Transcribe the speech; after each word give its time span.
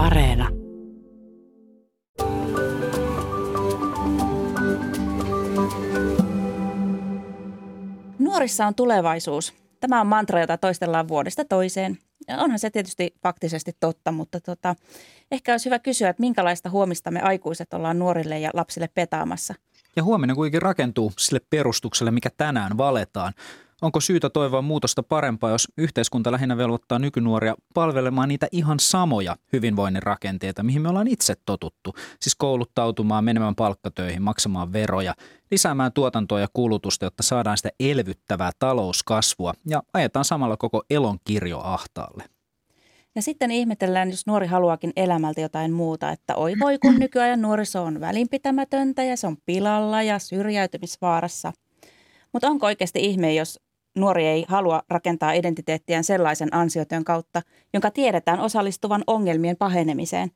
Areena. 0.00 0.48
Nuorissa 8.18 8.66
on 8.66 8.74
tulevaisuus. 8.74 9.54
Tämä 9.80 10.00
on 10.00 10.06
mantra, 10.06 10.40
jota 10.40 10.58
toistellaan 10.58 11.08
vuodesta 11.08 11.44
toiseen. 11.44 11.98
Ja 12.28 12.38
onhan 12.38 12.58
se 12.58 12.70
tietysti 12.70 13.14
faktisesti 13.22 13.72
totta, 13.80 14.12
mutta 14.12 14.40
tota, 14.40 14.74
ehkä 15.30 15.52
olisi 15.52 15.64
hyvä 15.64 15.78
kysyä, 15.78 16.08
että 16.08 16.20
minkälaista 16.20 16.70
huomista 16.70 17.10
me 17.10 17.20
aikuiset 17.20 17.74
ollaan 17.74 17.98
nuorille 17.98 18.38
ja 18.38 18.50
lapsille 18.54 18.88
petaamassa. 18.94 19.54
Ja 19.96 20.02
huominen 20.04 20.36
kuitenkin 20.36 20.62
rakentuu 20.62 21.12
sille 21.18 21.40
perustukselle, 21.50 22.10
mikä 22.10 22.30
tänään 22.36 22.78
valetaan. 22.78 23.32
Onko 23.82 24.00
syytä 24.00 24.30
toivoa 24.30 24.62
muutosta 24.62 25.02
parempaa, 25.02 25.50
jos 25.50 25.68
yhteiskunta 25.78 26.32
lähinnä 26.32 26.56
velvoittaa 26.56 26.98
nykynuoria 26.98 27.54
palvelemaan 27.74 28.28
niitä 28.28 28.48
ihan 28.52 28.80
samoja 28.80 29.36
hyvinvoinnin 29.52 30.02
rakenteita, 30.02 30.62
mihin 30.62 30.82
me 30.82 30.88
ollaan 30.88 31.08
itse 31.08 31.34
totuttu? 31.46 31.94
Siis 32.20 32.34
kouluttautumaan, 32.34 33.24
menemään 33.24 33.54
palkkatöihin, 33.54 34.22
maksamaan 34.22 34.72
veroja, 34.72 35.14
lisäämään 35.50 35.92
tuotantoa 35.92 36.40
ja 36.40 36.46
kulutusta, 36.52 37.04
jotta 37.04 37.22
saadaan 37.22 37.56
sitä 37.56 37.70
elvyttävää 37.80 38.50
talouskasvua 38.58 39.54
ja 39.66 39.82
ajetaan 39.92 40.24
samalla 40.24 40.56
koko 40.56 40.82
elon 40.90 41.18
kirjo 41.24 41.60
ahtaalle. 41.64 42.24
Ja 43.14 43.22
sitten 43.22 43.50
ihmetellään, 43.50 44.10
jos 44.10 44.26
nuori 44.26 44.46
haluakin 44.46 44.92
elämältä 44.96 45.40
jotain 45.40 45.72
muuta, 45.72 46.10
että 46.10 46.36
oi 46.36 46.54
voi 46.60 46.78
kun 46.78 46.98
nykyajan 46.98 47.42
nuoriso 47.42 47.84
on 47.84 48.00
välinpitämätöntä 48.00 49.04
ja 49.04 49.16
se 49.16 49.26
on 49.26 49.36
pilalla 49.46 50.02
ja 50.02 50.18
syrjäytymisvaarassa. 50.18 51.52
Mutta 52.32 52.48
onko 52.48 52.66
oikeasti 52.66 53.04
ihme, 53.04 53.34
jos 53.34 53.60
nuori 53.94 54.26
ei 54.26 54.44
halua 54.48 54.82
rakentaa 54.88 55.32
identiteettiään 55.32 56.04
sellaisen 56.04 56.54
ansiotyön 56.54 57.04
kautta, 57.04 57.42
jonka 57.72 57.90
tiedetään 57.90 58.40
osallistuvan 58.40 59.04
ongelmien 59.06 59.56
pahenemiseen. 59.56 60.30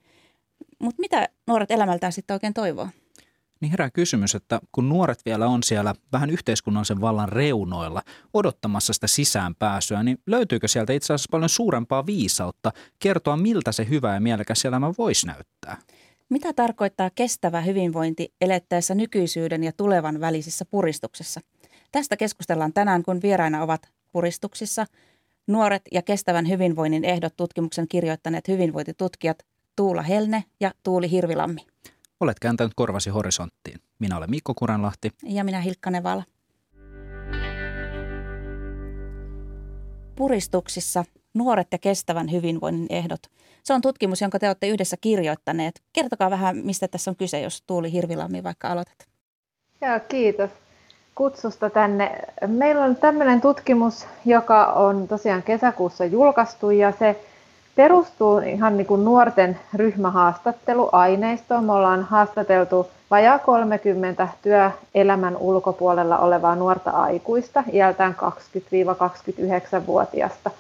Mutta 0.78 1.00
mitä 1.00 1.28
nuoret 1.46 1.70
elämältään 1.70 2.12
sitten 2.12 2.34
oikein 2.34 2.54
toivoo? 2.54 2.88
Niin 3.60 3.70
herää 3.70 3.90
kysymys, 3.90 4.34
että 4.34 4.60
kun 4.73 4.88
nuoret 4.88 5.24
vielä 5.24 5.46
on 5.46 5.62
siellä 5.62 5.95
vähän 6.12 6.30
yhteiskunnallisen 6.30 7.01
vallan 7.01 7.29
reunoilla 7.29 8.02
odottamassa 8.34 8.92
sitä 8.92 9.06
sisäänpääsyä, 9.06 10.02
niin 10.02 10.18
löytyykö 10.26 10.68
sieltä 10.68 10.92
itse 10.92 11.12
asiassa 11.12 11.29
paljon 11.30 11.48
suurempaa 11.48 12.07
viisautta 12.07 12.73
kertoa, 12.98 13.36
miltä 13.36 13.73
se 13.73 13.88
hyvä 13.88 14.14
ja 14.14 14.20
mielekäs 14.20 14.64
elämä 14.64 14.92
voisi 14.98 15.26
näyttää? 15.26 15.76
Mitä 16.29 16.52
tarkoittaa 16.52 17.10
kestävä 17.14 17.60
hyvinvointi 17.60 18.32
elettäessä 18.40 18.95
nykyisyyden 18.95 19.64
ja 19.64 19.73
tulevan 19.76 20.20
välisissä 20.20 20.64
puristuksessa– 20.64 21.40
Tästä 21.93 22.16
keskustellaan 22.16 22.73
tänään, 22.73 23.02
kun 23.02 23.23
vieraina 23.23 23.63
ovat 23.63 23.88
puristuksissa 24.13 24.87
nuoret 25.46 25.82
ja 25.93 26.02
kestävän 26.02 26.49
hyvinvoinnin 26.49 27.04
ehdot 27.04 27.37
tutkimuksen 27.37 27.88
kirjoittaneet 27.88 28.49
hyvinvointitutkijat 28.49 29.38
Tuula 29.76 30.02
Helne 30.02 30.45
ja 30.60 30.73
Tuuli 30.82 31.10
Hirvilammi. 31.10 31.60
Olet 32.21 32.38
kääntänyt 32.38 32.73
korvasi 32.76 33.10
horisonttiin. 33.10 33.80
Minä 33.99 34.16
olen 34.16 34.30
Mikko 34.30 34.54
Kuranlahti. 34.54 35.10
Ja 35.23 35.45
minä 35.45 35.60
Hilkka 35.60 35.91
Nevala. 35.91 36.23
Puristuksissa 40.16 41.04
nuoret 41.35 41.69
ja 41.73 41.79
kestävän 41.79 42.30
hyvinvoinnin 42.30 42.87
ehdot. 42.91 43.21
Se 43.63 43.74
on 43.74 43.80
tutkimus, 43.80 44.21
jonka 44.21 44.38
te 44.38 44.46
olette 44.48 44.69
yhdessä 44.69 44.96
kirjoittaneet. 45.01 45.82
Kertokaa 45.93 46.30
vähän, 46.30 46.57
mistä 46.57 46.88
tässä 46.88 47.10
on 47.10 47.16
kyse, 47.16 47.41
jos 47.41 47.63
Tuuli 47.66 47.93
Hirvilammi 47.93 48.43
vaikka 48.43 48.69
aloitat. 48.69 49.09
Joo, 49.80 50.01
kiitos 50.09 50.51
kutsusta 51.15 51.70
tänne. 51.70 52.18
Meillä 52.46 52.84
on 52.84 52.96
tämmöinen 52.96 53.40
tutkimus, 53.40 54.07
joka 54.24 54.65
on 54.65 55.09
tosiaan 55.09 55.43
kesäkuussa 55.43 56.04
julkaistu 56.04 56.70
ja 56.70 56.93
se 56.93 57.20
perustuu 57.76 58.38
ihan 58.38 58.76
niin 58.76 58.87
kuin 58.87 59.04
nuorten 59.04 59.59
ryhmähaastatteluaineistoon. 59.74 61.65
Me 61.65 61.73
ollaan 61.73 62.02
haastateltu 62.02 62.90
vajaa 63.10 63.38
30 63.38 64.28
työelämän 64.42 65.37
ulkopuolella 65.37 66.19
olevaa 66.19 66.56
nuorta 66.56 66.91
aikuista, 66.91 67.64
iältään 67.72 68.16
20-29-vuotiasta. 68.19 70.50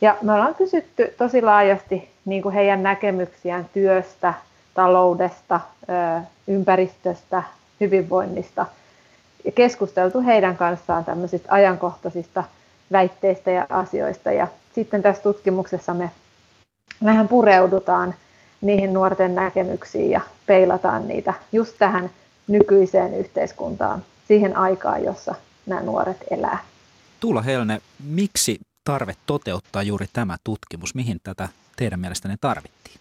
Ja 0.00 0.16
me 0.22 0.32
ollaan 0.32 0.54
kysytty 0.54 1.14
tosi 1.18 1.42
laajasti 1.42 2.10
niin 2.24 2.42
kuin 2.42 2.54
heidän 2.54 2.82
näkemyksiään 2.82 3.66
työstä, 3.72 4.34
taloudesta, 4.74 5.60
ympäristöstä, 6.48 7.42
hyvinvoinnista– 7.80 8.66
ja 9.46 9.52
keskusteltu 9.52 10.20
heidän 10.20 10.56
kanssaan 10.56 11.04
tämmöisistä 11.04 11.48
ajankohtaisista 11.52 12.44
väitteistä 12.92 13.50
ja 13.50 13.66
asioista. 13.70 14.32
Ja 14.32 14.48
sitten 14.74 15.02
tässä 15.02 15.22
tutkimuksessa 15.22 15.94
me 15.94 16.10
vähän 17.04 17.28
pureudutaan 17.28 18.14
niihin 18.60 18.92
nuorten 18.92 19.34
näkemyksiin 19.34 20.10
ja 20.10 20.20
peilataan 20.46 21.08
niitä 21.08 21.34
just 21.52 21.74
tähän 21.78 22.10
nykyiseen 22.46 23.14
yhteiskuntaan, 23.14 24.02
siihen 24.28 24.56
aikaan, 24.56 25.04
jossa 25.04 25.34
nämä 25.66 25.80
nuoret 25.80 26.24
elää. 26.30 26.58
Tuula 27.20 27.42
Helne, 27.42 27.80
miksi 28.04 28.60
tarve 28.84 29.14
toteuttaa 29.26 29.82
juuri 29.82 30.06
tämä 30.12 30.36
tutkimus? 30.44 30.94
Mihin 30.94 31.18
tätä 31.22 31.48
teidän 31.76 32.00
mielestänne 32.00 32.36
tarvittiin? 32.40 32.96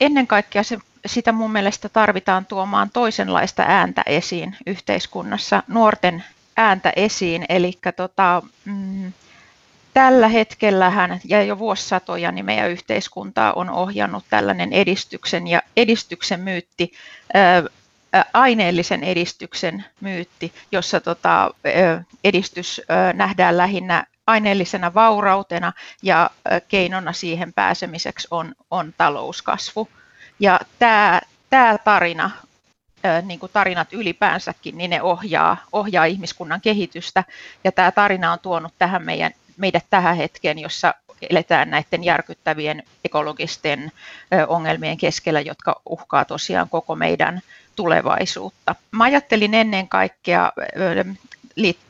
ennen 0.00 0.26
kaikkea 0.26 0.62
se, 0.62 0.78
sitä 1.06 1.32
mun 1.32 1.52
mielestä 1.52 1.88
tarvitaan 1.88 2.46
tuomaan 2.46 2.90
toisenlaista 2.90 3.64
ääntä 3.66 4.02
esiin 4.06 4.56
yhteiskunnassa, 4.66 5.62
nuorten 5.68 6.24
ääntä 6.56 6.92
esiin. 6.96 7.44
Eli 7.48 7.78
tota, 7.96 8.42
mm, 8.64 9.12
tällä 9.94 10.28
hetkellähän 10.28 11.20
ja 11.24 11.42
jo 11.42 11.58
vuosisatoja 11.58 12.32
niin 12.32 12.44
meidän 12.44 12.70
yhteiskuntaa 12.70 13.52
on 13.52 13.70
ohjannut 13.70 14.24
tällainen 14.30 14.72
edistyksen 14.72 15.46
ja 15.46 15.62
edistyksen 15.76 16.40
myytti, 16.40 16.92
aineellisen 18.32 19.04
edistyksen 19.04 19.84
myytti, 20.00 20.52
jossa 20.72 21.00
tota, 21.00 21.54
edistys 22.24 22.82
nähdään 23.14 23.56
lähinnä 23.56 24.06
aineellisena 24.26 24.94
vaurautena 24.94 25.72
ja 26.02 26.30
keinona 26.68 27.12
siihen 27.12 27.52
pääsemiseksi 27.52 28.28
on, 28.30 28.54
on 28.70 28.94
talouskasvu. 28.98 29.88
Ja 30.40 30.60
tämä, 30.78 31.20
tämä 31.50 31.78
tarina, 31.84 32.30
niin 33.22 33.40
kuin 33.40 33.52
tarinat 33.52 33.92
ylipäänsäkin, 33.92 34.78
niin 34.78 34.90
ne 34.90 35.02
ohjaa, 35.02 35.56
ohjaa 35.72 36.04
ihmiskunnan 36.04 36.60
kehitystä. 36.60 37.24
Ja 37.64 37.72
tämä 37.72 37.92
tarina 37.92 38.32
on 38.32 38.38
tuonut 38.38 38.72
tähän 38.78 39.04
meidän, 39.04 39.32
meidät 39.56 39.84
tähän 39.90 40.16
hetkeen, 40.16 40.58
jossa 40.58 40.94
eletään 41.30 41.70
näiden 41.70 42.04
järkyttävien 42.04 42.82
ekologisten 43.04 43.92
ongelmien 44.48 44.96
keskellä, 44.96 45.40
jotka 45.40 45.80
uhkaa 45.86 46.24
tosiaan 46.24 46.68
koko 46.68 46.96
meidän 46.96 47.40
tulevaisuutta. 47.76 48.74
Mä 48.90 49.04
ajattelin 49.04 49.54
ennen 49.54 49.88
kaikkea 49.88 50.52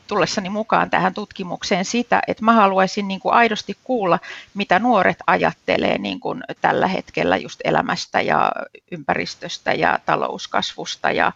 tullessani 0.07 0.49
mukaan 0.49 0.89
tähän 0.89 1.13
tutkimukseen 1.13 1.85
sitä, 1.85 2.21
että 2.27 2.45
mä 2.45 2.53
haluaisin 2.53 3.07
niin 3.07 3.19
kuin 3.19 3.33
aidosti 3.33 3.77
kuulla, 3.83 4.19
mitä 4.53 4.79
nuoret 4.79 5.17
ajattelee 5.27 5.97
niin 5.97 6.19
kuin 6.19 6.43
tällä 6.61 6.87
hetkellä 6.87 7.37
just 7.37 7.59
elämästä 7.63 8.21
ja 8.21 8.51
ympäristöstä 8.91 9.73
ja 9.73 9.99
talouskasvusta 10.05 11.11
ja 11.11 11.31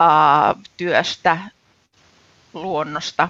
ää, 0.00 0.54
työstä, 0.76 1.38
luonnosta. 2.54 3.28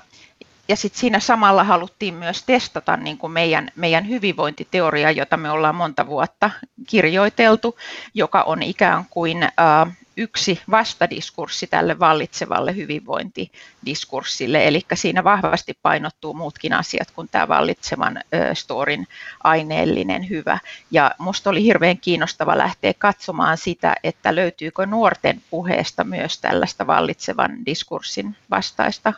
Ja 0.68 0.76
sitten 0.76 1.00
siinä 1.00 1.20
samalla 1.20 1.64
haluttiin 1.64 2.14
myös 2.14 2.42
testata 2.42 2.96
niin 2.96 3.18
kuin 3.18 3.32
meidän, 3.32 3.68
meidän 3.76 4.08
hyvinvointiteoria, 4.08 5.10
jota 5.10 5.36
me 5.36 5.50
ollaan 5.50 5.74
monta 5.74 6.06
vuotta 6.06 6.50
kirjoiteltu, 6.86 7.78
joka 8.14 8.42
on 8.42 8.62
ikään 8.62 9.04
kuin 9.10 9.48
ää, 9.56 9.86
yksi 10.16 10.60
vastadiskurssi 10.70 11.66
tälle 11.66 11.98
vallitsevalle 11.98 12.76
hyvinvointidiskurssille, 12.76 14.66
eli 14.66 14.80
siinä 14.94 15.24
vahvasti 15.24 15.78
painottuu 15.82 16.34
muutkin 16.34 16.72
asiat 16.72 17.10
kuin 17.10 17.28
tämä 17.30 17.48
vallitsevan 17.48 18.20
storin 18.54 19.08
aineellinen 19.44 20.28
hyvä. 20.28 20.58
Ja 20.90 21.14
minusta 21.18 21.50
oli 21.50 21.62
hirveän 21.62 21.98
kiinnostava 21.98 22.58
lähteä 22.58 22.94
katsomaan 22.98 23.58
sitä, 23.58 23.94
että 24.04 24.34
löytyykö 24.34 24.86
nuorten 24.86 25.42
puheesta 25.50 26.04
myös 26.04 26.38
tällaista 26.38 26.86
vallitsevan 26.86 27.66
diskurssin 27.66 28.36
vastaista 28.50 29.12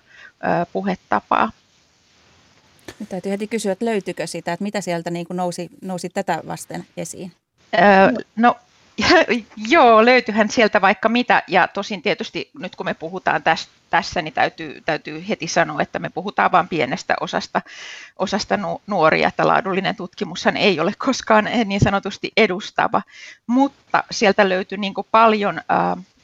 puhetapaa. 0.73 1.53
Nyt 3.01 3.09
täytyy 3.09 3.33
heti 3.33 3.47
kysyä, 3.47 3.73
että 3.73 3.85
löytyykö 3.85 4.27
sitä, 4.27 4.53
että 4.53 4.63
mitä 4.63 4.81
sieltä 4.81 5.11
niin 5.11 5.27
kuin 5.27 5.37
nousi, 5.37 5.71
nousi 5.83 6.09
tätä 6.09 6.43
vasten 6.47 6.87
esiin? 6.97 7.33
no 8.37 8.57
Joo, 9.69 10.05
löytyyhän 10.05 10.51
sieltä 10.51 10.81
vaikka 10.81 11.09
mitä. 11.09 11.43
Ja 11.49 11.69
tosin 11.69 12.03
tietysti 12.03 12.51
nyt 12.59 12.77
kun 12.77 12.87
me 12.87 12.95
puhutaan 12.95 13.43
tästä, 13.43 13.73
tässä, 13.91 14.23
niin 14.23 14.35
täytyy, 14.35 14.83
täytyy 14.85 15.25
heti 15.29 15.49
sanoa, 15.49 15.83
että 15.83 15.99
me 15.99 16.11
puhutaan 16.11 16.53
vain 16.53 16.69
pienestä 16.69 17.15
osasta, 17.21 17.63
osasta 18.17 18.59
nuoria, 18.87 19.29
että 19.29 19.47
laadullinen 19.47 19.97
tutkimushan 19.97 20.57
ei 20.57 20.81
ole 20.81 20.93
koskaan 20.99 21.49
niin 21.65 21.81
sanotusti 21.81 22.33
edustava. 22.37 23.03
Mutta 23.47 24.05
sieltä 24.11 24.49
löytyy 24.49 24.79
niin 24.79 24.95
paljon 25.11 25.61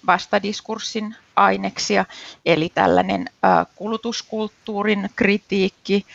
vastadiskurssin 0.07 1.17
aineksia, 1.37 2.05
eli 2.47 2.69
tällainen 2.75 3.31
kulutuskulttuurin 3.77 5.11
kritiikki, 5.17 6.07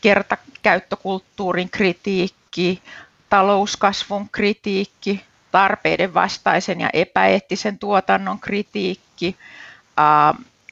kertakäyttökulttuurin 0.00 1.70
kritiikki, 1.70 2.82
talouskasvun 3.30 4.28
kritiikki, 4.32 5.24
tarpeiden 5.52 6.14
vastaisen 6.14 6.80
ja 6.80 6.90
epäeettisen 6.92 7.78
tuotannon 7.78 8.40
kritiikki, 8.40 9.36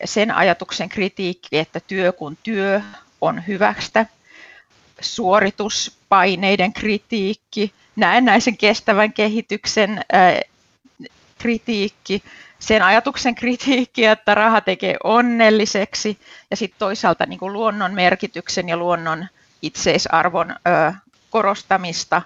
sen 0.05 0.35
ajatuksen 0.35 0.89
kritiikki, 0.89 1.59
että 1.59 1.81
työ 1.81 2.13
kun 2.13 2.39
työ 2.43 2.81
on 3.21 3.47
hyvästä, 3.47 4.07
suorituspaineiden 5.01 6.73
kritiikki, 6.73 7.73
näennäisen 7.97 8.57
kestävän 8.57 9.13
kehityksen 9.13 10.01
kritiikki, 11.39 12.23
sen 12.59 12.83
ajatuksen 12.83 13.35
kritiikki, 13.35 14.05
että 14.05 14.35
raha 14.35 14.61
tekee 14.61 14.97
onnelliseksi, 15.05 16.19
ja 16.51 16.57
sitten 16.57 16.79
toisaalta 16.79 17.27
niin 17.27 17.39
kuin 17.39 17.53
luonnon 17.53 17.95
merkityksen 17.95 18.69
ja 18.69 18.77
luonnon 18.77 19.27
itseisarvon 19.63 20.57
korostamista, 21.31 22.23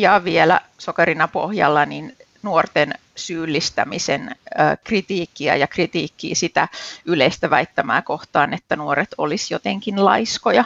ja 0.00 0.24
vielä 0.24 0.60
sokerina 0.78 1.28
pohjalla 1.28 1.86
niin 1.86 2.16
nuorten 2.42 2.94
syyllistämisen 3.16 4.36
kritiikkiä 4.84 5.56
ja 5.56 5.66
kritiikkiä 5.66 6.34
sitä 6.34 6.68
yleistä 7.04 7.50
väittämää 7.50 8.02
kohtaan, 8.02 8.54
että 8.54 8.76
nuoret 8.76 9.08
olisi 9.18 9.54
jotenkin 9.54 10.04
laiskoja. 10.04 10.64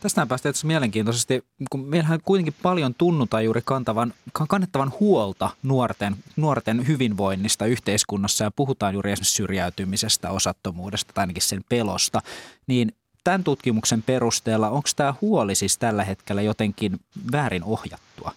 Tästä 0.00 0.26
päästään 0.26 0.52
tietysti 0.52 0.66
mielenkiintoisesti, 0.66 1.44
kun 1.70 1.80
meillähän 1.80 2.20
kuitenkin 2.24 2.54
paljon 2.62 2.94
tunnutaan 2.94 3.44
juuri 3.44 3.62
kantavan, 3.64 4.14
kannettavan 4.48 4.92
huolta 5.00 5.50
nuorten, 5.62 6.16
nuorten 6.36 6.86
hyvinvoinnista 6.86 7.66
yhteiskunnassa 7.66 8.44
ja 8.44 8.50
puhutaan 8.50 8.94
juuri 8.94 9.12
esimerkiksi 9.12 9.34
syrjäytymisestä, 9.34 10.30
osattomuudesta 10.30 11.12
tai 11.12 11.22
ainakin 11.22 11.42
sen 11.42 11.64
pelosta, 11.68 12.20
niin 12.66 12.92
tämän 13.24 13.44
tutkimuksen 13.44 14.02
perusteella 14.02 14.70
onko 14.70 14.88
tämä 14.96 15.14
huoli 15.20 15.54
siis 15.54 15.78
tällä 15.78 16.04
hetkellä 16.04 16.42
jotenkin 16.42 17.00
väärin 17.32 17.64
ohjattua? 17.64 18.32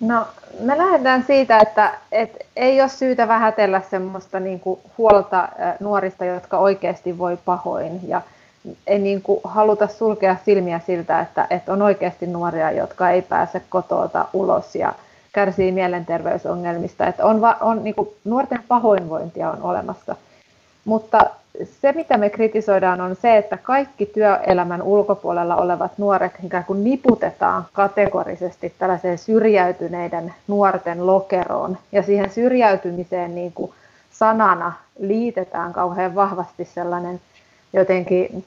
No 0.00 0.26
me 0.60 0.78
lähdetään 0.78 1.24
siitä, 1.26 1.58
että, 1.58 1.98
että 2.12 2.38
ei 2.56 2.80
ole 2.80 2.88
syytä 2.88 3.28
vähätellä 3.28 3.82
semmoista 3.90 4.40
niin 4.40 4.60
kuin 4.60 4.80
huolta 4.98 5.48
nuorista, 5.80 6.24
jotka 6.24 6.58
oikeasti 6.58 7.18
voi 7.18 7.36
pahoin 7.44 8.08
ja 8.08 8.22
ei 8.86 8.98
niin 8.98 9.22
kuin 9.22 9.40
haluta 9.44 9.88
sulkea 9.88 10.36
silmiä 10.44 10.80
siltä, 10.86 11.20
että, 11.20 11.46
että 11.50 11.72
on 11.72 11.82
oikeasti 11.82 12.26
nuoria, 12.26 12.70
jotka 12.70 13.10
ei 13.10 13.22
pääse 13.22 13.62
kotota 13.68 14.28
ulos 14.32 14.74
ja 14.74 14.94
kärsii 15.32 15.72
mielenterveysongelmista. 15.72 17.06
Että 17.06 17.26
on, 17.26 17.40
on 17.60 17.84
niin 17.84 17.94
kuin, 17.94 18.08
nuorten 18.24 18.62
pahoinvointia 18.68 19.50
on 19.50 19.62
olemassa. 19.62 20.16
Mutta 20.84 21.30
se, 21.82 21.92
mitä 21.92 22.18
me 22.18 22.30
kritisoidaan, 22.30 23.00
on 23.00 23.16
se, 23.16 23.36
että 23.36 23.56
kaikki 23.56 24.06
työelämän 24.06 24.82
ulkopuolella 24.82 25.56
olevat 25.56 25.92
nuoret 25.98 26.32
ikään 26.44 26.64
kuin 26.64 26.84
niputetaan 26.84 27.66
kategorisesti 27.72 28.74
tällaiseen 28.78 29.18
syrjäytyneiden 29.18 30.34
nuorten 30.48 31.06
lokeroon. 31.06 31.78
Ja 31.92 32.02
siihen 32.02 32.30
syrjäytymiseen 32.30 33.34
niin 33.34 33.52
kuin 33.52 33.72
sanana 34.10 34.72
liitetään 34.98 35.72
kauhean 35.72 36.14
vahvasti 36.14 36.64
sellainen 36.64 37.20
jotenkin 37.72 38.44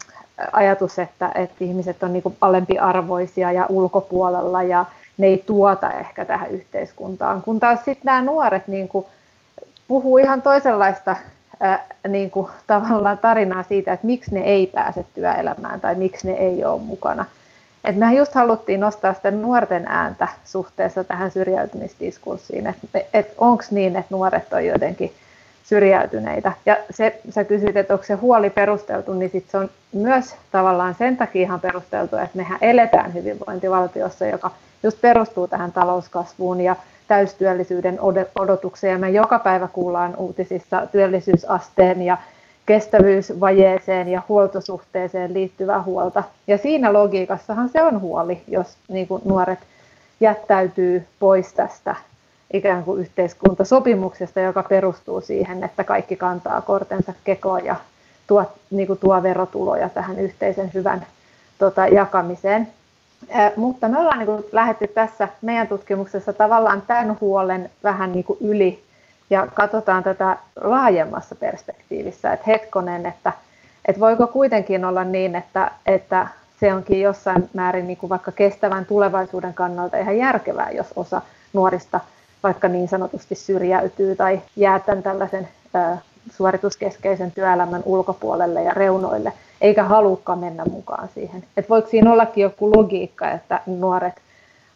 ajatus, 0.52 1.00
että, 1.00 1.32
että 1.36 1.56
ihmiset 1.60 2.04
on 2.04 2.14
niin 2.14 2.24
kuin 2.24 2.38
alempiarvoisia 2.42 3.52
ja 3.52 3.66
ulkopuolella 3.70 4.64
ja 4.64 4.86
ne 5.18 5.28
ei 5.28 5.44
tuota 5.46 5.92
ehkä 5.92 6.26
tähän 6.26 6.52
yhteiskuntaan. 6.52 7.42
Kun 7.42 7.60
taas 7.60 7.80
sitten 7.86 8.06
nämä 8.06 8.22
nuoret 8.22 8.68
niin 8.68 8.88
kuin 8.88 9.06
puhuu 9.88 10.18
ihan 10.18 10.42
toisenlaista 10.42 11.16
niin 12.08 12.32
kuin 12.32 12.48
tavallaan 12.68 13.18
tarinaa 13.18 13.64
siitä, 13.64 13.94
että 13.94 14.08
miksi 14.08 14.34
ne 14.34 14.42
ei 14.42 14.68
pääse 14.68 15.06
työelämään 15.14 15.82
tai 15.82 15.96
miksi 15.96 16.28
ne 16.28 16.34
ei 16.34 16.66
ole 16.66 16.82
mukana. 16.82 17.26
Et 17.84 17.96
mehän 17.96 18.16
just 18.16 18.34
haluttiin 18.34 18.80
nostaa 18.80 19.14
sitä 19.14 19.32
nuorten 19.32 19.88
ääntä 19.88 20.28
suhteessa 20.46 21.04
tähän 21.04 21.32
syrjäytymisdiskurssiin, 21.32 22.68
että 22.68 23.00
et 23.14 23.34
onko 23.38 23.64
niin, 23.72 23.96
että 23.96 24.16
nuoret 24.16 24.54
on 24.54 24.66
jotenkin 24.66 25.14
syrjäytyneitä. 25.64 26.52
Ja 26.66 26.78
se, 26.90 27.22
sä 27.30 27.44
kysyit, 27.44 27.78
että 27.78 27.94
onko 27.94 28.06
se 28.06 28.14
huoli 28.14 28.50
perusteltu, 28.50 29.14
niin 29.14 29.32
sit 29.32 29.50
se 29.50 29.58
on 29.58 29.70
myös 29.94 30.36
tavallaan 30.52 30.96
sen 30.96 31.18
takia 31.18 31.42
ihan 31.42 31.60
perusteltu, 31.60 32.16
että 32.16 32.38
mehän 32.38 32.58
eletään 32.62 33.14
hyvinvointivaltiossa, 33.14 34.26
joka 34.26 34.52
just 34.84 35.02
perustuu 35.02 35.48
tähän 35.48 35.72
talouskasvuun 35.72 36.62
ja 36.62 36.76
täystyöllisyyden 37.08 38.00
odotukseen. 38.36 38.92
Ja 38.92 39.00
me 39.00 39.10
joka 39.10 39.40
päivä 39.40 39.68
kuullaan 39.68 40.16
uutisissa 40.18 40.88
työllisyysasteen 40.92 42.02
ja 42.02 42.18
kestävyysvajeeseen 42.66 44.08
ja 44.08 44.22
huoltosuhteeseen 44.30 45.34
liittyvää 45.34 45.82
huolta. 45.82 46.24
Ja 46.48 46.58
siinä 46.58 46.94
logiikassahan 46.94 47.70
se 47.70 47.84
on 47.84 48.02
huoli, 48.02 48.42
jos 48.48 48.78
niin 48.88 49.08
kuin 49.08 49.22
nuoret 49.26 49.60
jättäytyy 50.20 51.08
pois 51.20 51.54
tästä 51.54 51.96
ikään 52.54 52.84
kuin 52.84 53.02
yhteiskuntasopimuksesta, 53.02 54.40
joka 54.40 54.64
perustuu 54.64 55.22
siihen, 55.22 55.64
että 55.64 55.84
kaikki 55.84 56.16
kantaa 56.16 56.62
kortensa 56.62 57.14
kekoon 57.24 57.66
ja 57.66 57.76
tuo, 58.28 58.52
niin 58.72 58.88
kuin 58.88 59.00
tuo 59.00 59.24
verotuloja 59.24 59.90
tähän 59.90 60.20
yhteisen 60.20 60.72
hyvän 60.74 61.06
tota, 61.60 61.88
jakamiseen. 61.88 62.68
Ä, 63.36 63.52
mutta 63.56 63.88
me 63.88 64.00
ollaan 64.00 64.18
niin 64.20 64.26
kuin, 64.28 64.46
lähdetty 64.52 64.88
tässä 64.88 65.28
meidän 65.42 65.68
tutkimuksessa 65.68 66.34
tavallaan 66.34 66.82
tämän 66.82 67.18
huolen 67.22 67.70
vähän 67.84 68.12
niin 68.12 68.24
kuin 68.24 68.38
yli 68.42 68.84
ja 69.30 69.48
katsotaan 69.54 70.04
tätä 70.04 70.38
laajemmassa 70.62 71.36
perspektiivissä, 71.36 72.34
että 72.34 72.46
hetkonen, 72.48 73.06
että, 73.06 73.34
että 73.86 74.00
voiko 74.00 74.28
kuitenkin 74.28 74.86
olla 74.86 75.04
niin, 75.04 75.36
että, 75.36 75.72
että 75.86 76.28
se 76.60 76.74
onkin 76.74 77.02
jossain 77.02 77.50
määrin 77.54 77.88
niin 77.88 77.98
kuin 77.98 78.10
vaikka 78.10 78.32
kestävän 78.32 78.86
tulevaisuuden 78.86 79.54
kannalta 79.54 79.98
ihan 79.98 80.18
järkevää, 80.18 80.72
jos 80.72 80.88
osa 80.96 81.22
nuorista 81.54 82.00
vaikka 82.44 82.68
niin 82.68 82.88
sanotusti 82.88 83.36
syrjäytyy 83.36 84.16
tai 84.16 84.42
jää 84.56 84.80
tämän 84.80 85.04
tällaisen 85.04 85.48
suorituskeskeisen 86.32 87.32
työelämän 87.32 87.82
ulkopuolelle 87.86 88.64
ja 88.64 88.74
reunoille, 88.74 89.34
eikä 89.64 89.84
halukka 89.84 90.36
mennä 90.36 90.66
mukaan 90.66 91.10
siihen. 91.14 91.44
Et 91.58 91.70
voiko 91.70 91.90
siinä 91.90 92.14
ollakin 92.14 92.42
joku 92.42 92.72
logiikka, 92.78 93.32
että 93.32 93.60
nuoret 93.66 94.22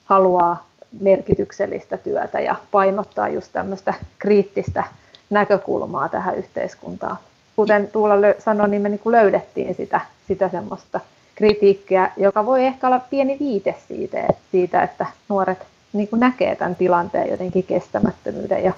haluaa 0.05 0.67
merkityksellistä 0.99 1.97
työtä 1.97 2.39
ja 2.39 2.55
painottaa 2.71 3.29
just 3.29 3.53
tämmöistä 3.53 3.93
kriittistä 4.19 4.83
näkökulmaa 5.29 6.09
tähän 6.09 6.37
yhteiskuntaan. 6.37 7.17
Kuten 7.55 7.87
Tuula 7.87 8.13
sanoi, 8.39 8.69
niin 8.69 8.81
me 8.81 8.89
niin 8.89 9.01
löydettiin 9.05 9.75
sitä, 9.75 10.01
sitä 10.27 10.49
semmoista 10.49 10.99
kritiikkiä, 11.35 12.11
joka 12.17 12.45
voi 12.45 12.65
ehkä 12.65 12.87
olla 12.87 12.99
pieni 12.99 13.37
viite 13.39 13.75
siitä, 13.87 14.27
siitä 14.51 14.83
että 14.83 15.05
nuoret 15.29 15.65
niin 15.93 16.07
kuin 16.07 16.19
näkee 16.19 16.55
tämän 16.55 16.75
tilanteen 16.75 17.29
jotenkin 17.29 17.63
kestämättömyyden 17.63 18.63
ja 18.63 18.73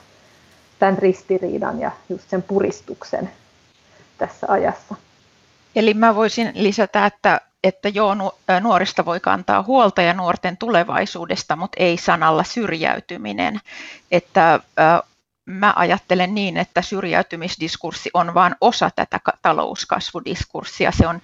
tämän 0.79 0.97
ristiriidan 0.97 1.79
ja 1.79 1.91
just 2.09 2.29
sen 2.29 2.43
puristuksen 2.43 3.29
tässä 4.17 4.47
ajassa. 4.49 4.95
Eli 5.75 5.93
mä 5.93 6.15
voisin 6.15 6.51
lisätä, 6.53 7.05
että, 7.05 7.41
että 7.63 7.89
joo, 7.89 8.15
nuorista 8.61 9.05
voi 9.05 9.19
kantaa 9.19 9.63
huolta 9.63 10.01
ja 10.01 10.13
nuorten 10.13 10.57
tulevaisuudesta, 10.57 11.55
mutta 11.55 11.83
ei 11.83 11.97
sanalla 11.97 12.43
syrjäytyminen. 12.43 13.59
Että 14.11 14.59
mä 15.45 15.73
ajattelen 15.75 16.35
niin, 16.35 16.57
että 16.57 16.81
syrjäytymisdiskurssi 16.81 18.09
on 18.13 18.33
vain 18.33 18.55
osa 18.61 18.91
tätä 18.95 19.19
talouskasvudiskurssia. 19.41 20.91
Se 20.91 21.07
on 21.07 21.21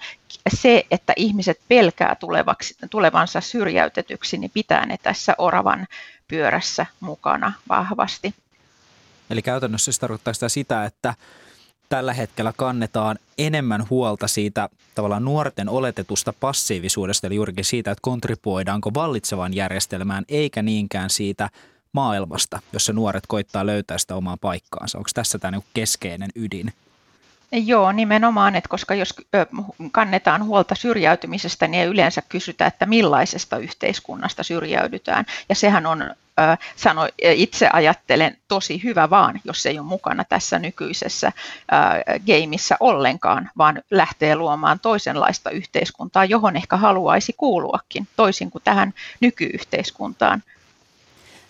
se, 0.54 0.86
että 0.90 1.12
ihmiset 1.16 1.60
pelkää 1.68 2.14
tulevaksi, 2.14 2.74
tulevansa 2.90 3.40
syrjäytetyksi, 3.40 4.38
niin 4.38 4.50
pitää 4.54 4.86
ne 4.86 4.96
tässä 5.02 5.34
oravan 5.38 5.86
pyörässä 6.28 6.86
mukana 7.00 7.52
vahvasti. 7.68 8.34
Eli 9.30 9.42
käytännössä 9.42 9.92
se 9.92 10.00
tarkoittaa 10.00 10.32
sitä, 10.32 10.48
sitä 10.48 10.84
että 10.84 11.14
tällä 11.88 12.12
hetkellä 12.12 12.52
kannetaan 12.56 13.18
enemmän 13.38 13.86
huolta 13.90 14.28
siitä 14.28 14.68
tavallaan 14.94 15.24
nuorten 15.24 15.68
oletetusta 15.68 16.32
passiivisuudesta, 16.40 17.26
eli 17.26 17.34
juurikin 17.34 17.64
siitä, 17.64 17.90
että 17.90 18.02
kontribuoidaanko 18.02 18.94
vallitsevan 18.94 19.54
järjestelmään, 19.54 20.24
eikä 20.28 20.62
niinkään 20.62 21.10
siitä 21.10 21.50
maailmasta, 21.92 22.60
jossa 22.72 22.92
nuoret 22.92 23.24
koittaa 23.28 23.66
löytää 23.66 23.98
sitä 23.98 24.14
omaa 24.14 24.36
paikkaansa. 24.36 24.98
Onko 24.98 25.10
tässä 25.14 25.38
tämä 25.38 25.50
niinku 25.50 25.68
keskeinen 25.74 26.30
ydin? 26.34 26.72
Joo, 27.52 27.92
nimenomaan, 27.92 28.56
että 28.56 28.68
koska 28.68 28.94
jos 28.94 29.14
kannetaan 29.92 30.44
huolta 30.44 30.74
syrjäytymisestä, 30.74 31.68
niin 31.68 31.88
yleensä 31.88 32.22
kysytään, 32.28 32.68
että 32.68 32.86
millaisesta 32.86 33.58
yhteiskunnasta 33.58 34.42
syrjäydytään. 34.42 35.26
Ja 35.48 35.54
sehän 35.54 35.86
on, 35.86 36.14
sano, 36.76 37.08
itse 37.18 37.68
ajattelen, 37.72 38.36
tosi 38.48 38.82
hyvä 38.84 39.10
vaan, 39.10 39.40
jos 39.44 39.66
ei 39.66 39.78
ole 39.78 39.86
mukana 39.86 40.24
tässä 40.24 40.58
nykyisessä 40.58 41.32
gameissa 42.26 42.76
ollenkaan, 42.80 43.50
vaan 43.58 43.82
lähtee 43.90 44.36
luomaan 44.36 44.80
toisenlaista 44.80 45.50
yhteiskuntaa, 45.50 46.24
johon 46.24 46.56
ehkä 46.56 46.76
haluaisi 46.76 47.34
kuuluakin, 47.36 48.08
toisin 48.16 48.50
kuin 48.50 48.62
tähän 48.64 48.94
nykyyhteiskuntaan. 49.20 50.42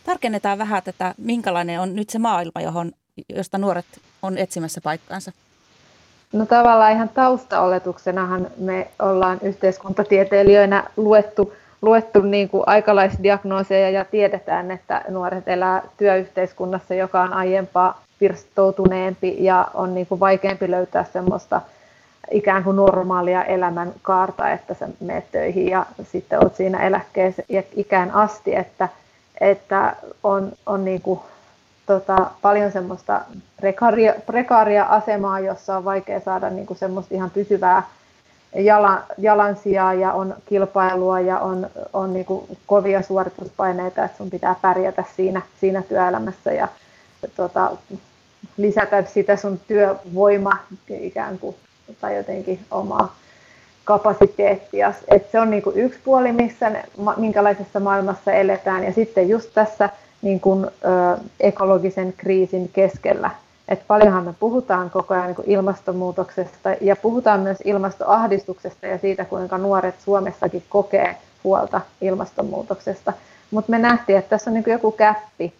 Tarkennetaan 0.04 0.58
vähän 0.58 0.82
tätä, 0.82 1.14
minkälainen 1.18 1.80
on 1.80 1.96
nyt 1.96 2.10
se 2.10 2.18
maailma, 2.18 2.60
johon, 2.60 2.92
josta 3.28 3.58
nuoret 3.58 3.86
on 4.22 4.38
etsimässä 4.38 4.80
paikkaansa. 4.80 5.32
No 6.32 6.46
tavallaan 6.46 6.92
ihan 6.92 7.08
taustaoletuksenahan 7.08 8.46
me 8.56 8.90
ollaan 8.98 9.38
yhteiskuntatieteilijöinä 9.42 10.84
luettu 10.96 11.52
luettu 11.82 12.20
niin 12.20 12.48
kuin 12.48 12.62
aikalaisdiagnooseja 12.66 13.90
ja 13.90 14.04
tiedetään, 14.04 14.70
että 14.70 15.04
nuoret 15.08 15.48
elää 15.48 15.82
työyhteiskunnassa, 15.96 16.94
joka 16.94 17.22
on 17.22 17.32
aiempaa 17.32 18.02
pirstoutuneempi 18.18 19.36
ja 19.38 19.68
on 19.74 19.94
niin 19.94 20.06
kuin 20.06 20.20
vaikeampi 20.20 20.70
löytää 20.70 21.04
semmoista 21.12 21.60
ikään 22.30 22.64
kuin 22.64 22.76
normaalia 22.76 23.44
elämän 23.44 23.92
kaarta, 24.02 24.50
että 24.50 24.74
sä 24.74 24.88
menet 25.00 25.32
töihin 25.32 25.68
ja 25.68 25.86
sitten 26.04 26.38
olet 26.42 26.56
siinä 26.56 26.86
eläkkeessä 26.86 27.42
ikään 27.76 28.10
asti, 28.10 28.56
että, 28.56 28.88
että 29.40 29.96
on, 30.22 30.52
on 30.66 30.84
niin 30.84 31.02
kuin, 31.02 31.20
tota, 31.86 32.30
paljon 32.42 32.72
semmoista 32.72 33.20
prekaaria, 33.56 34.14
prekaaria 34.26 34.84
asemaa, 34.84 35.40
jossa 35.40 35.76
on 35.76 35.84
vaikea 35.84 36.20
saada 36.20 36.50
niin 36.50 36.66
kuin 36.66 36.78
semmoista 36.78 37.14
ihan 37.14 37.30
pysyvää 37.30 37.82
jalan, 38.64 39.04
jalansijaa 39.18 39.94
ja 39.94 40.12
on 40.12 40.34
kilpailua 40.46 41.20
ja 41.20 41.38
on, 41.38 41.70
on 41.92 42.12
niin 42.12 42.24
kuin 42.24 42.58
kovia 42.66 43.02
suorituspaineita, 43.02 44.04
että 44.04 44.16
sun 44.16 44.30
pitää 44.30 44.54
pärjätä 44.62 45.04
siinä, 45.16 45.42
siinä 45.60 45.82
työelämässä 45.82 46.52
ja 46.52 46.68
tota, 47.36 47.70
lisätä 48.56 49.02
sitä 49.02 49.36
sun 49.36 49.60
työvoima 49.68 50.58
ikään 50.88 51.38
kuin 51.38 51.56
tai 52.00 52.16
jotenkin 52.16 52.60
omaa 52.70 53.14
kapasiteettia. 53.84 54.92
Et 55.08 55.30
se 55.32 55.40
on 55.40 55.50
niin 55.50 55.62
kuin 55.62 55.76
yksi 55.76 56.00
puoli, 56.04 56.32
missä 56.32 56.70
ne, 56.70 56.84
minkälaisessa 57.16 57.80
maailmassa 57.80 58.32
eletään. 58.32 58.84
Ja 58.84 58.92
sitten 58.92 59.28
just 59.28 59.50
tässä 59.54 59.90
niin 60.22 60.40
kuin, 60.40 60.64
ö, 60.64 60.70
ekologisen 61.40 62.14
kriisin 62.16 62.68
keskellä. 62.68 63.30
Et 63.68 63.86
paljonhan 63.86 64.24
me 64.24 64.34
puhutaan 64.40 64.90
koko 64.90 65.14
ajan 65.14 65.26
niin 65.26 65.50
ilmastonmuutoksesta 65.50 66.70
ja 66.80 66.96
puhutaan 66.96 67.40
myös 67.40 67.58
ilmastoahdistuksesta 67.64 68.86
ja 68.86 68.98
siitä, 68.98 69.24
kuinka 69.24 69.58
nuoret 69.58 70.00
Suomessakin 70.00 70.62
kokee 70.68 71.16
huolta 71.44 71.80
ilmastonmuutoksesta. 72.00 73.12
Mutta 73.50 73.70
me 73.70 73.78
nähtiin, 73.78 74.18
että 74.18 74.30
tässä 74.30 74.50
on 74.50 74.54
niin 74.54 74.64
joku 74.66 74.92
käppi 74.92 75.54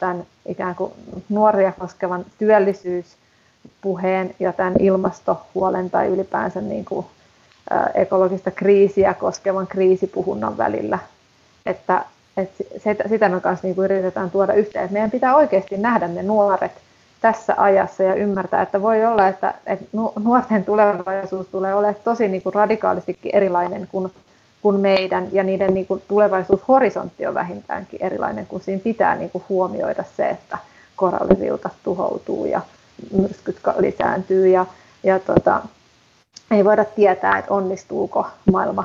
tämän 0.00 0.24
ikään 0.46 0.74
kuin 0.74 0.92
nuoria 1.28 1.72
koskevan 1.78 2.24
työllisyyspuheen 2.38 4.34
ja 4.40 4.52
tämän 4.52 4.74
ilmastohuolen 4.78 5.90
tai 5.90 6.06
ylipäänsä 6.06 6.60
niin 6.60 6.84
kuin 6.84 7.06
ekologista 7.94 8.50
kriisiä 8.50 9.14
koskevan 9.14 9.66
kriisipuhunnan 9.66 10.58
välillä. 10.58 10.98
Että, 11.66 12.04
että 12.86 13.08
sitä 13.08 13.28
me 13.28 13.40
kanssa 13.40 13.66
niin 13.66 13.74
kuin 13.74 13.84
yritetään 13.84 14.30
tuoda 14.30 14.52
yhteen. 14.52 14.92
Meidän 14.92 15.10
pitää 15.10 15.36
oikeasti 15.36 15.76
nähdä 15.76 16.08
ne 16.08 16.22
nuoret 16.22 16.72
tässä 17.24 17.54
ajassa 17.56 18.02
ja 18.02 18.14
ymmärtää, 18.14 18.62
että 18.62 18.82
voi 18.82 19.04
olla, 19.04 19.28
että, 19.28 19.54
että 19.66 19.84
nuorten 20.24 20.64
tulevaisuus 20.64 21.46
tulee 21.46 21.74
olemaan 21.74 22.02
tosi 22.04 22.28
niin 22.28 22.42
kuin 22.42 22.54
radikaalistikin 22.54 23.34
erilainen 23.34 23.88
kuin 23.92 24.12
kuin 24.62 24.80
meidän, 24.80 25.28
ja 25.32 25.42
niiden 25.42 25.74
niin 25.74 25.86
kuin 25.86 26.02
tulevaisuushorisontti 26.08 27.26
on 27.26 27.34
vähintäänkin 27.34 28.02
erilainen, 28.02 28.46
kun 28.46 28.60
siinä 28.60 28.80
pitää 28.84 29.16
niin 29.16 29.30
kuin 29.30 29.44
huomioida 29.48 30.04
se, 30.16 30.28
että 30.28 30.58
korallirilta 30.96 31.70
tuhoutuu 31.82 32.46
ja 32.46 32.60
myrskyt 33.16 33.56
lisääntyy, 33.78 34.48
ja, 34.48 34.66
ja 35.02 35.18
tota, 35.18 35.62
ei 36.50 36.64
voida 36.64 36.84
tietää, 36.84 37.38
että 37.38 37.54
onnistuuko 37.54 38.26
maailma 38.52 38.84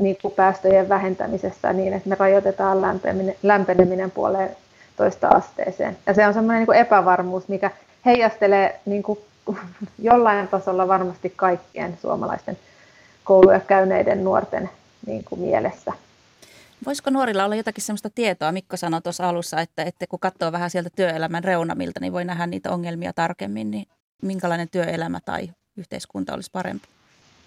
niin 0.00 0.18
kuin 0.22 0.34
päästöjen 0.34 0.88
vähentämisessä 0.88 1.72
niin, 1.72 1.92
että 1.92 2.08
me 2.08 2.16
rajoitetaan 2.18 2.82
lämpeneminen, 2.82 3.34
lämpeneminen 3.42 4.10
puoleen 4.10 4.56
toista 4.98 5.28
asteeseen. 5.28 5.98
Ja 6.06 6.14
se 6.14 6.26
on 6.26 6.34
semmoinen 6.34 6.66
niin 6.66 6.80
epävarmuus, 6.80 7.48
mikä 7.48 7.70
heijastelee 8.04 8.80
niin 8.86 9.02
kuin 9.02 9.18
jollain 9.98 10.48
tasolla 10.48 10.88
varmasti 10.88 11.32
kaikkien 11.36 11.98
suomalaisten 12.02 12.58
kouluja 13.24 13.60
käyneiden 13.60 14.24
nuorten 14.24 14.70
niin 15.06 15.24
kuin 15.24 15.40
mielessä. 15.40 15.92
Voisiko 16.86 17.10
nuorilla 17.10 17.44
olla 17.44 17.54
jotakin 17.54 17.84
sellaista 17.84 18.10
tietoa? 18.10 18.52
Mikko 18.52 18.76
sanoi 18.76 19.02
tuossa 19.02 19.28
alussa, 19.28 19.60
että, 19.60 19.82
että 19.82 20.06
kun 20.06 20.18
katsoo 20.18 20.52
vähän 20.52 20.70
sieltä 20.70 20.90
työelämän 20.96 21.44
reunamilta, 21.44 22.00
niin 22.00 22.12
voi 22.12 22.24
nähdä 22.24 22.46
niitä 22.46 22.70
ongelmia 22.70 23.12
tarkemmin. 23.12 23.70
Niin 23.70 23.86
minkälainen 24.22 24.68
työelämä 24.68 25.18
tai 25.24 25.50
yhteiskunta 25.76 26.34
olisi 26.34 26.50
parempi? 26.52 26.88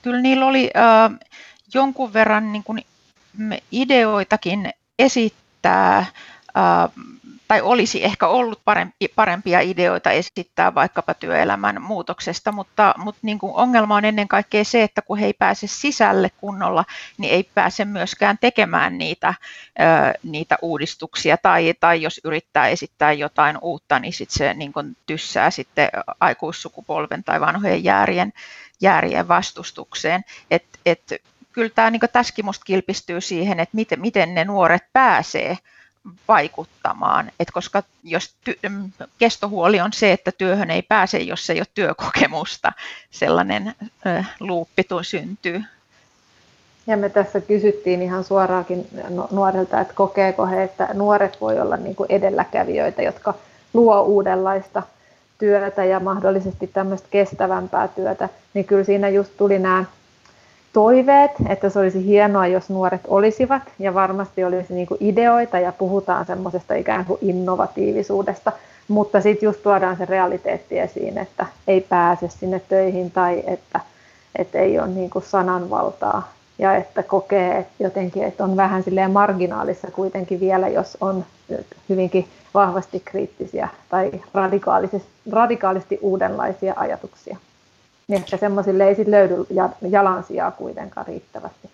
Kyllä 0.01 0.21
niillä 0.21 0.45
oli 0.45 0.71
äh, 0.77 1.19
jonkun 1.73 2.13
verran 2.13 2.51
niin 2.51 2.63
kuin 2.63 2.85
ideoitakin 3.71 4.69
esittää 4.99 6.05
tai 7.51 7.61
olisi 7.61 8.05
ehkä 8.05 8.27
ollut 8.27 8.61
parempi, 8.65 9.07
parempia 9.15 9.59
ideoita 9.59 10.11
esittää 10.11 10.75
vaikkapa 10.75 11.13
työelämän 11.13 11.81
muutoksesta, 11.81 12.51
mutta, 12.51 12.93
mutta 12.97 13.19
niin 13.23 13.39
kuin 13.39 13.53
ongelma 13.55 13.95
on 13.95 14.05
ennen 14.05 14.27
kaikkea 14.27 14.63
se, 14.63 14.83
että 14.83 15.01
kun 15.01 15.17
he 15.17 15.25
ei 15.25 15.33
pääse 15.33 15.67
sisälle 15.67 16.31
kunnolla, 16.37 16.85
niin 17.17 17.33
ei 17.33 17.43
pääse 17.43 17.85
myöskään 17.85 18.37
tekemään 18.41 18.97
niitä, 18.97 19.33
niitä 20.23 20.57
uudistuksia, 20.61 21.37
tai, 21.37 21.73
tai 21.79 22.01
jos 22.01 22.21
yrittää 22.23 22.67
esittää 22.67 23.13
jotain 23.13 23.57
uutta, 23.61 23.99
niin 23.99 24.13
sit 24.13 24.29
se 24.29 24.53
niin 24.53 24.73
kuin 24.73 24.97
tyssää 25.05 25.51
sitten 25.51 25.89
aikuissukupolven 26.19 27.23
tai 27.23 27.41
vanhojen 27.41 27.83
jäärien, 27.83 28.33
jäärien 28.81 29.27
vastustukseen. 29.27 30.23
Et, 30.51 30.63
et, 30.85 31.21
kyllä 31.51 31.69
tämä 31.69 31.89
niin 31.89 32.01
tässäkin 32.13 32.45
kilpistyy 32.65 33.21
siihen, 33.21 33.59
että 33.59 33.75
miten, 33.75 34.01
miten 34.01 34.35
ne 34.35 34.45
nuoret 34.45 34.83
pääsee 34.93 35.57
vaikuttamaan. 36.27 37.31
Et 37.39 37.51
koska 37.51 37.83
jos 38.03 38.35
ty- 38.49 38.69
mm, 38.69 38.91
kestohuoli 39.17 39.81
on 39.81 39.93
se, 39.93 40.11
että 40.11 40.31
työhön 40.31 40.71
ei 40.71 40.81
pääse, 40.81 41.17
jos 41.17 41.49
ei 41.49 41.59
ole 41.59 41.67
työkokemusta, 41.73 42.71
sellainen 43.11 43.75
ö, 44.05 44.23
luuppi 44.39 44.83
syntyy. 45.01 45.63
Ja 46.87 46.97
me 46.97 47.09
tässä 47.09 47.41
kysyttiin 47.41 48.01
ihan 48.01 48.23
suoraankin 48.23 48.87
nuorilta, 49.31 49.79
että 49.79 49.93
kokeeko 49.93 50.45
he, 50.45 50.63
että 50.63 50.89
nuoret 50.93 51.41
voi 51.41 51.59
olla 51.59 51.77
niin 51.77 51.95
kuin 51.95 52.11
edelläkävijöitä, 52.11 53.01
jotka 53.01 53.33
luo 53.73 54.01
uudenlaista 54.01 54.83
työtä 55.37 55.85
ja 55.85 55.99
mahdollisesti 55.99 56.67
tämmöistä 56.67 57.07
kestävämpää 57.11 57.87
työtä, 57.87 58.29
niin 58.53 58.65
kyllä 58.65 58.83
siinä 58.83 59.09
just 59.09 59.37
tuli 59.37 59.59
nämä 59.59 59.85
toiveet, 60.73 61.31
että 61.49 61.69
se 61.69 61.79
olisi 61.79 62.05
hienoa, 62.05 62.47
jos 62.47 62.69
nuoret 62.69 63.01
olisivat, 63.07 63.61
ja 63.79 63.93
varmasti 63.93 64.43
olisi 64.43 64.73
niin 64.73 64.87
kuin 64.87 64.97
ideoita, 65.01 65.59
ja 65.59 65.71
puhutaan 65.71 66.25
semmoisesta 66.25 66.73
ikään 66.73 67.05
kuin 67.05 67.19
innovatiivisuudesta, 67.21 68.51
mutta 68.87 69.21
sitten 69.21 69.47
just 69.47 69.63
tuodaan 69.63 69.97
se 69.97 70.05
realiteetti 70.05 70.79
esiin, 70.79 71.17
että 71.17 71.45
ei 71.67 71.81
pääse 71.81 72.29
sinne 72.29 72.61
töihin, 72.69 73.11
tai 73.11 73.43
että, 73.47 73.79
että 74.35 74.59
ei 74.59 74.79
ole 74.79 74.87
niin 74.87 75.09
kuin 75.09 75.25
sananvaltaa, 75.25 76.31
ja 76.59 76.75
että 76.75 77.03
kokee 77.03 77.57
että 77.57 77.83
jotenkin, 77.83 78.23
että 78.23 78.43
on 78.43 78.57
vähän 78.57 78.83
silleen 78.83 79.11
marginaalissa 79.11 79.91
kuitenkin 79.91 80.39
vielä, 80.39 80.67
jos 80.67 80.97
on 81.01 81.25
hyvinkin 81.89 82.27
vahvasti 82.53 83.01
kriittisiä 83.05 83.67
tai 83.89 84.11
radikaalisti, 84.33 85.03
radikaalisti 85.31 85.99
uudenlaisia 86.01 86.73
ajatuksia 86.77 87.37
niin 88.07 88.21
ehkä 88.21 88.37
semmoisille 88.37 88.87
ei 88.87 88.95
sit 88.95 89.07
löydy 89.07 89.35
jalansijaa 89.89 90.51
kuitenkaan 90.51 91.07
riittävästi. 91.07 91.69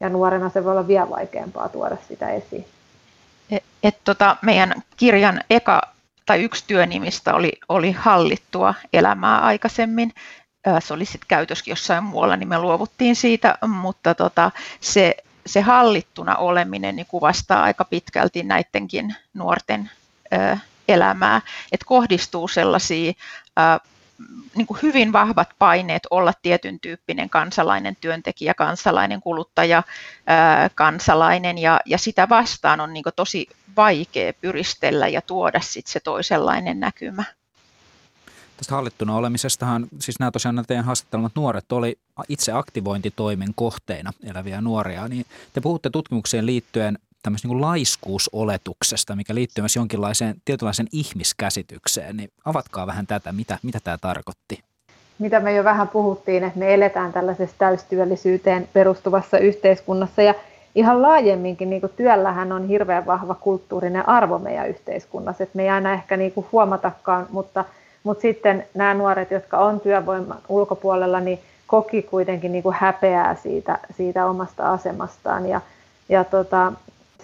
Ja 0.00 0.08
nuorena 0.08 0.48
se 0.48 0.64
voi 0.64 0.72
olla 0.72 0.88
vielä 0.88 1.10
vaikeampaa 1.10 1.68
tuoda 1.68 1.96
sitä 2.08 2.30
esiin. 2.30 2.66
Et, 3.50 3.64
et 3.82 3.96
tota, 4.04 4.36
meidän 4.42 4.74
kirjan 4.96 5.40
eka 5.50 5.80
tai 6.26 6.42
yksi 6.42 6.64
työnimistä 6.66 7.34
oli, 7.34 7.52
oli 7.68 7.92
hallittua 7.92 8.74
elämää 8.92 9.38
aikaisemmin. 9.38 10.12
Se 10.78 10.94
oli 10.94 11.04
sitten 11.04 11.28
käytöskin 11.28 11.72
jossain 11.72 12.04
muualla, 12.04 12.36
niin 12.36 12.48
me 12.48 12.58
luovuttiin 12.58 13.16
siitä, 13.16 13.58
mutta 13.66 14.14
tota, 14.14 14.50
se, 14.80 15.16
se 15.46 15.60
hallittuna 15.60 16.36
oleminen 16.36 16.96
niin 16.96 17.06
kuvastaa 17.06 17.62
aika 17.62 17.84
pitkälti 17.84 18.42
näidenkin 18.42 19.14
nuorten 19.34 19.90
ö, 20.32 20.56
elämää, 20.88 21.40
että 21.72 21.86
kohdistuu 21.86 22.48
sellaisia 22.48 23.12
ö, 23.58 23.88
niin 24.56 24.66
kuin 24.66 24.78
hyvin 24.82 25.12
vahvat 25.12 25.48
paineet 25.58 26.02
olla 26.10 26.32
tietyn 26.42 26.80
tyyppinen 26.80 27.30
kansalainen 27.30 27.96
työntekijä, 28.00 28.54
kansalainen 28.54 29.20
kuluttaja, 29.20 29.82
ää, 30.26 30.70
kansalainen 30.74 31.58
ja, 31.58 31.80
ja 31.86 31.98
sitä 31.98 32.28
vastaan 32.28 32.80
on 32.80 32.92
niin 32.92 33.02
kuin 33.02 33.12
tosi 33.16 33.46
vaikea 33.76 34.32
pyristellä 34.32 35.08
ja 35.08 35.22
tuoda 35.22 35.60
sit 35.60 35.86
se 35.86 36.00
toisenlainen 36.00 36.80
näkymä. 36.80 37.24
Tästä 38.56 38.74
hallittuna 38.74 39.16
olemisestahan, 39.16 39.86
siis 39.98 40.18
nämä 40.18 40.30
tosiaan 40.30 40.54
nämä 40.54 40.64
teidän 40.64 40.84
haastattelemat 40.84 41.32
nuoret 41.34 41.72
oli 41.72 41.98
itse 42.28 42.52
aktivointitoimen 42.52 43.54
kohteina 43.54 44.12
eläviä 44.24 44.60
nuoria, 44.60 45.08
niin 45.08 45.26
te 45.52 45.60
puhutte 45.60 45.90
tutkimukseen 45.90 46.46
liittyen 46.46 46.98
tämmöistä 47.24 47.48
niin 47.48 47.60
laiskuusoletuksesta, 47.60 49.16
mikä 49.16 49.34
liittyy 49.34 49.62
myös 49.62 49.76
jonkinlaiseen 49.76 50.34
tietynlaiseen 50.44 50.88
ihmiskäsitykseen, 50.92 52.16
niin 52.16 52.30
avatkaa 52.44 52.86
vähän 52.86 53.06
tätä, 53.06 53.32
mitä, 53.32 53.58
mitä 53.62 53.80
tämä 53.84 53.98
tarkoitti. 53.98 54.58
Mitä 55.18 55.40
me 55.40 55.54
jo 55.54 55.64
vähän 55.64 55.88
puhuttiin, 55.88 56.44
että 56.44 56.58
me 56.58 56.74
eletään 56.74 57.12
tällaisessa 57.12 57.56
täystyöllisyyteen 57.58 58.68
perustuvassa 58.72 59.38
yhteiskunnassa 59.38 60.22
ja 60.22 60.34
ihan 60.74 61.02
laajemminkin 61.02 61.70
niin 61.70 61.82
työllähän 61.96 62.52
on 62.52 62.68
hirveän 62.68 63.06
vahva 63.06 63.34
kulttuurinen 63.34 64.08
arvo 64.08 64.38
meidän 64.38 64.68
yhteiskunnassa, 64.68 65.42
että 65.42 65.56
me 65.56 65.62
ei 65.62 65.68
aina 65.68 65.92
ehkä 65.92 66.16
niin 66.16 66.32
huomatakaan, 66.52 67.26
mutta, 67.30 67.64
mutta 68.02 68.22
sitten 68.22 68.66
nämä 68.74 68.94
nuoret, 68.94 69.30
jotka 69.30 69.58
on 69.58 69.80
työvoiman 69.80 70.38
ulkopuolella, 70.48 71.20
niin 71.20 71.38
koki 71.66 72.02
kuitenkin 72.02 72.52
niin 72.52 72.64
häpeää 72.72 73.34
siitä, 73.34 73.78
siitä 73.96 74.26
omasta 74.26 74.72
asemastaan 74.72 75.48
ja, 75.48 75.60
ja 76.08 76.24
tota, 76.24 76.72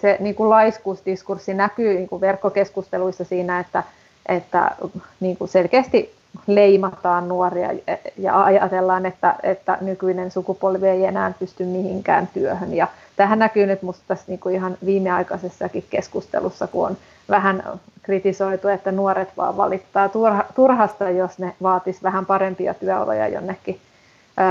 se 0.01 0.17
niin 0.19 0.35
kuin 0.35 0.49
laiskuusdiskurssi 0.49 1.53
näkyy 1.53 1.93
niin 1.93 2.07
kuin 2.09 2.21
verkkokeskusteluissa 2.21 3.23
siinä, 3.23 3.59
että, 3.59 3.83
että 4.25 4.71
niin 5.19 5.37
kuin 5.37 5.47
selkeästi 5.47 6.15
leimataan 6.47 7.27
nuoria 7.27 7.69
ja 8.17 8.43
ajatellaan, 8.43 9.05
että, 9.05 9.35
että 9.43 9.77
nykyinen 9.81 10.31
sukupolvi 10.31 10.87
ei 10.87 11.05
enää 11.05 11.33
pysty 11.39 11.65
mihinkään 11.65 12.27
työhön. 12.33 12.73
Ja 12.73 12.87
tähän 13.15 13.39
näkyy 13.39 13.65
nyt 13.65 13.81
minusta 13.81 14.03
tässä 14.07 14.25
niin 14.27 14.39
kuin 14.39 14.55
ihan 14.55 14.77
viimeaikaisessakin 14.85 15.85
keskustelussa, 15.89 16.67
kun 16.67 16.87
on 16.87 16.97
vähän 17.29 17.63
kritisoitu, 18.01 18.67
että 18.67 18.91
nuoret 18.91 19.29
vaan 19.37 19.57
valittaa 19.57 20.09
turhasta, 20.55 21.09
jos 21.09 21.39
ne 21.39 21.53
vaatis 21.63 22.03
vähän 22.03 22.25
parempia 22.25 22.73
työoloja 22.73 23.27
jonnekin 23.27 23.79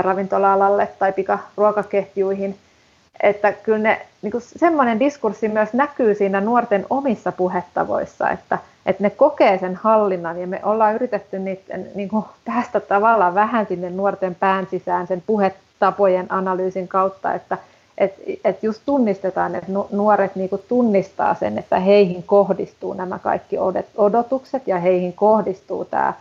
ravintola-alalle 0.01 0.87
tai 0.99 1.13
pikaruokaketjuihin. 1.13 2.57
Että 3.21 3.51
kyllä 3.51 3.77
ne, 3.77 4.01
niin 4.21 4.31
kuin 4.31 4.41
semmoinen 4.41 4.99
diskurssi 4.99 5.47
myös 5.47 5.73
näkyy 5.73 6.15
siinä 6.15 6.41
nuorten 6.41 6.85
omissa 6.89 7.31
puhettavoissa, 7.31 8.29
että, 8.29 8.57
että 8.85 9.03
ne 9.03 9.09
kokee 9.09 9.57
sen 9.57 9.75
hallinnan 9.75 10.39
ja 10.39 10.47
me 10.47 10.59
ollaan 10.63 10.95
yritetty 10.95 11.39
niitä, 11.39 11.77
niin 11.95 12.09
kuin 12.09 12.25
päästä 12.45 12.79
tavallaan 12.79 13.35
vähän 13.35 13.65
sinne 13.67 13.89
nuorten 13.89 14.35
pään 14.35 14.67
sisään 14.71 15.07
sen 15.07 15.23
puhetapojen 15.27 16.25
analyysin 16.29 16.87
kautta, 16.87 17.33
että 17.33 17.57
et, 17.97 18.13
et 18.45 18.63
just 18.63 18.81
tunnistetaan, 18.85 19.55
että 19.55 19.71
nuoret 19.91 20.35
niinku 20.35 20.57
tunnistaa 20.57 21.35
sen, 21.35 21.57
että 21.57 21.79
heihin 21.79 22.23
kohdistuu 22.23 22.93
nämä 22.93 23.19
kaikki 23.19 23.55
odotukset 23.97 24.67
ja 24.67 24.79
heihin 24.79 25.13
kohdistuu 25.13 25.85
tämä 25.85 26.13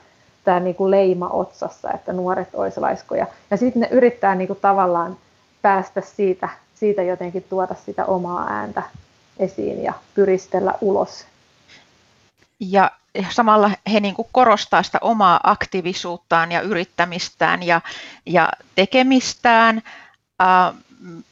tää 0.44 0.60
niinku 0.60 0.90
leima 0.90 1.28
otsassa, 1.28 1.90
että 1.94 2.12
nuoret 2.12 2.54
olisivat 2.54 2.82
laiskoja. 2.82 3.26
Ja 3.50 3.56
sitten 3.56 3.80
ne 3.80 3.88
yrittää 3.90 4.34
niinku 4.34 4.54
tavallaan 4.54 5.16
päästä 5.62 6.00
siitä, 6.00 6.48
siitä 6.80 7.02
jotenkin 7.02 7.42
tuoda 7.42 7.74
sitä 7.86 8.04
omaa 8.04 8.46
ääntä 8.48 8.82
esiin 9.38 9.82
ja 9.82 9.92
pyristellä 10.14 10.74
ulos. 10.80 11.26
Ja 12.60 12.90
samalla 13.30 13.70
he 13.92 14.00
niin 14.00 14.14
kuin 14.14 14.28
korostaa 14.32 14.82
sitä 14.82 14.98
omaa 15.00 15.40
aktiivisuuttaan 15.42 16.52
ja 16.52 16.60
yrittämistään 16.60 17.62
ja, 17.62 17.80
ja 18.26 18.48
tekemistään 18.74 19.82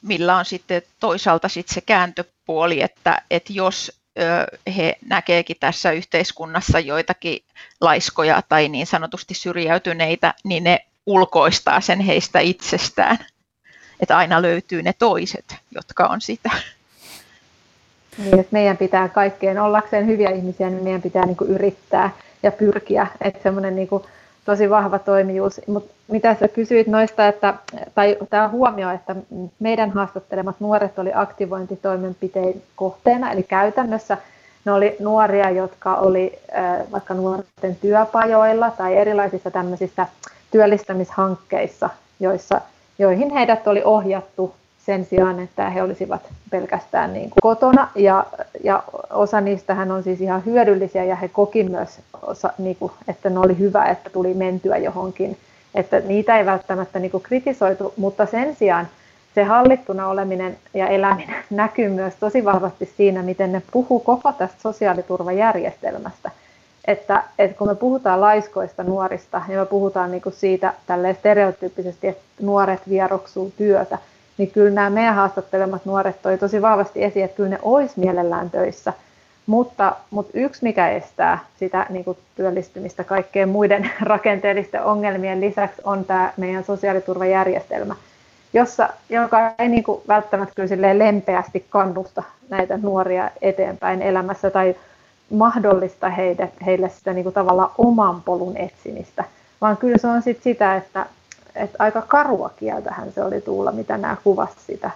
millä 0.02 0.36
on 0.36 0.44
sitten 0.44 0.82
toisaalta 1.00 1.48
sitten 1.48 1.74
se 1.74 1.80
kääntöpuoli, 1.80 2.82
että, 2.82 3.22
että 3.30 3.52
jos 3.52 3.92
he 4.76 4.96
näkeekin 5.06 5.56
tässä 5.60 5.92
yhteiskunnassa 5.92 6.80
joitakin 6.80 7.44
laiskoja 7.80 8.42
tai 8.48 8.68
niin 8.68 8.86
sanotusti 8.86 9.34
syrjäytyneitä, 9.34 10.34
niin 10.44 10.64
ne 10.64 10.86
ulkoistaa 11.06 11.80
sen 11.80 12.00
heistä 12.00 12.40
itsestään. 12.40 13.18
Että 14.00 14.16
aina 14.16 14.42
löytyy 14.42 14.82
ne 14.82 14.92
toiset, 14.98 15.56
jotka 15.74 16.06
on 16.06 16.20
sitä. 16.20 16.50
Niin, 18.18 18.40
että 18.40 18.52
meidän 18.52 18.76
pitää 18.76 19.08
kaikkeen 19.08 19.58
ollakseen 19.58 20.06
hyviä 20.06 20.30
ihmisiä, 20.30 20.70
niin 20.70 20.84
meidän 20.84 21.02
pitää 21.02 21.26
niin 21.26 21.36
kuin 21.36 21.50
yrittää 21.50 22.10
ja 22.42 22.52
pyrkiä. 22.52 23.06
Että 23.20 23.42
semmoinen 23.42 23.76
niin 23.76 23.88
kuin 23.88 24.04
tosi 24.44 24.70
vahva 24.70 24.98
toimijuus. 24.98 25.60
Mutta 25.66 25.94
mitä 26.08 26.36
sä 26.40 26.48
kysyit 26.48 26.86
noista, 26.86 27.28
että, 27.28 27.54
tai 27.94 28.16
tämä 28.30 28.48
huomio, 28.48 28.90
että 28.90 29.16
meidän 29.58 29.90
haastattelemat 29.90 30.60
nuoret 30.60 30.98
oli 30.98 31.10
aktivointitoimenpiteen 31.14 32.62
kohteena, 32.76 33.32
eli 33.32 33.42
käytännössä 33.42 34.18
ne 34.64 34.72
oli 34.72 34.96
nuoria, 35.00 35.50
jotka 35.50 35.94
oli 35.94 36.38
vaikka 36.92 37.14
nuorten 37.14 37.76
työpajoilla 37.76 38.70
tai 38.70 38.96
erilaisissa 38.96 39.50
tämmöisissä 39.50 40.06
työllistämishankkeissa, 40.50 41.90
joissa, 42.20 42.60
joihin 42.98 43.30
heidät 43.30 43.68
oli 43.68 43.82
ohjattu 43.84 44.54
sen 44.86 45.04
sijaan, 45.04 45.40
että 45.40 45.70
he 45.70 45.82
olisivat 45.82 46.20
pelkästään 46.50 47.12
niin 47.12 47.30
kuin 47.30 47.38
kotona. 47.42 47.88
Ja, 47.94 48.26
ja 48.64 48.82
osa 49.10 49.40
niistähän 49.40 49.90
on 49.90 50.02
siis 50.02 50.20
ihan 50.20 50.44
hyödyllisiä 50.44 51.04
ja 51.04 51.16
he 51.16 51.28
koki 51.28 51.64
myös, 51.64 52.00
osa, 52.22 52.52
niin 52.58 52.76
kuin, 52.76 52.92
että 53.08 53.30
ne 53.30 53.38
oli 53.38 53.58
hyvä, 53.58 53.84
että 53.84 54.10
tuli 54.10 54.34
mentyä 54.34 54.76
johonkin. 54.76 55.36
Että 55.74 56.00
niitä 56.00 56.38
ei 56.38 56.46
välttämättä 56.46 56.98
niin 56.98 57.10
kuin 57.10 57.22
kritisoitu, 57.22 57.94
mutta 57.96 58.26
sen 58.26 58.56
sijaan 58.56 58.88
se 59.34 59.44
hallittuna 59.44 60.08
oleminen 60.08 60.56
ja 60.74 60.88
eläminen 60.88 61.44
näkyy 61.50 61.88
myös 61.88 62.14
tosi 62.20 62.44
vahvasti 62.44 62.92
siinä, 62.96 63.22
miten 63.22 63.52
ne 63.52 63.62
puhuu 63.72 64.00
koko 64.00 64.32
tästä 64.32 64.62
sosiaaliturvajärjestelmästä. 64.62 66.30
Että, 66.88 67.22
että 67.38 67.58
kun 67.58 67.68
me 67.68 67.74
puhutaan 67.74 68.20
laiskoista 68.20 68.82
nuorista 68.82 69.42
ja 69.48 69.58
me 69.58 69.66
puhutaan 69.66 70.10
niin 70.10 70.22
kuin 70.22 70.32
siitä 70.32 70.74
tälleen 70.86 71.14
stereotyyppisesti, 71.14 72.08
että 72.08 72.22
nuoret 72.40 72.80
vieroksuu 72.88 73.52
työtä, 73.56 73.98
niin 74.38 74.50
kyllä 74.50 74.70
nämä 74.70 74.90
meidän 74.90 75.14
haastattelemat 75.14 75.84
nuoret 75.84 76.22
toi 76.22 76.38
tosi 76.38 76.62
vahvasti 76.62 77.04
esiin, 77.04 77.24
että 77.24 77.36
kyllä 77.36 77.48
ne 77.48 77.58
olisi 77.62 78.00
mielellään 78.00 78.50
töissä. 78.50 78.92
Mutta, 79.46 79.96
mutta 80.10 80.32
yksi, 80.34 80.64
mikä 80.64 80.90
estää 80.90 81.38
sitä 81.58 81.86
niin 81.90 82.04
kuin 82.04 82.18
työllistymistä 82.36 83.04
kaikkeen 83.04 83.48
muiden 83.48 83.90
rakenteellisten 84.00 84.84
ongelmien 84.84 85.40
lisäksi, 85.40 85.82
on 85.84 86.04
tämä 86.04 86.32
meidän 86.36 86.64
sosiaaliturvajärjestelmä, 86.64 87.94
jossa, 88.52 88.88
joka 89.08 89.52
ei 89.58 89.68
niin 89.68 89.84
kuin 89.84 90.00
välttämättä 90.08 90.54
kyllä 90.54 90.98
lempeästi 90.98 91.66
kannusta 91.70 92.22
näitä 92.48 92.76
nuoria 92.76 93.30
eteenpäin 93.42 94.02
elämässä 94.02 94.50
tai 94.50 94.74
mahdollista 95.30 96.08
heille, 96.08 96.52
heille 96.66 96.88
sitä 96.88 97.12
niin 97.12 97.22
kuin 97.22 97.34
tavallaan 97.34 97.70
oman 97.78 98.22
polun 98.22 98.56
etsimistä, 98.56 99.24
vaan 99.60 99.76
kyllä 99.76 99.98
se 99.98 100.06
on 100.06 100.22
sit 100.22 100.42
sitä, 100.42 100.76
että 100.76 101.06
että 101.58 101.76
aika 101.78 102.02
karua 102.02 102.50
kieltähän 102.56 103.12
se 103.12 103.22
oli 103.24 103.40
Tuula, 103.40 103.72
mitä 103.72 103.98
nämä 103.98 104.16
kuvasi 104.24 104.56
sitä, 104.66 104.90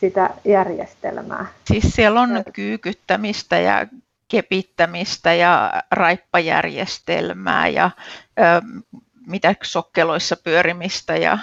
sitä 0.00 0.30
järjestelmää. 0.44 1.46
Siis 1.64 1.84
siellä 1.84 2.20
on 2.20 2.30
kyykyttämistä 2.52 3.58
ja 3.58 3.86
kepittämistä 4.28 5.34
ja 5.34 5.82
raippajärjestelmää 5.90 7.68
ja 7.68 7.90
ö, 8.38 8.42
mitä 9.26 9.54
sokkeloissa 9.62 10.36
pyörimistä. 10.36 11.16
Ja... 11.16 11.38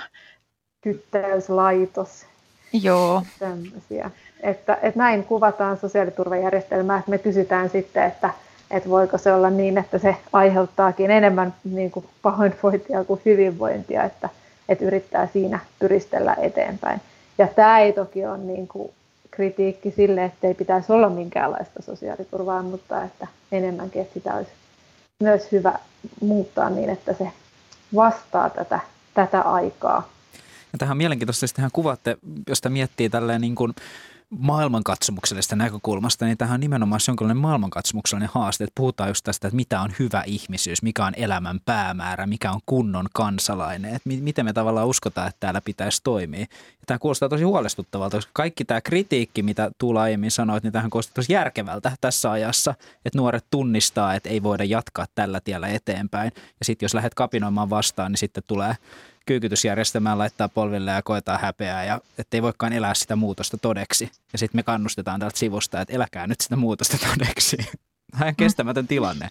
Kyttäyslaitos. 0.81 2.25
Joo. 2.73 3.23
Tämmöisiä. 3.39 4.11
Että, 4.43 4.77
että 4.81 4.99
näin 4.99 5.23
kuvataan 5.23 5.77
sosiaaliturvajärjestelmää, 5.77 6.99
että 6.99 7.11
me 7.11 7.17
kysytään 7.17 7.69
sitten, 7.69 8.03
että, 8.03 8.29
että 8.71 8.89
voiko 8.89 9.17
se 9.17 9.33
olla 9.33 9.49
niin, 9.49 9.77
että 9.77 9.97
se 9.97 10.15
aiheuttaakin 10.33 11.11
enemmän 11.11 11.53
niin 11.63 11.91
kuin 11.91 12.05
pahoinvointia 12.21 13.03
kuin 13.03 13.21
hyvinvointia, 13.25 14.03
että, 14.03 14.29
että 14.69 14.85
yrittää 14.85 15.27
siinä 15.33 15.59
pyristellä 15.79 16.35
eteenpäin. 16.41 17.01
Ja 17.37 17.47
tämä 17.47 17.79
ei 17.79 17.93
toki 17.93 18.25
ole 18.25 18.37
niin 18.37 18.67
kuin 18.67 18.91
kritiikki 19.31 19.91
sille, 19.91 20.25
että 20.25 20.47
ei 20.47 20.53
pitäisi 20.53 20.91
olla 20.91 21.09
minkäänlaista 21.09 21.81
sosiaaliturvaa, 21.81 22.63
mutta 22.63 23.03
että 23.03 23.27
enemmänkin, 23.51 24.01
että 24.01 24.13
sitä 24.13 24.35
olisi 24.35 24.51
myös 25.23 25.51
hyvä 25.51 25.79
muuttaa 26.21 26.69
niin, 26.69 26.89
että 26.89 27.13
se 27.13 27.31
vastaa 27.95 28.49
tätä, 28.49 28.79
tätä 29.13 29.41
aikaa. 29.41 30.09
Ja 30.73 30.79
tähän 30.79 30.91
on 30.91 30.97
mielenkiintoista, 30.97 31.45
että 31.45 31.55
tähän 31.55 31.71
kuvatte, 31.71 32.17
jos 32.47 32.61
miettii 32.69 33.09
tälleen 33.09 33.41
niin 33.41 33.55
kuin 33.55 33.73
maailmankatsomuksellista 34.29 35.55
näkökulmasta, 35.55 36.25
niin 36.25 36.37
tähän 36.37 36.53
on 36.53 36.59
nimenomaan 36.59 37.01
jonkinlainen 37.07 37.41
maailmankatsomuksellinen 37.41 38.29
haaste, 38.33 38.63
että 38.63 38.73
puhutaan 38.75 39.09
just 39.09 39.23
tästä, 39.23 39.47
että 39.47 39.55
mitä 39.55 39.81
on 39.81 39.93
hyvä 39.99 40.23
ihmisyys, 40.25 40.81
mikä 40.81 41.05
on 41.05 41.13
elämän 41.15 41.59
päämäärä, 41.65 42.27
mikä 42.27 42.51
on 42.51 42.59
kunnon 42.65 43.05
kansalainen, 43.13 43.95
että 43.95 44.09
miten 44.09 44.45
me 44.45 44.53
tavallaan 44.53 44.87
uskotaan, 44.87 45.27
että 45.27 45.39
täällä 45.39 45.61
pitäisi 45.61 46.03
toimia. 46.03 46.39
Ja 46.39 46.47
tämä 46.85 46.99
kuulostaa 46.99 47.29
tosi 47.29 47.43
huolestuttavalta, 47.43 48.17
koska 48.17 48.31
kaikki 48.33 48.65
tämä 48.65 48.81
kritiikki, 48.81 49.43
mitä 49.43 49.71
Tuula 49.77 50.01
aiemmin 50.01 50.31
sanoit, 50.31 50.63
niin 50.63 50.73
tähän 50.73 50.89
kuulostaa 50.89 51.13
tosi 51.13 51.33
järkevältä 51.33 51.91
tässä 52.01 52.31
ajassa, 52.31 52.75
että 53.05 53.17
nuoret 53.17 53.45
tunnistaa, 53.51 54.15
että 54.15 54.29
ei 54.29 54.43
voida 54.43 54.63
jatkaa 54.63 55.05
tällä 55.15 55.39
tiellä 55.39 55.67
eteenpäin. 55.67 56.31
Ja 56.35 56.65
sitten 56.65 56.85
jos 56.85 56.93
lähdet 56.93 57.13
kapinoimaan 57.13 57.69
vastaan, 57.69 58.11
niin 58.11 58.17
sitten 58.17 58.43
tulee 58.47 58.75
kyykytysjärjestelmään 59.29 60.17
laittaa 60.17 60.49
polville 60.49 60.91
ja 60.91 61.01
koetaan 61.01 61.39
häpeää 61.39 61.83
ja 61.83 62.01
ettei 62.17 62.41
voikaan 62.41 62.73
elää 62.73 62.93
sitä 62.93 63.15
muutosta 63.15 63.57
todeksi. 63.57 64.11
Ja 64.33 64.39
sitten 64.39 64.57
me 64.57 64.63
kannustetaan 64.63 65.19
täältä 65.19 65.37
sivusta, 65.37 65.81
että 65.81 65.93
eläkää 65.93 66.27
nyt 66.27 66.41
sitä 66.41 66.55
muutosta 66.55 66.97
todeksi. 66.97 67.57
Tämä 68.11 68.27
on 68.27 68.35
kestämätön 68.35 68.87
tilanne. 68.87 69.29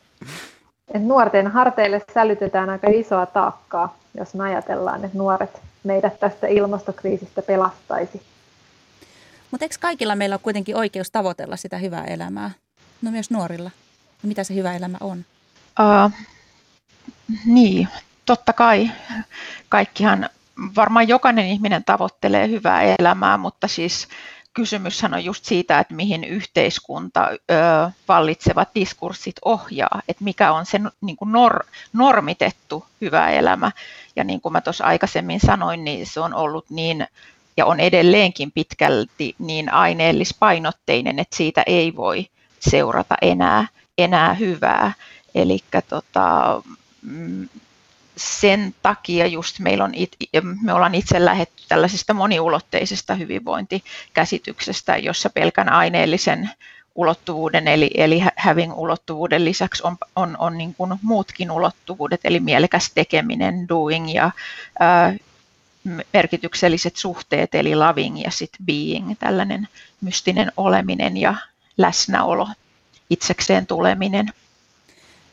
Et 0.95 1.03
nuorten 1.03 1.47
harteille 1.47 2.03
sälytetään 2.15 2.71
aika 2.71 2.87
isoa 2.91 3.27
taakkaa, 3.27 3.99
jos 4.19 4.35
me 4.35 4.45
ajatellaan, 4.45 5.05
että 5.05 5.19
nuoret 5.19 5.61
meidät 5.85 6.21
tästä 6.21 6.47
ilmastokriisistä 6.47 7.43
pelastaisi. 7.43 8.23
Mutta 9.51 9.65
eikö 9.65 9.77
kaikilla 9.81 10.17
meillä 10.17 10.35
ole 10.35 10.41
kuitenkin 10.43 10.77
oikeus 10.77 11.11
tavoitella 11.11 11.57
sitä 11.57 11.79
hyvää 11.79 12.05
elämää? 12.05 12.51
No 13.03 13.11
myös 13.11 13.31
nuorilla. 13.31 13.71
Mitä 14.23 14.45
se 14.45 14.55
hyvä 14.55 14.77
elämä 14.77 14.99
on? 15.01 15.25
Uh, 15.81 16.13
niin, 17.47 17.89
totta 18.29 18.53
kai 18.53 18.91
kaikkihan, 19.69 20.29
varmaan 20.77 21.09
jokainen 21.09 21.47
ihminen 21.47 21.85
tavoittelee 21.85 22.49
hyvää 22.49 22.83
elämää, 22.99 23.37
mutta 23.37 23.69
siis 23.69 24.09
kysymyshän 24.55 25.15
on 25.15 25.25
just 25.25 25.45
siitä, 25.45 25.79
että 25.79 25.95
mihin 25.95 26.25
yhteiskunta 26.25 27.29
ö, 27.31 27.35
vallitsevat 28.09 28.69
diskurssit 28.75 29.37
ohjaa, 29.45 30.03
että 30.09 30.25
mikä 30.25 30.53
on 30.53 30.67
se 30.67 30.81
niin 31.01 31.17
kuin 31.17 31.33
nor, 31.33 31.65
normitettu 31.93 32.85
hyvä 33.01 33.31
elämä. 33.31 33.73
Ja 34.17 34.25
niin 34.25 34.41
kuin 34.41 34.53
mä 34.53 34.61
tuossa 34.61 34.85
aikaisemmin 34.85 35.41
sanoin, 35.41 35.85
niin 35.85 36.07
se 36.07 36.21
on 36.21 36.35
ollut 36.35 36.71
niin 36.71 37.07
ja 37.57 37.67
on 37.67 37.81
edelleenkin 37.81 38.53
pitkälti 38.53 39.35
niin 39.39 39.73
aineellispainotteinen, 39.73 41.19
että 41.19 41.37
siitä 41.37 41.63
ei 41.67 41.97
voi 41.97 42.27
seurata 42.61 43.15
enää, 43.23 43.67
enää 43.99 44.35
hyvää. 44.35 44.93
Eli 45.35 45.59
tota, 45.89 46.63
mm, 47.03 47.49
sen 48.19 48.75
takia 48.83 49.27
just 49.27 49.59
meillä 49.59 49.85
on, 49.85 49.93
me 50.63 50.73
ollaan 50.73 50.95
itse 50.95 51.25
lähetty 51.25 51.63
tällaisesta 51.69 52.15
moniulotteisesta 52.15 53.15
hyvinvointikäsityksestä, 53.15 54.97
jossa 54.97 55.31
pelkän 55.31 55.69
aineellisen 55.69 56.51
ulottuvuuden 56.95 57.69
eli, 57.69 57.91
eli 57.95 58.23
having 58.37 58.79
ulottuvuuden 58.79 59.45
lisäksi 59.45 59.83
on, 59.87 59.97
on, 60.17 60.37
on 60.39 60.59
niin 60.59 60.75
kuin 60.75 60.95
muutkin 61.03 61.51
ulottuvuudet, 61.51 62.21
eli 62.25 62.41
mielekäs 62.41 62.91
tekeminen, 62.95 63.69
doing 63.69 64.15
ja 64.15 64.31
ää, 64.81 65.15
merkitykselliset 66.13 66.97
suhteet, 66.97 67.55
eli 67.55 67.77
loving 67.77 68.23
ja 68.23 68.31
sitten 68.31 68.67
being, 68.67 69.15
tällainen 69.19 69.69
mystinen 70.01 70.53
oleminen 70.57 71.17
ja 71.17 71.35
läsnäolo, 71.77 72.49
itsekseen 73.11 73.67
tuleminen. 73.67 74.33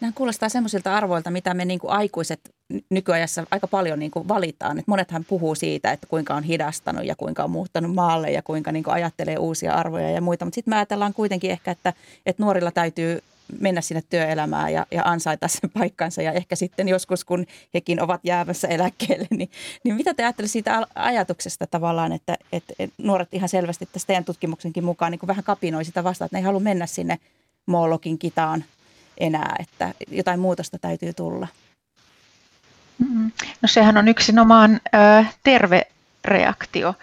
Nämä 0.02 0.12
kuulostaa 0.16 0.50
semmoisilta 0.50 0.96
arvoilta, 0.96 1.32
mitä 1.32 1.54
me 1.54 1.66
niin 1.66 1.80
kuin 1.80 1.92
aikuiset 1.92 2.55
nykyajassa 2.90 3.46
aika 3.52 3.68
paljon 3.68 4.00
niin 4.00 4.12
kuin 4.12 4.28
valitaan. 4.28 4.80
Et 4.80 4.88
monethan 4.88 5.26
puhuu 5.26 5.56
siitä, 5.56 5.92
että 5.92 6.08
kuinka 6.08 6.36
on 6.36 6.44
hidastanut 6.44 7.06
ja 7.06 7.16
kuinka 7.16 7.44
on 7.44 7.52
muuttanut 7.52 7.94
maalle 7.94 8.32
ja 8.32 8.42
kuinka 8.42 8.72
niin 8.72 8.84
kuin 8.84 8.94
ajattelee 8.94 9.38
uusia 9.38 9.74
arvoja 9.74 10.12
ja 10.12 10.22
muita. 10.22 10.46
Mutta 10.46 10.56
sitten 10.56 10.72
me 10.72 10.76
ajatellaan 10.76 11.14
kuitenkin 11.14 11.52
ehkä, 11.52 11.72
että, 11.72 11.94
että 12.26 12.44
nuorilla 12.44 12.72
täytyy 12.72 13.22
mennä 13.60 13.82
sinne 13.82 14.04
työelämään 14.10 14.74
ja, 14.74 14.86
ja 14.92 15.04
ansaita 15.06 15.48
sen 15.48 15.70
paikkansa. 15.70 16.22
Ja 16.22 16.32
ehkä 16.32 16.56
sitten 16.56 16.88
joskus, 16.88 17.26
kun 17.26 17.46
hekin 17.74 18.02
ovat 18.02 18.22
jäämässä 18.24 18.68
eläkkeelle, 18.68 19.28
niin, 19.30 19.50
niin 19.84 19.96
mitä 19.96 20.14
te 20.14 20.24
ajattelette 20.24 20.52
siitä 20.52 20.88
ajatuksesta 20.96 21.68
tavallaan, 21.68 22.12
että, 22.12 22.38
että, 22.52 22.74
nuoret 22.98 23.30
ihan 23.32 23.50
selvästi 23.50 23.86
tässä 23.86 24.08
teidän 24.08 24.26
tutkimuksenkin 24.26 24.84
mukaan 24.84 25.12
niin 25.12 25.20
kuin 25.20 25.28
vähän 25.28 25.44
kapinoi 25.44 25.86
sitä 25.86 26.04
vastaan, 26.04 26.26
että 26.26 26.36
ne 26.36 26.40
ei 26.40 26.46
halua 26.46 26.60
mennä 26.60 26.86
sinne 26.86 27.20
Moolokin 27.66 28.18
kitaan 28.18 28.64
enää, 29.18 29.56
että 29.60 29.94
jotain 30.08 30.40
muutosta 30.40 30.78
täytyy 30.78 31.14
tulla? 31.14 31.48
Mm-hmm. 32.98 33.32
No 33.62 33.68
sehän 33.68 33.98
on 33.98 34.08
yksinomaan 34.08 34.82
terve 35.44 35.88
reaktio. 36.26 36.96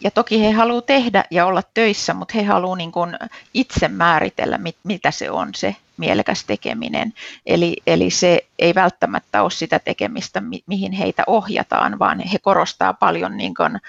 Ja 0.00 0.10
toki 0.10 0.40
he 0.40 0.50
haluavat 0.50 0.86
tehdä 0.86 1.24
ja 1.30 1.46
olla 1.46 1.62
töissä, 1.74 2.14
mutta 2.14 2.34
he 2.38 2.44
haluavat 2.44 2.78
niin 2.78 2.92
kuin 2.92 3.16
itse 3.54 3.88
määritellä, 3.88 4.58
mitä 4.84 5.10
se 5.10 5.30
on 5.30 5.48
se 5.54 5.76
mielekäs 5.96 6.44
tekeminen. 6.44 7.12
Eli, 7.46 7.76
eli 7.86 8.10
se 8.10 8.46
ei 8.58 8.74
välttämättä 8.74 9.42
ole 9.42 9.50
sitä 9.50 9.78
tekemistä, 9.78 10.42
mihin 10.66 10.92
heitä 10.92 11.22
ohjataan, 11.26 11.98
vaan 11.98 12.20
he 12.20 12.38
korostaa 12.38 12.94
paljon 12.94 13.36
niin 13.36 13.54
kuin 13.54 13.80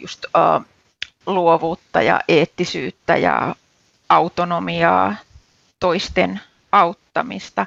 just, 0.00 0.24
uh, 0.24 0.66
luovuutta 1.26 2.02
ja 2.02 2.20
eettisyyttä 2.28 3.16
ja 3.16 3.54
autonomiaa, 4.08 5.14
toisten 5.80 6.40
auttamista. 6.72 7.66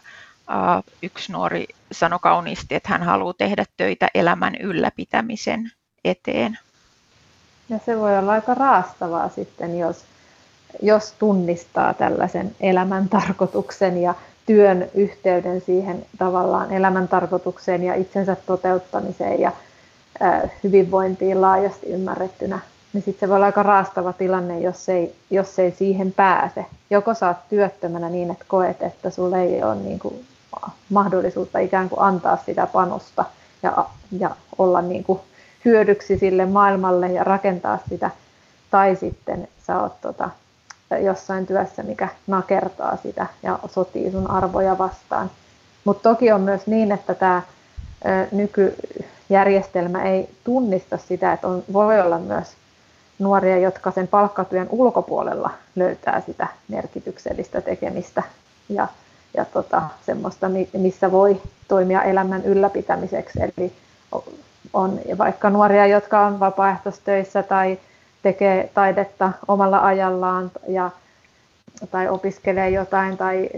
Yksi 1.03 1.31
nuori 1.31 1.65
sanoi 1.91 2.19
kauniisti, 2.21 2.75
että 2.75 2.89
hän 2.89 3.03
haluaa 3.03 3.33
tehdä 3.33 3.65
töitä 3.77 4.07
elämän 4.13 4.55
ylläpitämisen 4.55 5.71
eteen. 6.03 6.57
Ja 7.69 7.79
se 7.85 7.99
voi 7.99 8.17
olla 8.17 8.31
aika 8.31 8.53
raastavaa 8.53 9.29
sitten, 9.29 9.79
jos, 9.79 10.03
jos 10.81 11.11
tunnistaa 11.11 11.93
tällaisen 11.93 12.55
elämän 12.59 13.09
tarkoituksen 13.09 14.01
ja 14.01 14.15
työn 14.45 14.87
yhteyden 14.93 15.61
siihen 15.61 16.05
tavallaan 16.17 16.71
elämän 16.71 17.07
tarkoitukseen 17.07 17.83
ja 17.83 17.95
itsensä 17.95 18.35
toteuttamiseen 18.45 19.39
ja 19.39 19.51
hyvinvointiin 20.63 21.41
laajasti 21.41 21.87
ymmärrettynä 21.87 22.59
niin 22.95 23.03
sitten 23.03 23.19
se 23.19 23.29
voi 23.29 23.35
olla 23.35 23.45
aika 23.45 23.63
raastava 23.63 24.13
tilanne, 24.13 24.59
jos 24.59 24.89
ei, 24.89 25.15
jos 25.29 25.59
ei 25.59 25.71
siihen 25.71 26.11
pääse. 26.11 26.65
Joko 26.89 27.13
saat 27.13 27.49
työttömänä 27.49 28.09
niin, 28.09 28.31
että 28.31 28.45
koet, 28.47 28.81
että 28.81 29.09
sulle 29.09 29.43
ei 29.43 29.63
ole 29.63 29.75
niin 29.75 29.99
kuin 29.99 30.25
mahdollisuutta 30.89 31.59
ikään 31.59 31.89
kuin 31.89 32.01
antaa 32.01 32.37
sitä 32.45 32.67
panosta 32.67 33.25
ja, 33.63 33.85
ja 34.19 34.35
olla 34.57 34.81
niin 34.81 35.03
kuin 35.03 35.19
hyödyksi 35.65 36.17
sille 36.17 36.45
maailmalle 36.45 37.11
ja 37.11 37.23
rakentaa 37.23 37.79
sitä, 37.89 38.11
tai 38.71 38.95
sitten 38.95 39.47
sä 39.67 39.81
oot 39.81 40.01
tota, 40.01 40.29
jossain 41.03 41.45
työssä, 41.45 41.83
mikä 41.83 42.07
nakertaa 42.27 42.97
sitä 43.03 43.27
ja 43.43 43.59
sotii 43.67 44.11
sun 44.11 44.29
arvoja 44.31 44.77
vastaan. 44.77 45.31
Mutta 45.85 46.09
toki 46.09 46.31
on 46.31 46.41
myös 46.41 46.67
niin, 46.67 46.91
että 46.91 47.13
tämä 47.13 47.41
nykyjärjestelmä 48.31 50.03
ei 50.03 50.29
tunnista 50.43 50.97
sitä, 50.97 51.33
että 51.33 51.47
on, 51.47 51.63
voi 51.73 52.01
olla 52.01 52.19
myös 52.19 52.47
nuoria, 53.19 53.57
jotka 53.57 53.91
sen 53.91 54.07
palkkatyön 54.07 54.67
ulkopuolella 54.69 55.49
löytää 55.75 56.21
sitä 56.25 56.47
merkityksellistä 56.67 57.61
tekemistä 57.61 58.23
ja, 58.69 58.87
ja 59.37 59.45
tota, 59.45 59.81
semmoista, 60.05 60.47
missä 60.77 61.11
voi 61.11 61.41
toimia 61.67 62.03
elämän 62.03 62.45
ylläpitämiseksi. 62.45 63.39
Eli 63.41 63.71
on 64.73 64.99
vaikka 65.17 65.49
nuoria, 65.49 65.87
jotka 65.87 66.25
on 66.25 66.39
vapaaehtoistöissä 66.39 67.43
tai 67.43 67.77
tekee 68.23 68.69
taidetta 68.73 69.31
omalla 69.47 69.79
ajallaan 69.79 70.51
ja, 70.67 70.91
tai 71.91 72.09
opiskelee 72.09 72.69
jotain 72.69 73.17
tai 73.17 73.49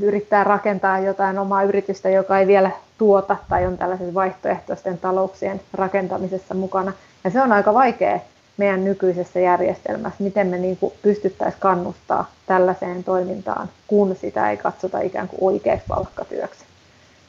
yrittää 0.00 0.44
rakentaa 0.44 0.98
jotain 0.98 1.38
omaa 1.38 1.62
yritystä, 1.62 2.08
joka 2.10 2.38
ei 2.38 2.46
vielä 2.46 2.70
tuota 2.98 3.36
tai 3.48 3.66
on 3.66 3.78
tällaisen 3.78 4.14
vaihtoehtoisten 4.14 4.98
talouksien 4.98 5.60
rakentamisessa 5.72 6.54
mukana. 6.54 6.92
Ja 7.24 7.30
se 7.30 7.42
on 7.42 7.52
aika 7.52 7.74
vaikea 7.74 8.20
meidän 8.56 8.84
nykyisessä 8.84 9.40
järjestelmässä, 9.40 10.24
miten 10.24 10.46
me 10.46 10.58
niin 10.58 10.78
pystyttäisiin 11.02 11.60
kannustaa 11.60 12.30
tällaiseen 12.46 13.04
toimintaan, 13.04 13.68
kun 13.86 14.16
sitä 14.20 14.50
ei 14.50 14.56
katsota 14.56 15.00
ikään 15.00 15.28
kuin 15.28 15.38
oikeaksi 15.40 15.84
palkkatyöksi. 15.88 16.64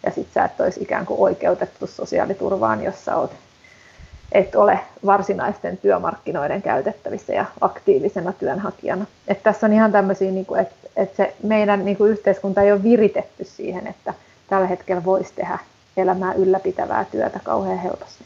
Ja 0.06 0.12
sitten 0.12 0.34
sä 0.34 0.46
et 0.46 0.62
olisi 0.62 0.84
ikään 0.84 1.06
kuin 1.06 1.20
oikeutettu 1.20 1.88
sosiaaliturvaan, 1.88 2.84
jos 2.84 3.06
sä 3.06 3.16
oot, 3.16 3.32
et 4.32 4.56
ole 4.56 4.80
varsinaisten 5.06 5.78
työmarkkinoiden 5.78 6.62
käytettävissä 6.62 7.34
ja 7.34 7.46
aktiivisena 7.62 8.34
työnhakijana. 8.34 9.06
Et 9.28 9.44
tässä 9.44 9.68
on 9.68 9.74
ihan 9.74 9.92
tämmöisiä, 9.92 10.32
niin 10.32 10.46
että 10.62 10.76
et 10.96 11.16
se 11.16 11.36
meidän 11.44 11.86
niin 11.86 11.98
kuin 11.98 12.12
yhteiskunta 12.12 12.62
ei 12.62 12.72
ole 12.72 12.84
viritetty 12.84 13.44
siihen, 13.44 13.88
että 13.88 14.14
tällä 14.50 14.68
hetkellä 14.68 15.06
voisi 15.06 15.34
tehdä 15.36 15.60
elämää 15.98 16.34
ylläpitävää 16.34 17.06
työtä 17.12 17.40
kauhean 17.44 17.80
helposti 17.80 18.24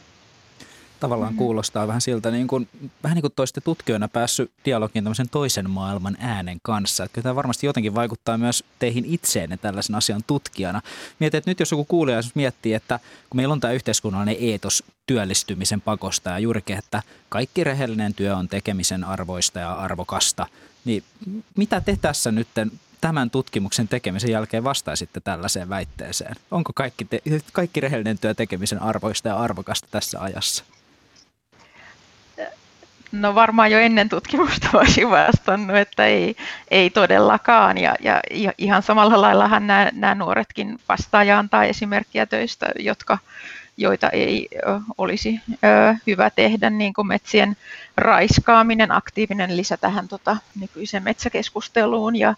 tavallaan 0.99 1.33
mm-hmm. 1.33 1.45
kuulostaa 1.45 1.87
vähän 1.87 2.01
siltä, 2.01 2.31
niin 2.31 2.47
kuin, 2.47 2.67
vähän 3.03 3.15
niin 3.15 3.21
kuin 3.21 3.33
toiste 3.35 3.61
tutkijoina 3.61 4.07
päässyt 4.07 4.51
dialogiin 4.65 5.03
tämmöisen 5.03 5.29
toisen 5.29 5.69
maailman 5.69 6.17
äänen 6.19 6.59
kanssa. 6.61 7.03
Että 7.03 7.13
kyllä 7.13 7.23
tämä 7.23 7.35
varmasti 7.35 7.65
jotenkin 7.65 7.95
vaikuttaa 7.95 8.37
myös 8.37 8.63
teihin 8.79 9.05
itseenne 9.05 9.57
tällaisen 9.57 9.95
asian 9.95 10.21
tutkijana. 10.27 10.81
Mietin, 11.19 11.37
että 11.37 11.51
nyt 11.51 11.59
jos 11.59 11.71
joku 11.71 11.85
kuulija 11.85 12.21
miettii, 12.35 12.73
että 12.73 12.99
kun 13.29 13.37
meillä 13.37 13.53
on 13.53 13.59
tämä 13.59 13.73
yhteiskunnallinen 13.73 14.37
eetos 14.39 14.83
työllistymisen 15.07 15.81
pakosta 15.81 16.29
ja 16.29 16.39
juurikin, 16.39 16.77
että 16.77 17.03
kaikki 17.29 17.63
rehellinen 17.63 18.13
työ 18.13 18.35
on 18.35 18.47
tekemisen 18.47 19.03
arvoista 19.03 19.59
ja 19.59 19.73
arvokasta, 19.73 20.47
niin 20.85 21.03
mitä 21.55 21.81
te 21.81 21.97
tässä 22.01 22.31
nyt 22.31 22.47
tämän 23.01 23.29
tutkimuksen 23.29 23.87
tekemisen 23.87 24.31
jälkeen 24.31 24.63
vastaisitte 24.63 25.19
tällaiseen 25.19 25.69
väitteeseen? 25.69 26.35
Onko 26.51 26.71
kaikki, 26.75 27.05
te, 27.05 27.21
kaikki 27.53 27.79
rehellinen 27.79 28.19
työ 28.19 28.33
tekemisen 28.33 28.81
arvoista 28.81 29.27
ja 29.27 29.37
arvokasta 29.37 29.87
tässä 29.91 30.21
ajassa? 30.21 30.63
No 33.11 33.35
varmaan 33.35 33.71
jo 33.71 33.79
ennen 33.79 34.09
tutkimusta 34.09 34.69
voisin 34.73 35.09
vastannut, 35.09 35.77
että 35.77 36.05
ei, 36.05 36.35
ei 36.71 36.89
todellakaan. 36.89 37.77
Ja, 37.77 37.95
ja 38.01 38.21
ihan 38.57 38.83
samalla 38.83 39.21
laillahan 39.21 39.67
nämä, 39.67 39.89
nämä 39.93 40.15
nuoretkin 40.15 40.79
vastaa 40.89 41.23
ja 41.23 41.39
antaa 41.39 41.63
esimerkkiä 41.63 42.25
töistä, 42.25 42.65
jotka, 42.79 43.17
joita 43.77 44.09
ei 44.09 44.47
olisi 44.97 45.39
hyvä 46.07 46.29
tehdä, 46.29 46.69
niin 46.69 46.93
kuin 46.93 47.07
metsien 47.07 47.57
raiskaaminen, 47.97 48.91
aktiivinen 48.91 49.57
lisä 49.57 49.77
tähän 49.77 50.07
tota, 50.07 50.37
nykyiseen 50.59 51.03
metsäkeskusteluun 51.03 52.15
ja 52.15 52.35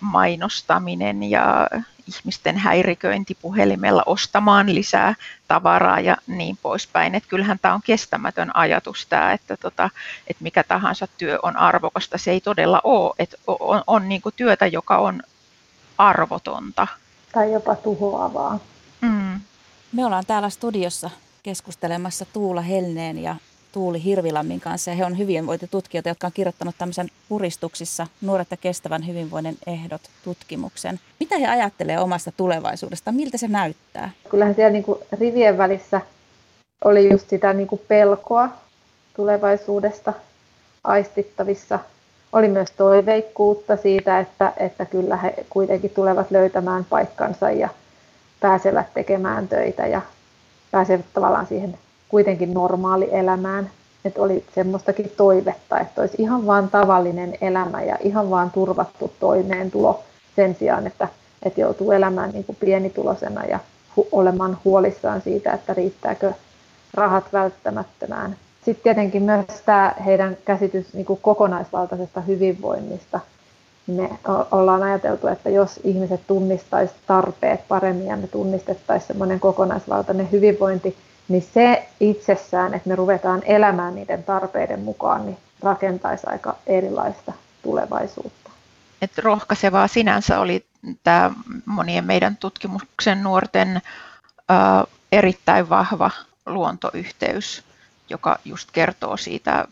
mainostaminen 0.00 1.22
ja 1.22 1.66
ihmisten 2.06 2.56
häiriköinti 2.56 3.36
puhelimella 3.42 4.02
ostamaan 4.06 4.74
lisää 4.74 5.14
tavaraa 5.48 6.00
ja 6.00 6.16
niin 6.26 6.58
poispäin. 6.62 7.14
Että 7.14 7.28
kyllähän 7.28 7.58
tämä 7.58 7.74
on 7.74 7.80
kestämätön 7.84 8.56
ajatus 8.56 9.06
tämä, 9.06 9.32
että, 9.32 9.56
tota, 9.56 9.90
että 10.26 10.42
mikä 10.42 10.62
tahansa 10.62 11.08
työ 11.18 11.38
on 11.42 11.56
arvokasta. 11.56 12.18
Se 12.18 12.30
ei 12.30 12.40
todella 12.40 12.80
ole, 12.84 13.14
että 13.18 13.36
on, 13.46 13.56
on, 13.60 13.82
on 13.86 14.08
niin 14.08 14.22
kuin 14.22 14.34
työtä, 14.36 14.66
joka 14.66 14.98
on 14.98 15.22
arvotonta. 15.98 16.86
Tai 17.32 17.52
jopa 17.52 17.76
tuhoavaa. 17.76 18.58
Mm. 19.00 19.40
Me 19.92 20.04
ollaan 20.06 20.26
täällä 20.26 20.50
studiossa 20.50 21.10
keskustelemassa 21.42 22.26
Tuula 22.32 22.60
Helneen 22.60 23.18
ja 23.18 23.36
Tuuli 23.74 24.04
Hirvilammin 24.04 24.60
kanssa. 24.60 24.90
Ja 24.90 24.96
he 24.96 25.04
on 25.04 25.18
hyvinvointitutkijoita, 25.18 26.08
jotka 26.08 26.26
on 26.26 26.32
kirjoittanut 26.32 26.74
tämmöisen 26.78 27.08
puristuksissa 27.28 28.06
nuoret 28.20 28.50
ja 28.50 28.56
kestävän 28.56 29.06
hyvinvoinnin 29.06 29.58
ehdot 29.66 30.00
tutkimuksen. 30.24 31.00
Mitä 31.20 31.38
he 31.38 31.46
ajattelee 31.46 31.98
omasta 31.98 32.32
tulevaisuudesta? 32.36 33.12
Miltä 33.12 33.38
se 33.38 33.48
näyttää? 33.48 34.10
Kyllähän 34.30 34.54
siellä 34.54 34.70
niin 34.70 34.82
kuin 34.82 34.98
rivien 35.20 35.58
välissä 35.58 36.00
oli 36.84 37.10
just 37.10 37.28
sitä 37.28 37.52
niin 37.52 37.66
kuin 37.66 37.80
pelkoa 37.88 38.48
tulevaisuudesta 39.16 40.12
aistittavissa. 40.84 41.78
Oli 42.32 42.48
myös 42.48 42.70
toiveikkuutta 42.70 43.76
siitä, 43.76 44.18
että, 44.18 44.52
että 44.56 44.84
kyllä 44.84 45.16
he 45.16 45.46
kuitenkin 45.50 45.90
tulevat 45.90 46.30
löytämään 46.30 46.84
paikkansa 46.84 47.50
ja 47.50 47.68
pääsevät 48.40 48.94
tekemään 48.94 49.48
töitä 49.48 49.86
ja 49.86 50.00
pääsevät 50.70 51.04
tavallaan 51.14 51.46
siihen 51.46 51.78
kuitenkin 52.14 52.54
normaali 52.54 53.08
elämään. 53.12 53.70
Että 54.04 54.22
oli 54.22 54.44
semmoistakin 54.54 55.12
toivetta, 55.16 55.80
että 55.80 56.00
olisi 56.00 56.16
ihan 56.18 56.46
vaan 56.46 56.68
tavallinen 56.68 57.38
elämä 57.40 57.82
ja 57.82 57.96
ihan 58.00 58.30
vaan 58.30 58.50
turvattu 58.50 59.12
toimeentulo 59.20 60.00
sen 60.36 60.54
sijaan, 60.54 60.86
että, 60.86 61.08
että 61.42 61.60
joutuu 61.60 61.92
elämään 61.92 62.30
niin 62.30 62.44
kuin 62.44 62.56
pienitulosena 62.60 63.44
ja 63.44 63.58
hu- 63.96 64.08
olemaan 64.12 64.58
huolissaan 64.64 65.20
siitä, 65.20 65.52
että 65.52 65.74
riittääkö 65.74 66.32
rahat 66.94 67.24
välttämättömään. 67.32 68.36
Sitten 68.64 68.82
tietenkin 68.82 69.22
myös 69.22 69.46
tämä 69.66 69.94
heidän 70.04 70.36
käsitys 70.44 70.94
niin 70.94 71.06
kuin 71.06 71.18
kokonaisvaltaisesta 71.22 72.20
hyvinvoinnista. 72.20 73.20
Me 73.86 74.10
ollaan 74.50 74.82
ajateltu, 74.82 75.26
että 75.26 75.50
jos 75.50 75.80
ihmiset 75.84 76.20
tunnistaisivat 76.26 77.00
tarpeet 77.06 77.60
paremmin 77.68 78.06
ja 78.06 78.16
me 78.16 78.26
tunnistettaisiin 78.26 79.08
semmoinen 79.08 79.40
kokonaisvaltainen 79.40 80.32
hyvinvointi, 80.32 80.96
niin 81.28 81.48
se 81.54 81.88
itsessään, 82.00 82.74
että 82.74 82.88
me 82.88 82.96
ruvetaan 82.96 83.42
elämään 83.44 83.94
niiden 83.94 84.24
tarpeiden 84.24 84.80
mukaan, 84.80 85.26
niin 85.26 85.38
rakentaisi 85.62 86.26
aika 86.26 86.56
erilaista 86.66 87.32
tulevaisuutta. 87.62 88.50
Et 89.02 89.18
rohkaisevaa 89.18 89.88
sinänsä 89.88 90.40
oli 90.40 90.66
tämä 91.02 91.30
monien 91.66 92.04
meidän 92.04 92.36
tutkimuksen 92.36 93.22
nuorten 93.22 93.82
ää, 94.48 94.84
erittäin 95.12 95.68
vahva 95.68 96.10
luontoyhteys, 96.46 97.64
joka 98.10 98.38
just 98.44 98.70
kertoo 98.72 99.16
siitä 99.16 99.68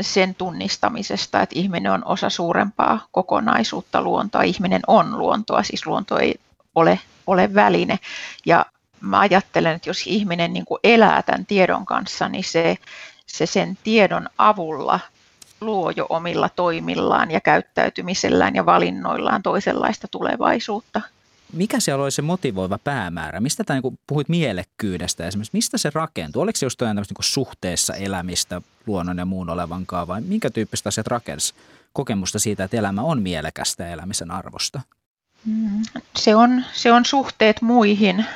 sen 0.00 0.34
tunnistamisesta, 0.34 1.42
että 1.42 1.58
ihminen 1.58 1.92
on 1.92 2.04
osa 2.04 2.30
suurempaa 2.30 3.06
kokonaisuutta 3.12 4.02
luontoa. 4.02 4.42
Ihminen 4.42 4.82
on 4.86 5.18
luontoa, 5.18 5.62
siis 5.62 5.86
luonto 5.86 6.18
ei 6.18 6.34
ole, 6.74 7.00
ole 7.26 7.54
väline. 7.54 7.98
Ja 8.46 8.66
mä 9.00 9.20
ajattelen, 9.20 9.76
että 9.76 9.90
jos 9.90 10.06
ihminen 10.06 10.52
niin 10.52 10.64
kuin 10.64 10.78
elää 10.84 11.22
tämän 11.22 11.46
tiedon 11.46 11.86
kanssa, 11.86 12.28
niin 12.28 12.44
se, 12.44 12.76
se 13.26 13.46
sen 13.46 13.78
tiedon 13.84 14.28
avulla 14.38 15.00
luo 15.60 15.90
jo 15.90 16.06
omilla 16.08 16.48
toimillaan 16.48 17.30
ja 17.30 17.40
käyttäytymisellään 17.40 18.54
ja 18.54 18.66
valinnoillaan 18.66 19.42
toisenlaista 19.42 20.08
tulevaisuutta. 20.10 21.00
Mikä 21.52 21.80
siellä 21.80 22.02
oli 22.02 22.10
se 22.10 22.22
motivoiva 22.22 22.78
päämäärä? 22.78 23.40
Mistä 23.40 23.64
tämä, 23.64 23.80
niin 23.80 23.98
puhuit 24.06 24.28
mielekkyydestä 24.28 25.26
esimerkiksi, 25.26 25.56
mistä 25.56 25.78
se 25.78 25.90
rakentuu? 25.94 26.42
Oliko 26.42 26.56
se 26.56 26.66
jostain 26.66 26.88
tämmöistä 26.88 27.14
niin 27.18 27.32
suhteessa 27.32 27.94
elämistä 27.94 28.62
luonnon 28.86 29.18
ja 29.18 29.24
muun 29.24 29.50
olevankaan 29.50 30.08
vai 30.08 30.20
minkä 30.20 30.50
tyyppistä 30.50 30.88
asiat 30.88 31.06
rakensi 31.06 31.54
kokemusta 31.92 32.38
siitä, 32.38 32.64
että 32.64 32.76
elämä 32.76 33.02
on 33.02 33.22
mielekästä 33.22 33.84
ja 33.84 33.90
elämisen 33.90 34.30
arvosta? 34.30 34.80
Mm, 35.44 35.82
se 36.16 36.36
on, 36.36 36.64
se 36.72 36.92
on 36.92 37.04
suhteet 37.04 37.62
muihin, 37.62 38.26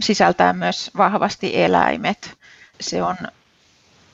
sisältää 0.00 0.52
myös 0.52 0.90
vahvasti 0.96 1.62
eläimet. 1.62 2.34
Se 2.80 3.02
on 3.02 3.16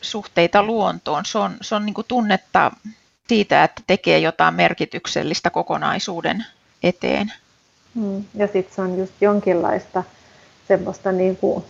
suhteita 0.00 0.62
luontoon. 0.62 1.24
Se 1.26 1.38
on, 1.38 1.56
se 1.60 1.74
on 1.74 1.86
niin 1.86 1.94
tunnetta 2.08 2.70
siitä, 3.28 3.64
että 3.64 3.82
tekee 3.86 4.18
jotain 4.18 4.54
merkityksellistä 4.54 5.50
kokonaisuuden 5.50 6.44
eteen. 6.82 7.32
Hmm. 7.94 8.24
Ja 8.34 8.46
sitten 8.46 8.74
se 8.74 8.82
on 8.82 8.98
just 8.98 9.12
jonkinlaista 9.20 10.04
semmoista 10.68 11.12
niin 11.12 11.36
kuin 11.36 11.64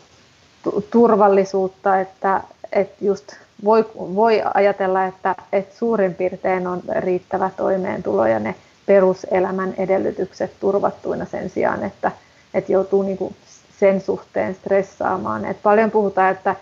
turvallisuutta, 0.90 2.00
että, 2.00 2.40
että 2.72 3.04
just 3.04 3.32
voi, 3.64 3.90
voi 3.96 4.42
ajatella, 4.54 5.04
että, 5.04 5.34
että 5.52 5.76
suurin 5.76 6.14
piirtein 6.14 6.66
on 6.66 6.82
riittävä 6.98 7.50
toimeentulo 7.56 8.26
ja 8.26 8.38
ne 8.38 8.54
peruselämän 8.86 9.74
edellytykset 9.78 10.60
turvattuina 10.60 11.24
sen 11.24 11.50
sijaan, 11.50 11.84
että, 11.84 12.12
että 12.54 12.72
joutuu 12.72 13.02
niin 13.02 13.18
kuin 13.18 13.36
sen 13.82 14.00
suhteen 14.00 14.54
stressaamaan. 14.54 15.44
Et 15.44 15.56
paljon 15.62 15.90
puhutaan, 15.90 16.30
että, 16.30 16.56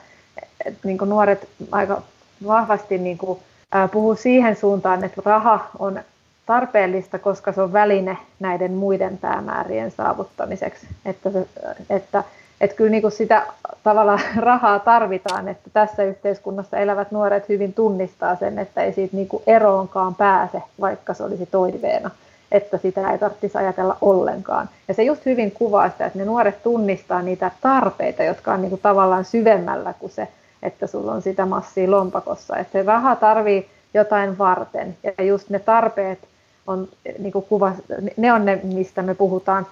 että 0.65 0.81
niin 0.85 0.99
nuoret 1.05 1.49
aika 1.73 2.03
vahvasti 2.47 2.99
niin 2.99 3.19
kuin, 3.19 3.39
ää, 3.73 3.89
puhuu 3.89 4.15
siihen 4.15 4.57
suuntaan, 4.57 5.05
että 5.05 5.23
raha 5.25 5.71
on 5.79 6.01
tarpeellista, 6.47 7.19
koska 7.19 7.53
se 7.53 7.63
on 7.63 7.73
väline 7.73 8.19
näiden 8.41 8.73
muiden 8.73 9.19
päämäärien 9.19 9.91
saavuttamiseksi. 9.91 10.87
Että, 11.05 11.31
että, 11.91 12.25
että 12.61 12.77
kyllä 12.77 12.91
niin 12.91 13.03
kuin 13.03 13.13
sitä 13.13 13.47
tavallaan 13.83 14.21
rahaa 14.51 14.79
tarvitaan, 14.79 15.49
että 15.49 15.71
tässä 15.73 16.05
yhteiskunnassa 16.05 16.79
elävät 16.79 17.11
nuoret 17.11 17.49
hyvin 17.49 17.73
tunnistaa 17.73 18.37
sen, 18.37 18.59
että 18.59 18.83
ei 18.83 18.93
siitä 18.93 19.17
niin 19.17 19.29
kuin 19.29 19.43
eroonkaan 19.47 20.15
pääse, 20.15 20.63
vaikka 20.81 21.15
se 21.15 21.23
olisi 21.23 21.47
toiveena 21.47 22.11
että 22.53 22.79
sitä 22.79 23.11
ei 23.11 23.19
tarvitsisi 23.19 23.59
ajatella 23.59 23.97
ollenkaan. 24.01 24.69
Ja 24.89 24.95
se 24.95 25.03
just 25.03 25.27
hyvin 25.27 25.53
kuvaa 25.53 25.91
sitä, 25.91 26.07
että 26.07 26.19
ne 26.19 26.25
nuoret 26.25 26.63
tunnistaa 26.63 27.23
niitä 27.23 27.51
tarpeita, 27.61 28.23
jotka 28.23 28.53
on 28.53 28.61
niin 28.61 28.71
kuin 28.71 28.81
tavallaan 28.83 29.25
syvemmällä 29.25 29.95
kuin 29.99 30.13
se, 30.13 30.29
että 30.63 30.87
sulla 30.87 31.13
on 31.13 31.23
sitä 31.23 31.47
massia 31.47 31.91
lompakossa. 31.91 32.57
Että 32.57 32.73
se 32.73 32.83
raha 32.83 33.17
tarvii 33.17 33.69
jotain 33.95 34.39
varten 34.39 34.97
ja 35.19 35.25
just 35.25 35.51
ne 35.51 35.59
tarpeet 35.59 36.19
on 36.67 36.89
niin 37.19 37.33
kuin 37.33 37.45
kuva, 37.49 37.73
ne 38.17 38.33
on 38.33 38.45
ne, 38.45 38.61
mistä 38.63 39.03
me 39.03 39.15
puhutaan, 39.15 39.67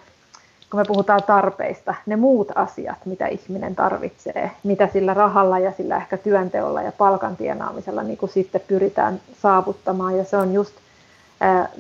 kun 0.71 0.81
me 0.81 0.85
puhutaan 0.85 1.23
tarpeista, 1.23 1.95
ne 2.07 2.17
muut 2.17 2.49
asiat, 2.55 2.99
mitä 3.05 3.27
ihminen 3.27 3.77
tarvitsee, 3.77 4.51
mitä 4.65 4.89
sillä 4.93 5.15
rahalla 5.15 5.59
ja 5.59 5.73
sillä 5.73 5.97
ehkä 5.97 6.17
työnteolla 6.17 6.83
ja 6.83 6.93
palkan 6.93 7.37
tienaamisella 7.37 8.03
niin 8.03 8.19
kuin 8.19 8.31
sitten 8.31 8.61
pyritään 8.69 9.21
saavuttamaan. 9.43 10.19
Ja 10.19 10.25
se 10.25 10.37
on 10.37 10.53
just 10.53 10.75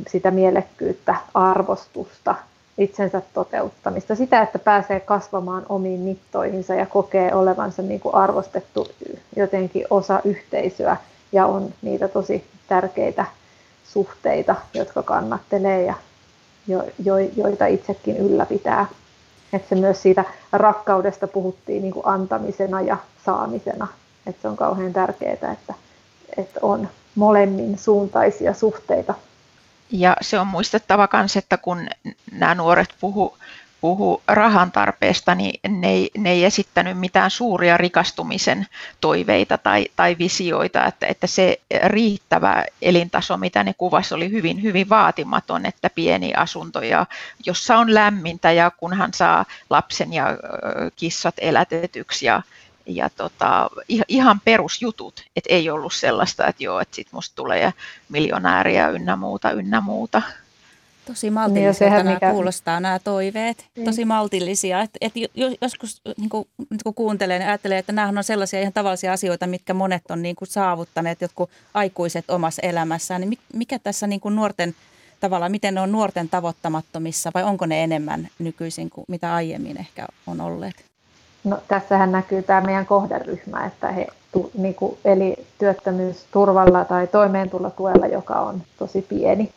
sitä 0.08 0.30
mielekkyyttä, 0.30 1.14
arvostusta, 1.34 2.34
itsensä 2.78 3.22
toteuttamista, 3.34 4.14
sitä, 4.14 4.42
että 4.42 4.58
pääsee 4.58 5.00
kasvamaan 5.00 5.66
omiin 5.68 6.00
mittoihinsa 6.00 6.74
ja 6.74 6.86
kokee 6.86 7.34
olevansa 7.34 7.82
niin 7.82 8.00
kuin 8.00 8.14
arvostettu 8.14 8.88
jotenkin 9.36 9.84
osa 9.90 10.20
yhteisöä 10.24 10.96
ja 11.32 11.46
on 11.46 11.74
niitä 11.82 12.08
tosi 12.08 12.44
tärkeitä 12.68 13.24
suhteita, 13.84 14.54
jotka 14.74 15.02
kannattelee 15.02 15.82
ja 15.82 15.94
jo, 16.66 16.84
jo, 17.04 17.18
joita 17.18 17.66
itsekin 17.66 18.16
ylläpitää. 18.16 18.86
Että 19.52 19.68
se 19.68 19.74
myös 19.74 20.02
siitä 20.02 20.24
rakkaudesta 20.52 21.26
puhuttiin 21.26 21.82
niin 21.82 21.92
kuin 21.92 22.06
antamisena 22.06 22.80
ja 22.80 22.96
saamisena. 23.24 23.88
Että 24.26 24.42
se 24.42 24.48
on 24.48 24.56
kauhean 24.56 24.92
tärkeää, 24.92 25.32
että, 25.32 25.74
että 26.36 26.60
on 26.62 26.88
molemmin 27.14 27.78
suuntaisia 27.78 28.54
suhteita 28.54 29.14
ja 29.90 30.16
se 30.20 30.38
on 30.38 30.46
muistettava 30.46 31.08
myös, 31.12 31.36
että 31.36 31.56
kun 31.56 31.88
nämä 32.32 32.54
nuoret 32.54 32.94
puhu, 33.00 33.38
puhu 33.80 34.22
rahan 34.28 34.72
tarpeesta, 34.72 35.34
niin 35.34 35.60
ne 35.68 35.90
ei, 35.90 36.10
ne 36.16 36.30
ei 36.30 36.44
esittänyt 36.44 36.98
mitään 36.98 37.30
suuria 37.30 37.76
rikastumisen 37.76 38.66
toiveita 39.00 39.58
tai, 39.58 39.86
tai 39.96 40.16
visioita, 40.18 40.86
että, 40.86 41.06
että 41.06 41.26
se 41.26 41.60
riittävä 41.86 42.64
elintaso, 42.82 43.36
mitä 43.36 43.64
ne 43.64 43.74
kuvasi, 43.78 44.14
oli 44.14 44.30
hyvin, 44.30 44.62
hyvin 44.62 44.88
vaatimaton, 44.88 45.66
että 45.66 45.90
pieni 45.90 46.34
asunto, 46.34 46.82
ja, 46.82 47.06
jossa 47.46 47.76
on 47.78 47.94
lämmintä 47.94 48.52
ja 48.52 48.70
kunhan 48.70 49.14
saa 49.14 49.44
lapsen 49.70 50.12
ja 50.12 50.26
kissat 50.96 51.34
elätetyksi 51.38 52.26
ja, 52.26 52.42
ja 52.88 53.10
tota, 53.10 53.70
ihan 54.08 54.40
perusjutut, 54.44 55.22
että 55.36 55.54
ei 55.54 55.70
ollut 55.70 55.92
sellaista, 55.92 56.46
että 56.46 56.64
joo, 56.64 56.80
että 56.80 56.96
sit 56.96 57.12
musta 57.12 57.36
tulee 57.36 57.72
miljonääriä 58.08 58.88
ynnä 58.88 59.16
muuta, 59.16 59.50
ynnä 59.50 59.80
muuta. 59.80 60.22
Tosi 61.06 61.30
maltillisilta 61.30 61.94
niin, 61.94 62.04
nämä 62.04 62.14
mikä... 62.14 62.30
kuulostaa 62.30 62.80
nämä 62.80 62.98
toiveet, 62.98 63.66
niin. 63.76 63.84
tosi 63.84 64.04
maltillisia. 64.04 64.80
Et, 64.82 64.90
et 65.00 65.12
joskus 65.62 66.02
niin 66.16 66.28
kun, 66.28 66.44
niin 66.58 66.80
kun 66.84 66.94
kuuntelee, 66.94 67.38
niin 67.38 67.48
ajattelee, 67.48 67.78
että 67.78 67.92
nämä 67.92 68.08
on 68.08 68.24
sellaisia 68.24 68.60
ihan 68.60 68.72
tavallisia 68.72 69.12
asioita, 69.12 69.46
mitkä 69.46 69.74
monet 69.74 70.02
on 70.10 70.22
niin 70.22 70.36
kuin 70.36 70.48
saavuttaneet, 70.48 71.20
jotkut 71.20 71.50
aikuiset 71.74 72.30
omassa 72.30 72.62
elämässään. 72.62 73.20
Niin 73.20 73.38
mikä 73.54 73.78
tässä 73.78 74.06
niin 74.06 74.20
kuin 74.20 74.36
nuorten 74.36 74.74
tavallaan, 75.20 75.50
miten 75.50 75.74
ne 75.74 75.80
on 75.80 75.92
nuorten 75.92 76.28
tavoittamattomissa 76.28 77.30
vai 77.34 77.42
onko 77.42 77.66
ne 77.66 77.84
enemmän 77.84 78.28
nykyisin 78.38 78.90
kuin 78.90 79.04
mitä 79.08 79.34
aiemmin 79.34 79.80
ehkä 79.80 80.06
on 80.26 80.40
olleet? 80.40 80.84
No, 81.44 81.58
tässähän 81.68 82.12
näkyy 82.12 82.42
tämä 82.42 82.60
meidän 82.60 82.86
kohderyhmä, 82.86 83.66
että 83.66 83.92
he 83.92 84.06
niin 84.54 84.74
kuin, 84.74 84.98
eli 85.04 85.46
työttömyysturvalla 85.58 86.84
tai 86.84 87.06
toimeentulotuella, 87.06 88.06
joka 88.06 88.34
on 88.34 88.62
tosi 88.78 89.02
pieni. 89.02 89.50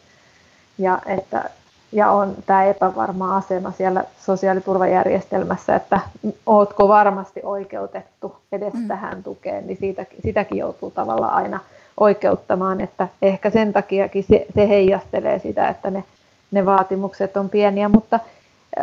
Ja, 0.77 0.99
että, 1.05 1.49
ja 1.91 2.11
on 2.11 2.35
tämä 2.45 2.63
epävarma 2.63 3.37
asema 3.37 3.71
siellä 3.71 4.03
sosiaaliturvajärjestelmässä, 4.19 5.75
että 5.75 5.99
ootko 6.45 6.87
varmasti 6.87 7.39
oikeutettu 7.43 8.35
edes 8.51 8.73
mm. 8.73 8.87
tähän 8.87 9.23
tukeen, 9.23 9.67
niin 9.67 9.77
siitä, 9.77 10.05
sitäkin 10.23 10.57
joutuu 10.57 10.91
tavallaan 10.91 11.33
aina 11.33 11.59
oikeuttamaan, 11.97 12.81
että 12.81 13.07
ehkä 13.21 13.49
sen 13.49 13.73
takiakin 13.73 14.23
se, 14.23 14.45
se 14.55 14.67
heijastelee 14.67 15.39
sitä, 15.39 15.69
että 15.69 15.91
ne, 15.91 16.03
ne 16.51 16.65
vaatimukset 16.65 17.37
on 17.37 17.49
pieniä, 17.49 17.89
mutta 17.89 18.19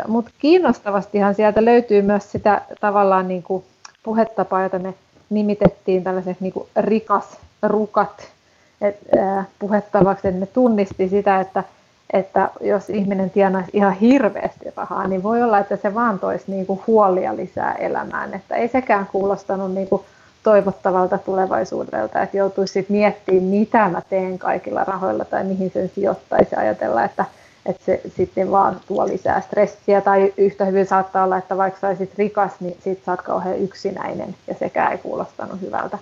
mutta 0.08 0.30
kiinnostavastihan 0.38 1.34
sieltä 1.34 1.64
löytyy 1.64 2.02
myös 2.02 2.32
sitä 2.32 2.62
tavallaan 2.80 3.28
niin 3.28 3.42
kuin 3.42 3.64
puhetapaa, 4.02 4.62
jota 4.62 4.78
me 4.78 4.94
nimitettiin 5.30 6.04
tällaiseksi 6.04 6.44
niin 6.44 6.66
rikas 6.76 7.38
rukat 7.62 8.28
et, 8.80 8.98
äh, 9.18 9.46
puhetavaksi, 9.58 10.28
että 10.28 10.40
ne 10.40 10.46
tunnisti 10.46 11.08
sitä, 11.08 11.40
että, 11.40 11.64
että 12.12 12.50
jos 12.60 12.90
ihminen 12.90 13.30
tienaisi 13.30 13.70
ihan 13.72 13.92
hirveästi 13.92 14.70
rahaa, 14.76 15.08
niin 15.08 15.22
voi 15.22 15.42
olla, 15.42 15.58
että 15.58 15.76
se 15.76 15.94
vaan 15.94 16.18
toisi 16.18 16.44
niin 16.46 16.66
kuin 16.66 16.80
huolia 16.86 17.36
lisää 17.36 17.74
elämään. 17.74 18.34
Että 18.34 18.54
ei 18.54 18.68
sekään 18.68 19.06
kuulostanut 19.12 19.74
niin 19.74 19.88
kuin 19.88 20.02
toivottavalta 20.42 21.18
tulevaisuudelta, 21.18 22.22
että 22.22 22.36
joutuisi 22.36 22.86
miettimään, 22.88 23.42
mitä 23.42 23.88
mä 23.88 24.02
teen 24.10 24.38
kaikilla 24.38 24.84
rahoilla 24.84 25.24
tai 25.24 25.44
mihin 25.44 25.70
sen 25.70 25.90
sijoittaisi 25.94 26.56
ajatella, 26.56 27.04
että, 27.04 27.24
että 27.68 27.84
se 27.84 28.00
sitten 28.16 28.50
vaan 28.50 28.80
tuo 28.86 29.06
lisää 29.06 29.40
stressiä 29.40 30.00
tai 30.00 30.32
yhtä 30.36 30.64
hyvin 30.64 30.86
saattaa 30.86 31.24
olla, 31.24 31.36
että 31.36 31.56
vaikka 31.56 31.80
saisit 31.80 32.18
rikas, 32.18 32.52
niin 32.60 32.76
sit 32.84 33.04
saat 33.04 33.22
kauhean 33.22 33.58
yksinäinen 33.58 34.36
ja 34.46 34.54
sekään 34.58 34.92
ei 34.92 34.98
kuulostanut 34.98 35.60
hyvältä. 35.60 35.98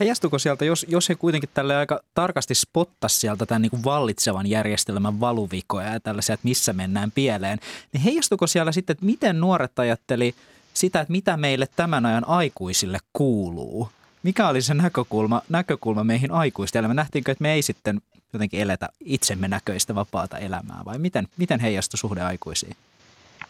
Heijastuko 0.00 0.38
sieltä, 0.38 0.64
jos, 0.64 0.86
jos 0.88 1.08
he 1.08 1.14
kuitenkin 1.14 1.50
tälle 1.54 1.76
aika 1.76 2.00
tarkasti 2.14 2.54
spottasi 2.54 3.20
sieltä 3.20 3.46
tämän 3.46 3.62
niin 3.62 3.70
kuin 3.70 3.84
vallitsevan 3.84 4.46
järjestelmän 4.46 5.20
valuvikoja 5.20 5.92
ja 5.92 6.00
tällaisia, 6.00 6.34
että 6.34 6.48
missä 6.48 6.72
mennään 6.72 7.10
pieleen, 7.10 7.58
niin 7.92 8.00
heijastuko 8.00 8.46
siellä 8.46 8.72
sitten, 8.72 8.94
että 8.94 9.06
miten 9.06 9.40
nuoret 9.40 9.78
ajatteli 9.78 10.34
sitä, 10.74 11.00
että 11.00 11.12
mitä 11.12 11.36
meille 11.36 11.66
tämän 11.76 12.06
ajan 12.06 12.28
aikuisille 12.28 12.98
kuuluu? 13.12 13.88
Mikä 14.22 14.48
oli 14.48 14.62
se 14.62 14.74
näkökulma, 14.74 15.42
näkökulma 15.48 16.04
meihin 16.04 16.32
aikuisten 16.32 16.78
elämään? 16.78 16.96
Nähtiinkö, 16.96 17.32
että 17.32 17.42
me 17.42 17.52
ei 17.52 17.62
sitten 17.62 18.00
jotenkin 18.32 18.60
eletä 18.60 18.88
itsemme 19.00 19.48
näköistä 19.48 19.94
vapaata 19.94 20.38
elämää 20.38 20.80
vai 20.84 20.98
miten, 20.98 21.28
miten 21.36 21.60
heijastui 21.60 21.98
suhde 21.98 22.20
aikuisiin? 22.20 22.76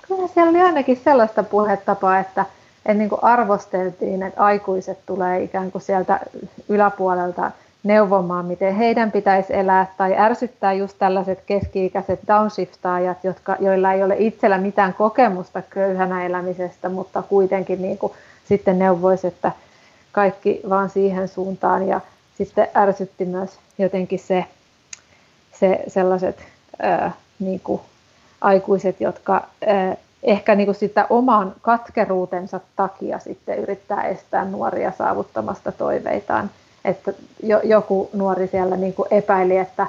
Kyllä 0.08 0.28
siellä 0.34 0.50
oli 0.50 0.60
ainakin 0.60 1.00
sellaista 1.04 1.42
puhetapaa, 1.42 2.18
että– 2.18 2.46
että 2.86 2.94
niin 2.94 3.08
kuin 3.08 3.24
arvosteltiin, 3.24 4.22
että 4.22 4.44
aikuiset 4.44 4.98
tulee 5.06 5.42
ikään 5.42 5.72
kuin 5.72 5.82
sieltä 5.82 6.20
yläpuolelta 6.68 7.50
neuvomaan, 7.82 8.46
miten 8.46 8.74
heidän 8.74 9.12
pitäisi 9.12 9.54
elää, 9.54 9.86
tai 9.96 10.18
ärsyttää 10.18 10.72
just 10.72 10.96
tällaiset 10.98 11.42
keski-ikäiset 11.46 12.20
downshiftaajat, 12.28 13.24
jotka, 13.24 13.56
joilla 13.60 13.92
ei 13.92 14.02
ole 14.02 14.16
itsellä 14.18 14.58
mitään 14.58 14.94
kokemusta 14.94 15.62
köyhänä 15.62 16.26
elämisestä, 16.26 16.88
mutta 16.88 17.22
kuitenkin 17.22 17.82
niin 17.82 17.98
kuin 17.98 18.12
sitten 18.48 18.78
neuvoisi, 18.78 19.26
että 19.26 19.52
kaikki 20.12 20.60
vaan 20.68 20.90
siihen 20.90 21.28
suuntaan. 21.28 21.88
Ja 21.88 22.00
sitten 22.38 22.68
ärsytti 22.76 23.24
myös 23.24 23.50
jotenkin 23.78 24.18
se, 24.18 24.44
se 25.60 25.84
sellaiset 25.88 26.38
ää, 26.82 27.12
niin 27.38 27.60
kuin 27.60 27.80
aikuiset, 28.40 29.00
jotka 29.00 29.46
ää, 29.66 29.96
ehkä 30.22 30.54
niin 30.54 30.66
kuin 30.66 30.74
sitä 30.74 31.06
oman 31.10 31.54
katkeruutensa 31.62 32.60
takia 32.76 33.18
sitten 33.18 33.58
yrittää 33.58 34.02
estää 34.02 34.44
nuoria 34.44 34.92
saavuttamasta 34.98 35.72
toiveitaan. 35.72 36.50
Että 36.84 37.12
jo, 37.42 37.60
joku 37.64 38.10
nuori 38.12 38.46
siellä 38.46 38.76
niin 38.76 38.94
kuin 38.94 39.08
epäili, 39.10 39.56
että, 39.56 39.86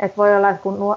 että 0.00 0.16
voi 0.16 0.36
olla, 0.36 0.50
että 0.50 0.62
kun 0.62 0.80
nuo, 0.80 0.96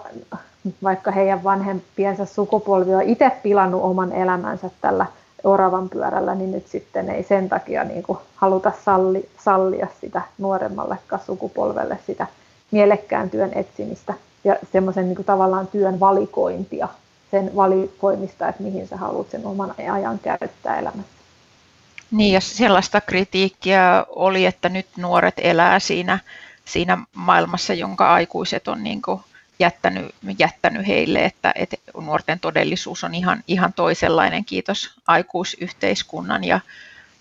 vaikka 0.83 1.11
heidän 1.11 1.43
vanhempiensa 1.43 2.25
sukupolvi 2.25 2.95
on 2.95 3.01
itse 3.01 3.31
pilannut 3.43 3.83
oman 3.83 4.11
elämänsä 4.11 4.69
tällä 4.81 5.05
oravan 5.43 5.89
pyörällä, 5.89 6.35
niin 6.35 6.51
nyt 6.51 6.67
sitten 6.67 7.09
ei 7.09 7.23
sen 7.23 7.49
takia 7.49 7.83
niin 7.83 8.03
kuin 8.03 8.19
haluta 8.35 8.71
salli, 8.85 9.29
sallia 9.43 9.87
sitä 10.01 10.21
nuoremmallekaan 10.37 11.21
sukupolvelle 11.25 11.99
sitä 12.07 12.27
mielekkään 12.71 13.29
työn 13.29 13.51
etsimistä 13.55 14.13
ja 14.43 14.55
semmoisen 14.71 15.05
niin 15.05 15.15
kuin 15.15 15.25
tavallaan 15.25 15.67
työn 15.67 15.99
valikointia 15.99 16.87
sen 17.31 17.55
valikoimista, 17.55 18.47
että 18.47 18.63
mihin 18.63 18.87
sä 18.87 18.97
haluat 18.97 19.29
sen 19.29 19.45
oman 19.45 19.75
ajan 19.93 20.19
käyttää 20.19 20.79
elämässä. 20.79 21.19
Niin, 22.11 22.33
ja 22.33 22.41
sellaista 22.41 23.01
kritiikkiä 23.01 24.05
oli, 24.09 24.45
että 24.45 24.69
nyt 24.69 24.87
nuoret 24.97 25.35
elää 25.37 25.79
siinä, 25.79 26.19
siinä 26.65 26.97
maailmassa, 27.13 27.73
jonka 27.73 28.13
aikuiset 28.13 28.67
on 28.67 28.83
niin 28.83 29.01
kuin 29.01 29.21
jättänyt, 29.59 30.15
jättänyt 30.39 30.87
heille, 30.87 31.25
että, 31.25 31.51
että 31.55 31.77
nuorten 32.01 32.39
todellisuus 32.39 33.03
on 33.03 33.15
ihan, 33.15 33.43
ihan 33.47 33.73
toisenlainen, 33.73 34.45
kiitos 34.45 34.91
aikuisyhteiskunnan 35.07 36.43
ja 36.43 36.59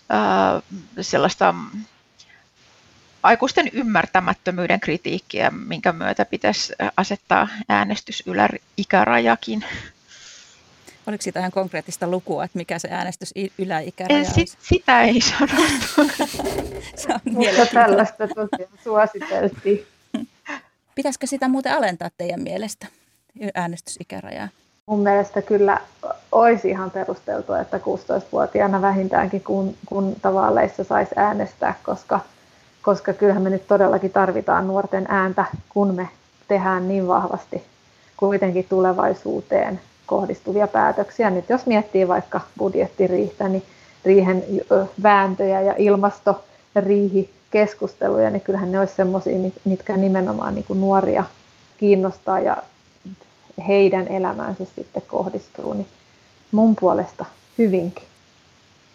ää, 0.09 0.61
sellaista 1.01 1.55
aikuisten 3.23 3.69
ymmärtämättömyyden 3.73 4.79
kritiikkiä, 4.79 5.51
minkä 5.51 5.91
myötä 5.91 6.25
pitäisi 6.25 6.73
asettaa 6.97 7.47
äänestysyläikärajakin. 7.69 9.65
Oliko 11.07 11.21
siitä 11.21 11.39
ihan 11.39 11.51
konkreettista 11.51 12.07
lukua, 12.07 12.43
että 12.43 12.57
mikä 12.57 12.79
se 12.79 12.87
äänestys 12.91 13.33
yläikäraja 13.57 14.19
olisi? 14.19 14.33
Sit, 14.33 14.57
sitä 14.61 15.01
ei 15.01 15.21
sanottu. 15.21 16.25
se 17.01 17.13
on 17.13 17.19
Mutta 17.25 17.65
tällaista 17.73 18.27
tosiaan 18.27 18.79
suositeltiin. 18.83 19.87
Pitäisikö 20.99 21.27
sitä 21.27 21.47
muuten 21.47 21.73
alentaa 21.73 22.09
teidän 22.17 22.41
mielestä, 22.41 22.87
äänestysikärajaa? 23.55 24.47
Mun 24.85 24.99
mielestä 24.99 25.41
kyllä 25.41 25.79
olisi 26.31 26.69
ihan 26.69 26.91
perusteltua, 26.91 27.59
että 27.59 27.77
16-vuotiaana 27.77 28.81
vähintäänkin 28.81 29.43
kun, 29.43 29.75
kun 29.85 30.15
tavalleissa 30.21 30.83
saisi 30.83 31.11
äänestää, 31.15 31.73
koska, 31.83 32.19
koska 32.81 33.13
kyllähän 33.13 33.43
me 33.43 33.49
nyt 33.49 33.67
todellakin 33.67 34.11
tarvitaan 34.11 34.67
nuorten 34.67 35.05
ääntä, 35.09 35.45
kun 35.69 35.95
me 35.95 36.09
tehdään 36.47 36.87
niin 36.87 37.07
vahvasti 37.07 37.63
kuitenkin 38.17 38.65
tulevaisuuteen 38.69 39.81
kohdistuvia 40.05 40.67
päätöksiä. 40.67 41.29
Nyt 41.29 41.49
jos 41.49 41.65
miettii 41.65 42.07
vaikka 42.07 42.41
budjettiriihtä, 42.57 43.49
niin 43.49 43.63
riihen 44.05 44.43
vääntöjä 45.03 45.61
ja 45.61 45.73
ilmastoriihikeskusteluja, 47.53 48.29
niin 48.29 48.41
kyllähän 48.41 48.71
ne 48.71 48.79
olisi 48.79 48.95
sellaisia, 48.95 49.51
mitkä 49.65 49.97
nimenomaan 49.97 50.55
niin 50.55 50.65
kuin 50.65 50.81
nuoria 50.81 51.23
kiinnostaa 51.77 52.39
ja 52.39 52.57
heidän 53.67 54.07
elämäänsä 54.07 54.65
sitten 54.75 55.01
kohdistuu, 55.07 55.73
niin 55.73 55.87
mun 56.51 56.75
puolesta 56.75 57.25
hyvinkin. 57.57 58.03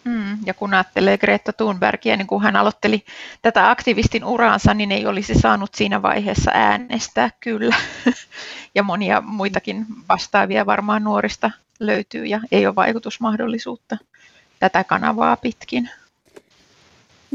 Mm, 0.03 0.37
ja 0.45 0.53
kun 0.53 0.73
ajattelee 0.73 1.17
Greta 1.17 1.53
Thunbergia, 1.53 2.17
niin 2.17 2.27
kun 2.27 2.43
hän 2.43 2.55
aloitteli 2.55 3.05
tätä 3.41 3.69
aktivistin 3.69 4.25
uraansa, 4.25 4.73
niin 4.73 4.91
ei 4.91 5.05
olisi 5.07 5.35
saanut 5.35 5.75
siinä 5.75 6.01
vaiheessa 6.01 6.51
äänestää 6.53 7.29
kyllä. 7.39 7.75
ja 8.75 8.83
monia 8.83 9.21
muitakin 9.21 9.85
vastaavia 10.09 10.65
varmaan 10.65 11.03
nuorista 11.03 11.51
löytyy 11.79 12.25
ja 12.25 12.39
ei 12.51 12.67
ole 12.67 12.75
vaikutusmahdollisuutta 12.75 13.97
tätä 14.59 14.83
kanavaa 14.83 15.37
pitkin. 15.37 15.89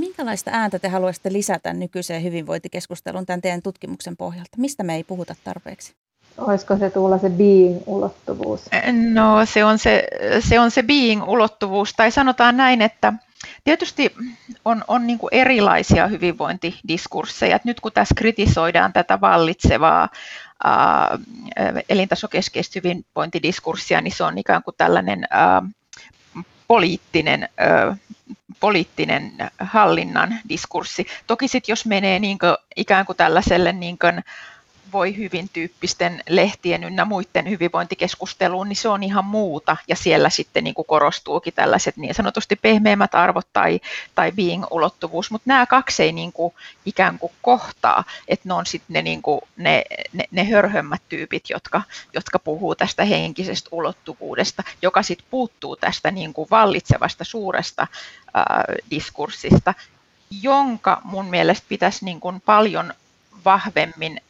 Minkälaista 0.00 0.50
ääntä 0.54 0.78
te 0.78 0.88
haluaisitte 0.88 1.32
lisätä 1.32 1.72
nykyiseen 1.72 2.22
hyvinvointikeskusteluun 2.22 3.26
tämän 3.26 3.40
teidän 3.40 3.62
tutkimuksen 3.62 4.16
pohjalta? 4.16 4.50
Mistä 4.56 4.82
me 4.82 4.94
ei 4.94 5.04
puhuta 5.04 5.34
tarpeeksi? 5.44 5.94
Olisiko 6.38 6.76
se 6.76 6.90
tulla 6.90 7.18
se 7.18 7.28
being-ulottuvuus? 7.28 8.60
No 9.12 9.46
se 9.46 9.64
on 9.64 9.78
se, 9.78 10.08
se, 10.40 10.60
on 10.60 10.70
se 10.70 10.82
being-ulottuvuus, 10.82 11.92
tai 11.96 12.10
sanotaan 12.10 12.56
näin, 12.56 12.82
että 12.82 13.12
tietysti 13.64 14.14
on, 14.64 14.84
on 14.88 15.06
niin 15.06 15.18
kuin 15.18 15.28
erilaisia 15.32 16.06
hyvinvointidiskursseja. 16.06 17.56
Et 17.56 17.64
nyt 17.64 17.80
kun 17.80 17.92
tässä 17.92 18.14
kritisoidaan 18.14 18.92
tätä 18.92 19.20
vallitsevaa 19.20 20.08
ää, 20.64 21.18
elintasokeskeistä 21.88 22.72
hyvinvointidiskurssia, 22.84 24.00
niin 24.00 24.16
se 24.16 24.24
on 24.24 24.38
ikään 24.38 24.62
kuin 24.62 24.74
tällainen 24.78 25.24
ää, 25.30 25.62
poliittinen, 26.68 27.48
ää, 27.56 27.96
poliittinen 28.60 29.32
hallinnan 29.58 30.38
diskurssi. 30.48 31.06
Toki 31.26 31.48
sitten 31.48 31.72
jos 31.72 31.86
menee 31.86 32.18
niin 32.18 32.38
kuin, 32.38 32.56
ikään 32.76 33.06
kuin 33.06 33.16
tällaiselle 33.16 33.72
niin 33.72 33.98
kuin, 33.98 34.24
voi 34.92 35.16
hyvin 35.16 35.48
tyyppisten 35.52 36.22
lehtien 36.28 36.84
ynnä 36.84 37.04
muiden 37.04 37.50
hyvinvointikeskusteluun, 37.50 38.68
niin 38.68 38.76
se 38.76 38.88
on 38.88 39.02
ihan 39.02 39.24
muuta. 39.24 39.76
Ja 39.88 39.96
siellä 39.96 40.30
sitten 40.30 40.64
niin 40.64 40.74
kuin 40.74 40.86
korostuukin 40.86 41.52
tällaiset 41.54 41.96
niin 41.96 42.14
sanotusti 42.14 42.56
pehmeämmät 42.56 43.14
arvot 43.14 43.46
tai, 43.52 43.80
tai 44.14 44.32
being-ulottuvuus. 44.32 45.30
Mutta 45.30 45.44
nämä 45.48 45.66
kaksi 45.66 46.02
ei 46.02 46.12
niin 46.12 46.32
kuin 46.32 46.54
ikään 46.86 47.18
kuin 47.18 47.32
kohtaa, 47.42 48.04
että 48.28 48.48
ne 48.48 48.54
on 48.54 48.66
sitten 48.66 48.94
ne, 48.94 49.02
niin 49.02 49.22
kuin, 49.22 49.40
ne, 49.56 49.82
ne, 50.12 50.24
ne 50.30 50.50
hörhömmät 50.50 51.02
tyypit, 51.08 51.50
jotka, 51.50 51.82
jotka 52.14 52.38
puhuu 52.38 52.74
tästä 52.74 53.04
henkisestä 53.04 53.68
ulottuvuudesta, 53.72 54.62
joka 54.82 55.02
sitten 55.02 55.26
puuttuu 55.30 55.76
tästä 55.76 56.10
niin 56.10 56.32
kuin 56.32 56.48
vallitsevasta 56.50 57.24
suuresta 57.24 57.86
ää, 58.34 58.64
diskurssista, 58.90 59.74
jonka 60.42 61.00
mun 61.04 61.26
mielestä 61.26 61.66
pitäisi 61.68 62.04
niin 62.04 62.20
kuin 62.20 62.40
paljon 62.40 62.94
vahvemmin 63.44 64.20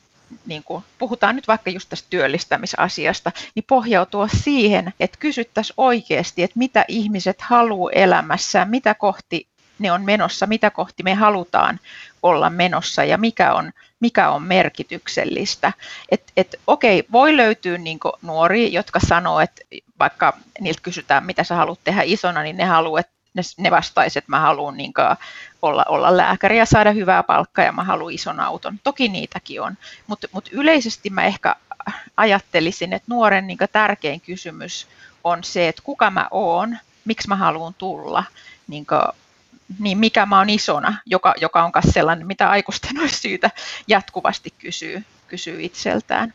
niin 0.46 0.64
kuin 0.64 0.84
puhutaan 0.98 1.36
nyt 1.36 1.48
vaikka 1.48 1.70
just 1.70 1.88
tästä 1.88 2.06
työllistämisasiasta, 2.10 3.32
niin 3.54 3.64
pohjautua 3.68 4.28
siihen, 4.28 4.92
että 5.00 5.18
kysyttäisiin 5.20 5.74
oikeasti, 5.76 6.42
että 6.42 6.58
mitä 6.58 6.84
ihmiset 6.88 7.40
haluaa 7.40 7.92
elämässään, 7.92 8.70
mitä 8.70 8.94
kohti 8.94 9.46
ne 9.78 9.92
on 9.92 10.04
menossa, 10.04 10.46
mitä 10.46 10.70
kohti 10.70 11.02
me 11.02 11.14
halutaan 11.14 11.80
olla 12.22 12.50
menossa 12.50 13.04
ja 13.04 13.18
mikä 13.18 13.54
on, 13.54 13.72
mikä 14.00 14.30
on 14.30 14.42
merkityksellistä. 14.42 15.72
Et, 16.10 16.22
et, 16.36 16.56
okei, 16.66 17.04
voi 17.12 17.36
löytyä 17.36 17.78
niin 17.78 17.98
nuoria, 18.22 18.68
jotka 18.68 19.00
sanoo, 19.08 19.40
että 19.40 19.62
vaikka 19.98 20.36
niiltä 20.60 20.80
kysytään, 20.82 21.26
mitä 21.26 21.44
sä 21.44 21.54
haluat 21.54 21.80
tehdä 21.84 22.02
isona, 22.04 22.42
niin 22.42 22.56
ne 22.56 22.64
haluaa, 22.64 23.00
että 23.00 23.12
ne, 23.34 23.42
ne 23.56 23.70
vastaisi, 23.70 24.18
että 24.18 24.30
mä 24.30 24.40
haluan 24.40 24.76
niin 24.76 24.92
olla, 25.62 25.84
olla 25.88 26.16
lääkäri 26.16 26.58
ja 26.58 26.66
saada 26.66 26.92
hyvää 26.92 27.22
palkkaa 27.22 27.64
ja 27.64 27.72
mä 27.72 27.84
haluan 27.84 28.12
ison 28.12 28.40
auton. 28.40 28.80
Toki 28.84 29.08
niitäkin 29.08 29.62
on, 29.62 29.78
mutta 30.06 30.28
mut 30.32 30.48
yleisesti 30.52 31.10
mä 31.10 31.24
ehkä 31.24 31.56
ajattelisin, 32.16 32.92
että 32.92 33.06
nuoren 33.08 33.46
niin 33.46 33.58
tärkein 33.72 34.20
kysymys 34.20 34.86
on 35.24 35.44
se, 35.44 35.68
että 35.68 35.82
kuka 35.82 36.10
mä 36.10 36.28
oon, 36.30 36.78
miksi 37.04 37.28
mä 37.28 37.36
haluan 37.36 37.74
tulla, 37.74 38.24
niin, 38.68 38.86
kuin, 38.86 39.02
niin 39.78 39.98
mikä 39.98 40.26
mä 40.26 40.38
oon 40.38 40.50
isona, 40.50 40.98
joka, 41.06 41.34
joka 41.40 41.64
on 41.64 41.72
myös 41.74 41.94
sellainen, 41.94 42.26
mitä 42.26 42.50
aikuisten 42.50 43.00
olisi 43.00 43.20
syytä 43.20 43.50
jatkuvasti 43.88 44.54
kysyä, 44.58 45.02
kysyä 45.28 45.56
itseltään. 45.58 46.34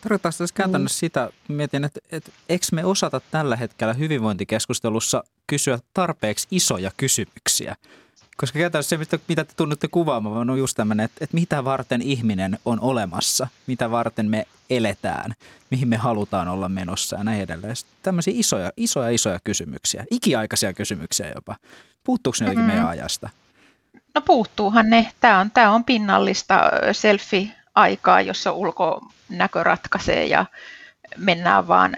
Tarkoittaako 0.00 0.38
tässä 0.38 0.54
käytännössä 0.54 0.96
mm. 0.96 1.00
sitä, 1.00 1.30
mietin, 1.48 1.84
että, 1.84 2.00
että 2.12 2.30
eikö 2.48 2.66
me 2.72 2.84
osata 2.84 3.20
tällä 3.30 3.56
hetkellä 3.56 3.92
hyvinvointikeskustelussa 3.92 5.24
kysyä 5.50 5.78
tarpeeksi 5.94 6.48
isoja 6.50 6.90
kysymyksiä? 6.96 7.76
Koska 8.36 8.58
käytännössä 8.58 8.96
se, 9.10 9.20
mitä 9.28 9.44
te 9.44 9.52
tunnutte 9.56 9.88
kuvaamaan, 9.88 10.50
on 10.50 10.58
just 10.58 10.76
tämmöinen, 10.76 11.04
että, 11.04 11.24
että 11.24 11.34
mitä 11.34 11.64
varten 11.64 12.02
ihminen 12.02 12.58
on 12.64 12.80
olemassa, 12.80 13.48
mitä 13.66 13.90
varten 13.90 14.26
me 14.26 14.46
eletään, 14.70 15.34
mihin 15.70 15.88
me 15.88 15.96
halutaan 15.96 16.48
olla 16.48 16.68
menossa 16.68 17.16
ja 17.16 17.24
näin 17.24 17.40
edelleen. 17.40 17.74
Tämmöisiä 18.02 18.34
isoja, 18.36 18.72
isoja, 18.76 19.10
isoja 19.10 19.38
kysymyksiä, 19.44 20.04
ikiaikaisia 20.10 20.72
kysymyksiä 20.72 21.32
jopa. 21.34 21.56
Puuttuuko 22.04 22.36
ne 22.40 22.46
mm-hmm. 22.46 22.62
meidän 22.62 22.88
ajasta? 22.88 23.30
No 24.14 24.20
puuttuuhan 24.20 24.90
ne. 24.90 25.12
Tämä 25.20 25.38
on, 25.38 25.50
tämä 25.50 25.70
on 25.70 25.84
pinnallista 25.84 26.60
selfie-aikaa, 26.92 28.20
jossa 28.20 28.52
ulkonäkö 28.52 29.62
ratkaisee 29.62 30.26
ja 30.26 30.46
mennään 31.16 31.68
vaan 31.68 31.96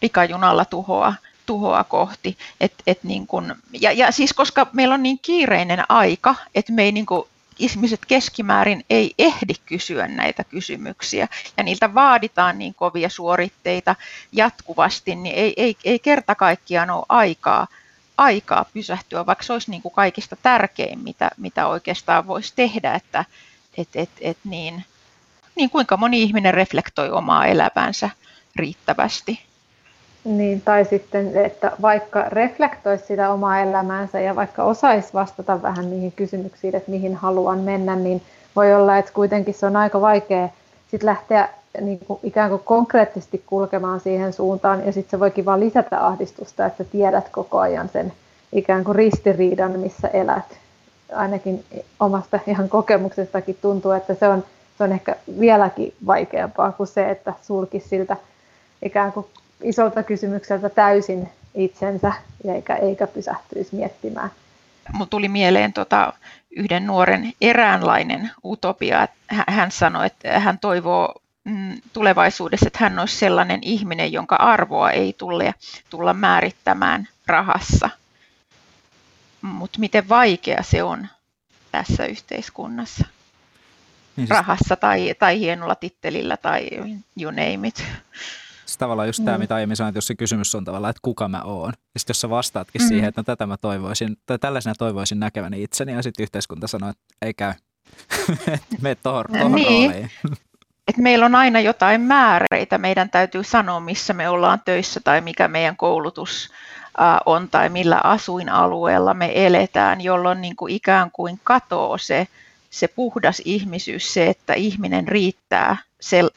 pikajunalla 0.00 0.64
tuhoa 0.64 1.14
tuhoa 1.46 1.84
kohti. 1.84 2.38
Et, 2.60 2.72
et 2.86 3.04
niin 3.04 3.26
kun, 3.26 3.54
ja, 3.80 3.92
ja 3.92 4.12
siis 4.12 4.32
koska 4.32 4.66
meillä 4.72 4.94
on 4.94 5.02
niin 5.02 5.18
kiireinen 5.22 5.84
aika, 5.88 6.34
että 6.54 6.72
me 6.72 6.82
ei 6.82 6.92
niin 6.92 7.06
kun, 7.06 7.28
ihmiset 7.58 8.06
keskimäärin 8.06 8.84
ei 8.90 9.14
ehdi 9.18 9.54
kysyä 9.66 10.08
näitä 10.08 10.44
kysymyksiä 10.44 11.28
ja 11.56 11.62
niiltä 11.62 11.94
vaaditaan 11.94 12.58
niin 12.58 12.74
kovia 12.74 13.08
suoritteita 13.08 13.96
jatkuvasti, 14.32 15.14
niin 15.14 15.34
ei, 15.34 15.54
ei, 15.56 15.76
ei 15.84 15.98
kerta 15.98 16.34
kaikkiaan 16.34 16.90
ole 16.90 17.06
aikaa, 17.08 17.66
aikaa 18.18 18.64
pysähtyä, 18.74 19.26
vaikka 19.26 19.44
se 19.44 19.52
olisi 19.52 19.70
niin 19.70 19.82
kuin 19.82 19.94
kaikista 19.94 20.36
tärkein, 20.36 20.98
mitä, 20.98 21.30
mitä 21.36 21.66
oikeastaan 21.66 22.26
voisi 22.26 22.52
tehdä, 22.56 22.94
että 22.94 23.24
et, 23.76 23.88
et, 23.94 24.10
et 24.20 24.38
niin, 24.44 24.84
niin 25.54 25.70
kuinka 25.70 25.96
moni 25.96 26.22
ihminen 26.22 26.54
reflektoi 26.54 27.10
omaa 27.10 27.46
elämänsä 27.46 28.10
riittävästi. 28.56 29.51
Niin, 30.24 30.60
tai 30.60 30.84
sitten, 30.84 31.36
että 31.36 31.72
vaikka 31.82 32.24
reflektoisi 32.28 33.06
sitä 33.06 33.30
omaa 33.30 33.60
elämäänsä 33.60 34.20
ja 34.20 34.36
vaikka 34.36 34.64
osaisi 34.64 35.14
vastata 35.14 35.62
vähän 35.62 35.90
niihin 35.90 36.12
kysymyksiin, 36.12 36.76
että 36.76 36.90
mihin 36.90 37.14
haluan 37.14 37.58
mennä, 37.58 37.96
niin 37.96 38.22
voi 38.56 38.74
olla, 38.74 38.98
että 38.98 39.12
kuitenkin 39.12 39.54
se 39.54 39.66
on 39.66 39.76
aika 39.76 40.00
vaikea 40.00 40.48
sit 40.90 41.02
lähteä 41.02 41.48
niin 41.80 41.98
kuin 41.98 42.20
ikään 42.22 42.50
kuin 42.50 42.62
konkreettisesti 42.64 43.42
kulkemaan 43.46 44.00
siihen 44.00 44.32
suuntaan, 44.32 44.86
ja 44.86 44.92
sitten 44.92 45.10
se 45.10 45.20
voikin 45.20 45.44
vaan 45.44 45.60
lisätä 45.60 46.06
ahdistusta, 46.06 46.66
että 46.66 46.84
tiedät 46.84 47.28
koko 47.28 47.58
ajan 47.58 47.88
sen 47.88 48.12
ikään 48.52 48.84
kuin 48.84 48.96
ristiriidan, 48.96 49.80
missä 49.80 50.08
elät. 50.08 50.58
Ainakin 51.14 51.64
omasta 52.00 52.40
ihan 52.46 52.68
kokemuksestakin 52.68 53.58
tuntuu, 53.62 53.90
että 53.90 54.14
se 54.14 54.28
on, 54.28 54.44
se 54.78 54.84
on 54.84 54.92
ehkä 54.92 55.16
vieläkin 55.40 55.94
vaikeampaa 56.06 56.72
kuin 56.72 56.86
se, 56.86 57.10
että 57.10 57.32
sulkisi 57.42 57.88
siltä 57.88 58.16
ikään 58.82 59.12
kuin 59.12 59.26
isolta 59.62 60.02
kysymykseltä 60.02 60.68
täysin 60.68 61.28
itsensä 61.54 62.12
eikä, 62.54 62.76
eikä 62.76 63.06
pysähtyisi 63.06 63.76
miettimään. 63.76 64.30
Mun 64.92 65.08
tuli 65.08 65.28
mieleen 65.28 65.72
tota, 65.72 66.12
yhden 66.50 66.86
nuoren 66.86 67.32
eräänlainen 67.40 68.30
utopia. 68.44 69.08
Hän 69.28 69.70
sanoi, 69.70 70.06
että 70.06 70.40
hän 70.40 70.58
toivoo 70.58 71.14
mm, 71.44 71.80
tulevaisuudessa, 71.92 72.66
että 72.66 72.78
hän 72.82 72.98
olisi 72.98 73.16
sellainen 73.16 73.60
ihminen, 73.62 74.12
jonka 74.12 74.36
arvoa 74.36 74.90
ei 74.90 75.12
tule, 75.12 75.54
tulla 75.90 76.14
määrittämään 76.14 77.08
rahassa. 77.26 77.90
Mutta 79.42 79.78
miten 79.78 80.08
vaikea 80.08 80.62
se 80.62 80.82
on 80.82 81.08
tässä 81.72 82.06
yhteiskunnassa. 82.06 83.04
Niin 84.16 84.26
siis... 84.26 84.30
Rahassa 84.30 84.76
tai, 84.76 85.14
tai 85.18 85.38
hienolla 85.38 85.74
tittelillä 85.74 86.36
tai 86.36 86.68
you 87.20 87.30
name 87.30 87.68
it. 87.68 87.84
Siis 88.72 88.78
tavallaan 88.78 89.08
just 89.08 89.24
tämä, 89.24 89.36
mm. 89.36 89.40
mitä 89.40 89.54
aiemmin 89.54 89.76
sanoin, 89.76 89.88
että 89.88 89.96
jos 89.96 90.06
se 90.06 90.14
kysymys 90.14 90.54
on 90.54 90.64
tavallaan, 90.64 90.90
että 90.90 91.00
kuka 91.02 91.28
mä 91.28 91.42
oon. 91.42 91.72
Ja 91.94 92.00
sitten 92.00 92.10
jos 92.10 92.20
sä 92.20 92.30
vastaatkin 92.30 92.82
mm. 92.82 92.88
siihen, 92.88 93.08
että 93.08 93.20
no 93.20 93.24
tätä 93.24 93.46
mä 93.46 93.56
toivoisin, 93.56 94.16
tai 94.26 94.38
tällaisena 94.38 94.74
toivoisin 94.78 95.20
näkeväni 95.20 95.62
itseni, 95.62 95.92
ja 95.92 96.02
sitten 96.02 96.22
yhteiskunta 96.22 96.66
sanoo, 96.66 96.90
että 96.90 97.02
ei 97.22 97.34
käy. 97.34 97.52
Me 98.82 98.94
tohon, 98.94 99.24
tohon 99.32 99.52
niin. 99.52 99.90
rooliin. 99.90 100.10
Et 100.88 100.96
meillä 100.96 101.26
on 101.26 101.34
aina 101.34 101.60
jotain 101.60 102.00
määreitä. 102.00 102.78
Meidän 102.78 103.10
täytyy 103.10 103.44
sanoa, 103.44 103.80
missä 103.80 104.12
me 104.12 104.28
ollaan 104.28 104.60
töissä 104.64 105.00
tai 105.04 105.20
mikä 105.20 105.48
meidän 105.48 105.76
koulutus 105.76 106.50
on 107.26 107.48
tai 107.48 107.68
millä 107.68 108.00
asuinalueella 108.04 109.14
me 109.14 109.46
eletään, 109.46 110.00
jolloin 110.00 110.40
niin 110.40 110.56
kuin 110.56 110.74
ikään 110.74 111.10
kuin 111.10 111.40
katoo 111.44 111.98
se, 111.98 112.28
se 112.70 112.88
puhdas 112.88 113.42
ihmisyys, 113.44 114.14
se, 114.14 114.26
että 114.26 114.54
ihminen 114.54 115.08
riittää 115.08 115.41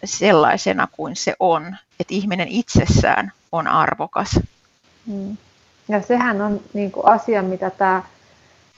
sellaisena 0.03 0.87
kuin 0.91 1.15
se 1.15 1.35
on, 1.39 1.75
että 1.99 2.13
ihminen 2.13 2.47
itsessään 2.47 3.31
on 3.51 3.67
arvokas. 3.67 4.39
Mm. 5.05 5.37
Ja 5.87 6.01
sehän 6.01 6.41
on 6.41 6.59
niin 6.73 6.91
kuin 6.91 7.05
asia, 7.05 7.41
mitä 7.41 7.69
tämä 7.69 8.03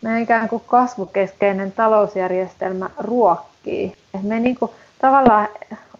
meidän 0.02 0.22
ikään 0.22 0.50
kuin 0.50 0.64
kasvukeskeinen 0.68 1.72
talousjärjestelmä 1.72 2.90
ruokkii. 2.98 3.94
Et 4.14 4.24
me 4.24 4.40
niin 4.40 4.56
kuin 4.56 4.72
tavallaan 5.02 5.48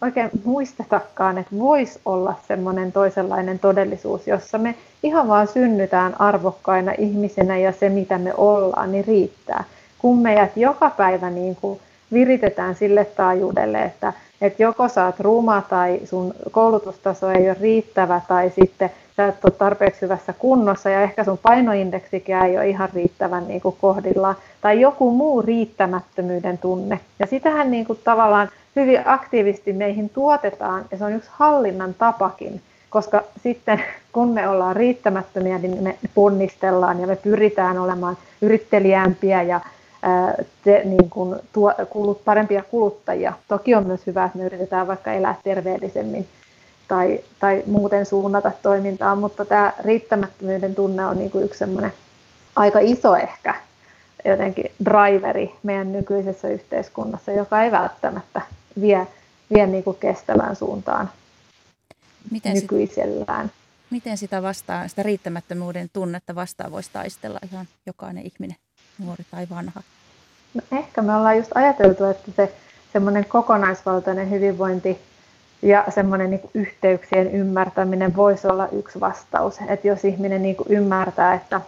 oikein 0.00 0.30
muistetakaan, 0.44 1.38
että 1.38 1.58
voisi 1.58 2.00
olla 2.04 2.34
semmoinen 2.48 2.92
toisenlainen 2.92 3.58
todellisuus, 3.58 4.26
jossa 4.26 4.58
me 4.58 4.74
ihan 5.02 5.28
vaan 5.28 5.48
synnytään 5.48 6.20
arvokkaina 6.20 6.92
ihmisenä 6.98 7.58
ja 7.58 7.72
se, 7.72 7.88
mitä 7.88 8.18
me 8.18 8.34
ollaan, 8.36 8.92
niin 8.92 9.04
riittää. 9.04 9.64
Kun 9.98 10.18
meidät 10.18 10.56
joka 10.56 10.90
päivä 10.90 11.30
niin 11.30 11.56
kuin 11.56 11.80
viritetään 12.12 12.74
sille 12.74 13.04
taajuudelle, 13.04 13.82
että 13.82 14.12
että 14.40 14.62
joko 14.62 14.88
sä 14.88 15.06
oot 15.06 15.20
ruma 15.20 15.62
tai 15.68 16.00
sun 16.04 16.34
koulutustaso 16.50 17.30
ei 17.30 17.50
ole 17.50 17.56
riittävä 17.60 18.20
tai 18.28 18.52
sitten 18.60 18.90
sä 19.16 19.26
et 19.26 19.44
ole 19.44 19.52
tarpeeksi 19.52 20.02
hyvässä 20.02 20.32
kunnossa 20.32 20.90
ja 20.90 21.02
ehkä 21.02 21.24
sun 21.24 21.38
painoindeksikin 21.38 22.36
ei 22.36 22.56
ole 22.56 22.68
ihan 22.68 22.88
riittävän 22.94 23.48
niin 23.48 23.60
kuin 23.60 23.76
kohdillaan 23.80 24.36
tai 24.60 24.80
joku 24.80 25.10
muu 25.10 25.42
riittämättömyyden 25.42 26.58
tunne. 26.58 27.00
Ja 27.18 27.26
sitähän 27.26 27.70
niin 27.70 27.84
kuin 27.86 28.00
tavallaan 28.04 28.48
hyvin 28.76 29.00
aktiivisesti 29.04 29.72
meihin 29.72 30.08
tuotetaan 30.08 30.84
ja 30.90 30.98
se 30.98 31.04
on 31.04 31.12
yksi 31.12 31.30
hallinnan 31.32 31.94
tapakin, 31.94 32.60
koska 32.90 33.22
sitten 33.42 33.82
kun 34.12 34.28
me 34.28 34.48
ollaan 34.48 34.76
riittämättömiä, 34.76 35.58
niin 35.58 35.82
me 35.82 35.98
ponnistellaan 36.14 37.00
ja 37.00 37.06
me 37.06 37.16
pyritään 37.16 37.78
olemaan 37.78 38.16
yrittelijämpiä 38.42 39.42
ja 39.42 39.60
te, 40.64 40.82
niin 40.84 41.10
kuin, 41.10 41.40
tuo, 41.52 41.74
kulut, 41.90 42.24
parempia 42.24 42.62
kuluttajia. 42.62 43.32
Toki 43.48 43.74
on 43.74 43.86
myös 43.86 44.06
hyvä, 44.06 44.24
että 44.24 44.38
me 44.38 44.44
yritetään 44.44 44.86
vaikka 44.86 45.12
elää 45.12 45.34
terveellisemmin 45.44 46.28
tai, 46.88 47.20
tai 47.40 47.62
muuten 47.66 48.06
suunnata 48.06 48.52
toimintaa, 48.62 49.16
mutta 49.16 49.44
tämä 49.44 49.72
riittämättömyyden 49.84 50.74
tunne 50.74 51.06
on 51.06 51.18
niin 51.18 51.30
kuin 51.30 51.44
yksi 51.44 51.58
semmoinen 51.58 51.92
aika 52.56 52.78
iso 52.78 53.16
ehkä 53.16 53.54
jotenkin 54.24 54.70
driveri 54.84 55.54
meidän 55.62 55.92
nykyisessä 55.92 56.48
yhteiskunnassa, 56.48 57.32
joka 57.32 57.62
ei 57.62 57.70
välttämättä 57.70 58.40
vie, 58.80 59.06
vie 59.54 59.66
niin 59.66 59.84
kuin 59.84 59.96
kestävään 59.96 60.56
suuntaan 60.56 61.10
miten 62.30 62.54
nykyisellään. 62.54 63.46
Sit, 63.46 63.54
miten 63.90 64.18
sitä 64.18 64.42
vastaan, 64.42 64.88
sitä 64.88 65.02
riittämättömyyden 65.02 65.88
tunnetta 65.92 66.34
vastaan 66.34 66.72
voisi 66.72 66.90
taistella 66.92 67.38
ihan 67.50 67.68
jokainen 67.86 68.24
ihminen? 68.26 68.56
Nuori 69.04 69.24
tai 69.30 69.46
vanha? 69.50 69.82
No 70.54 70.62
ehkä 70.72 71.02
me 71.02 71.14
ollaan 71.16 71.36
just 71.36 71.50
ajateltu, 71.54 72.04
että 72.04 72.32
se 72.36 72.52
semmoinen 72.92 73.24
kokonaisvaltainen 73.24 74.30
hyvinvointi 74.30 74.98
ja 75.62 75.84
semmoinen 75.88 76.30
niin 76.30 76.50
yhteyksien 76.54 77.30
ymmärtäminen 77.30 78.16
voisi 78.16 78.46
olla 78.46 78.68
yksi 78.68 79.00
vastaus. 79.00 79.58
Että 79.68 79.88
jos 79.88 80.04
ihminen 80.04 80.42
niin 80.42 80.56
ymmärtää, 80.68 81.34
että 81.34 81.60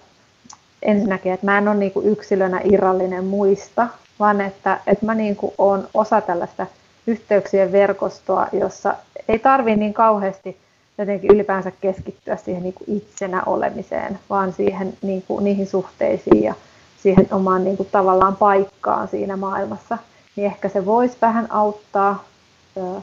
ensinnäkin, 0.83 1.33
että 1.33 1.47
mä 1.47 1.59
en 1.59 1.69
ole 1.69 1.77
niin 1.77 1.93
yksilönä 2.05 2.61
irrallinen 2.65 3.25
muista, 3.25 3.87
vaan 4.19 4.41
että, 4.41 4.81
että 4.87 5.07
mä 5.07 5.15
niin 5.15 5.37
olen 5.59 5.87
osa 5.95 6.21
tällaista 6.21 6.67
yhteyksien 7.07 7.73
verkostoa, 7.73 8.49
jossa 8.53 8.95
ei 9.29 9.39
tarvitse 9.39 9.77
niin 9.77 9.95
kauheasti 9.95 10.57
jotenkin 10.99 11.31
ylipäänsä 11.35 11.73
keskittyä 11.81 12.37
siihen 12.37 12.63
niin 12.63 12.75
itsenä 12.87 13.43
olemiseen, 13.47 14.19
vaan 14.31 14.53
siihen, 14.53 14.93
niin 15.03 15.23
kuin, 15.23 15.45
niihin 15.45 15.67
suhteisiin 15.67 16.43
ja 16.43 16.55
siihen 17.03 17.29
omaan 17.31 17.65
niin 17.65 17.77
kuin, 17.77 17.89
tavallaan 17.93 18.37
paikkaan 18.37 19.09
siinä 19.09 19.37
maailmassa, 19.37 19.99
niin 20.37 20.47
ehkä 20.47 20.69
se 20.69 20.87
voisi 20.87 21.17
vähän 21.23 21.53
auttaa 21.53 22.25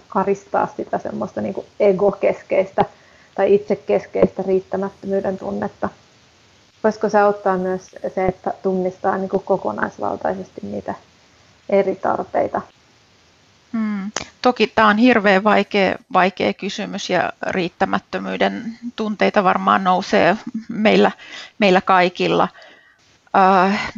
karistaa 0.08 0.68
sitä 0.78 0.98
semmoista 0.98 1.42
niin 1.42 1.54
kuin 1.54 1.68
egokeskeistä 1.80 2.86
tai 3.36 3.54
itsekeskeistä 3.54 4.44
riittämättömyyden 4.48 5.38
tunnetta. 5.38 5.90
voisiko 6.84 7.10
se 7.10 7.20
auttaa 7.20 7.58
myös 7.58 7.96
se, 8.16 8.26
että 8.26 8.54
tunnistaa 8.64 9.18
niin 9.18 9.30
kuin 9.30 9.44
kokonaisvaltaisesti 9.44 10.62
niitä 10.62 10.94
eri 11.70 11.96
tarpeita? 11.96 12.62
Hmm. 13.74 14.12
Toki 14.42 14.68
tämä 14.68 14.88
on 14.88 14.98
hirveän 14.98 15.44
vaikea, 15.44 15.96
vaikea 16.14 16.54
kysymys 16.54 17.10
ja 17.10 17.34
riittämättömyyden 17.48 18.78
tunteita 18.96 19.44
varmaan 19.44 19.84
nousee 19.84 20.38
meillä, 20.70 21.12
meillä 21.60 21.82
kaikilla. 21.82 22.48
Äh, 23.38 23.94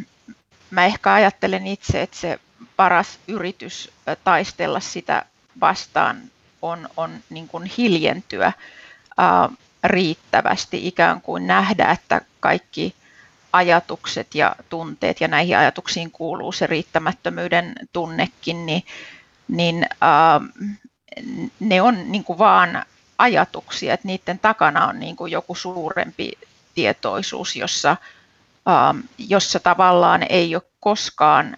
mä 0.70 0.84
ehkä 0.84 1.12
ajattelen 1.12 1.66
itse, 1.66 2.02
että 2.02 2.16
se 2.16 2.38
paras 2.76 3.18
yritys 3.28 3.92
taistella 4.24 4.80
sitä 4.80 5.24
vastaan 5.60 6.22
on, 6.62 6.88
on 6.96 7.10
niin 7.30 7.48
kuin 7.48 7.70
hiljentyä 7.78 8.46
äh, 8.46 9.56
riittävästi, 9.84 10.86
ikään 10.86 11.20
kuin 11.20 11.46
nähdä, 11.46 11.90
että 11.90 12.20
kaikki 12.40 12.94
ajatukset 13.52 14.34
ja 14.34 14.56
tunteet, 14.68 15.20
ja 15.20 15.28
näihin 15.28 15.58
ajatuksiin 15.58 16.10
kuuluu 16.10 16.52
se 16.52 16.66
riittämättömyyden 16.66 17.74
tunnekin, 17.92 18.66
niin, 18.66 18.82
niin 19.48 19.86
äh, 20.02 20.74
ne 21.60 21.82
on 21.82 22.12
niin 22.12 22.24
kuin 22.24 22.38
vaan 22.38 22.84
ajatuksia, 23.18 23.94
että 23.94 24.06
niiden 24.06 24.38
takana 24.38 24.86
on 24.86 25.00
niin 25.00 25.16
kuin 25.16 25.32
joku 25.32 25.54
suurempi 25.54 26.32
tietoisuus, 26.74 27.56
jossa, 27.56 27.90
äh, 27.90 27.98
jossa 29.18 29.60
tavallaan 29.60 30.26
ei 30.28 30.54
ole 30.54 30.62
koskaan 30.80 31.56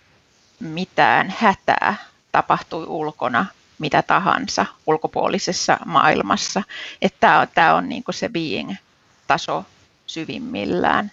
mitään 0.61 1.35
hätää 1.39 1.95
tapahtui 2.33 2.87
ulkona 2.87 3.47
mitä 3.83 4.03
tahansa 4.03 4.67
ulkopuolisessa 4.87 5.79
maailmassa. 5.87 6.63
Että 7.03 7.49
tämä 7.55 7.73
on, 7.73 7.79
on 7.79 7.89
niin 7.89 8.05
se 8.11 8.29
being-taso 8.29 9.65
syvimmillään. 10.07 11.11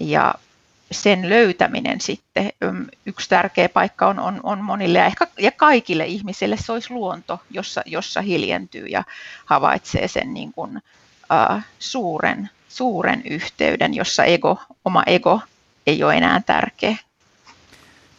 Ja 0.00 0.34
sen 0.90 1.28
löytäminen 1.28 2.00
sitten, 2.00 2.52
yksi 3.06 3.28
tärkeä 3.28 3.68
paikka 3.68 4.06
on, 4.06 4.18
on, 4.18 4.40
on 4.42 4.64
monille 4.64 4.98
ja 4.98 5.06
ehkä 5.06 5.26
ja 5.38 5.52
kaikille 5.52 6.06
ihmisille 6.06 6.56
se 6.56 6.72
olisi 6.72 6.90
luonto, 6.92 7.40
jossa, 7.50 7.82
jossa 7.86 8.20
hiljentyy 8.20 8.86
ja 8.86 9.04
havaitsee 9.44 10.08
sen 10.08 10.34
niin 10.34 10.52
kuin, 10.52 10.76
uh, 10.76 11.62
suuren, 11.78 12.50
suuren 12.68 13.22
yhteyden, 13.30 13.94
jossa 13.94 14.24
ego, 14.24 14.58
oma 14.84 15.02
ego 15.06 15.40
ei 15.86 16.04
ole 16.04 16.14
enää 16.14 16.42
tärkeä. 16.46 16.96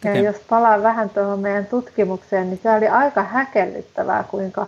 Ja 0.04 0.20
jos 0.20 0.36
palaan 0.36 0.82
vähän 0.82 1.10
tuohon 1.10 1.40
meidän 1.40 1.66
tutkimukseen, 1.66 2.50
niin 2.50 2.60
se 2.62 2.70
oli 2.70 2.88
aika 2.88 3.22
häkellyttävää, 3.22 4.24
kuinka, 4.30 4.66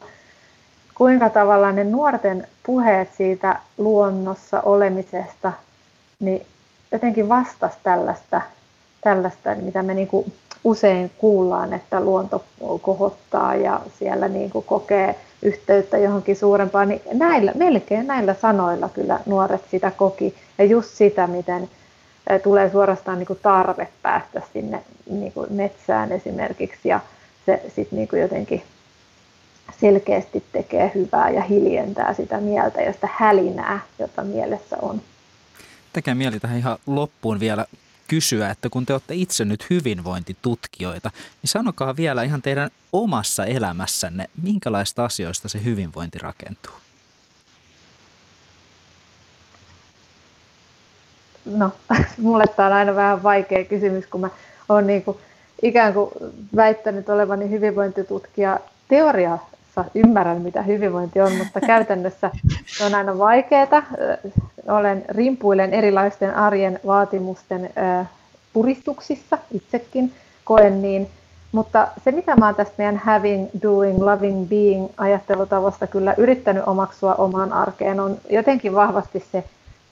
kuinka 0.94 1.30
tavallaan 1.30 1.76
ne 1.76 1.84
nuorten 1.84 2.48
puheet 2.62 3.08
siitä 3.16 3.58
luonnossa 3.78 4.60
olemisesta, 4.60 5.52
niin 6.20 6.46
jotenkin 6.92 7.28
vastasi 7.28 7.76
tällaista, 7.82 8.40
tällaista 9.00 9.54
mitä 9.54 9.82
me 9.82 9.94
niin 9.94 10.08
kuin 10.08 10.32
usein 10.64 11.10
kuullaan, 11.18 11.72
että 11.72 12.00
luonto 12.00 12.44
kohottaa 12.82 13.54
ja 13.54 13.80
siellä 13.98 14.28
niin 14.28 14.50
kuin 14.50 14.64
kokee 14.64 15.18
yhteyttä 15.42 15.98
johonkin 15.98 16.36
suurempaan, 16.36 16.88
niin 16.88 17.02
näillä, 17.12 17.52
melkein 17.54 18.06
näillä 18.06 18.34
sanoilla 18.34 18.88
kyllä 18.88 19.20
nuoret 19.26 19.62
sitä 19.70 19.90
koki. 19.90 20.34
Ja 20.58 20.64
just 20.64 20.90
sitä, 20.90 21.26
miten 21.26 21.70
tulee 22.42 22.70
suorastaan 22.70 23.18
niin 23.18 23.26
kuin 23.26 23.38
tarve 23.42 23.88
päästä 24.02 24.42
sinne 24.52 24.82
niin 25.10 25.32
kuin 25.32 25.52
metsään 25.52 26.12
esimerkiksi 26.12 26.88
ja 26.88 27.00
se 27.46 27.62
sitten 27.74 27.96
niin 27.96 28.08
kuin 28.08 28.22
jotenkin 28.22 28.62
selkeästi 29.80 30.44
tekee 30.52 30.92
hyvää 30.94 31.30
ja 31.30 31.42
hiljentää 31.42 32.14
sitä 32.14 32.40
mieltä 32.40 32.80
ja 32.80 32.92
sitä 32.92 33.08
hälinää, 33.12 33.80
jota 33.98 34.22
mielessä 34.22 34.76
on. 34.82 35.02
Tekee 35.92 36.14
mieli 36.14 36.40
tähän 36.40 36.58
ihan 36.58 36.78
loppuun 36.86 37.40
vielä 37.40 37.66
kysyä, 38.12 38.50
että 38.50 38.68
kun 38.68 38.86
te 38.86 38.92
olette 38.92 39.14
itse 39.14 39.44
nyt 39.44 39.70
hyvinvointitutkijoita, 39.70 41.10
niin 41.42 41.48
sanokaa 41.48 41.96
vielä 41.96 42.22
ihan 42.22 42.42
teidän 42.42 42.70
omassa 42.92 43.44
elämässänne, 43.44 44.30
minkälaista 44.42 45.04
asioista 45.04 45.48
se 45.48 45.64
hyvinvointi 45.64 46.18
rakentuu? 46.18 46.72
no, 51.44 51.70
mulle 52.18 52.44
tämä 52.56 52.66
on 52.66 52.72
aina 52.72 52.94
vähän 52.94 53.22
vaikea 53.22 53.64
kysymys, 53.64 54.06
kun 54.06 54.20
mä 54.20 54.30
oon 54.68 54.86
niin 54.86 55.02
kuin, 55.02 55.16
ikään 55.62 55.94
kuin 55.94 56.10
väittänyt 56.56 57.08
olevani 57.08 57.50
hyvinvointitutkija 57.50 58.60
teoriassa 59.74 59.84
ymmärrän, 59.94 60.42
mitä 60.42 60.62
hyvinvointi 60.62 61.20
on, 61.20 61.32
mutta 61.32 61.60
käytännössä 61.60 62.30
se 62.66 62.84
on 62.84 62.94
aina 62.94 63.18
vaikeaa. 63.18 63.82
Olen 64.68 65.04
rimpuilen 65.08 65.74
erilaisten 65.74 66.34
arjen 66.34 66.80
vaatimusten 66.86 67.70
puristuksissa 68.52 69.38
itsekin, 69.50 70.12
koen 70.44 70.82
niin. 70.82 71.08
Mutta 71.52 71.88
se, 72.04 72.12
mitä 72.12 72.36
mä 72.36 72.46
oon 72.46 72.54
tästä 72.54 72.74
meidän 72.78 72.96
having, 72.96 73.48
doing, 73.62 74.02
loving, 74.02 74.48
being 74.48 74.88
ajattelutavasta 74.96 75.86
kyllä 75.86 76.14
yrittänyt 76.16 76.62
omaksua 76.66 77.14
omaan 77.14 77.52
arkeen, 77.52 78.00
on 78.00 78.16
jotenkin 78.30 78.74
vahvasti 78.74 79.24
se 79.32 79.44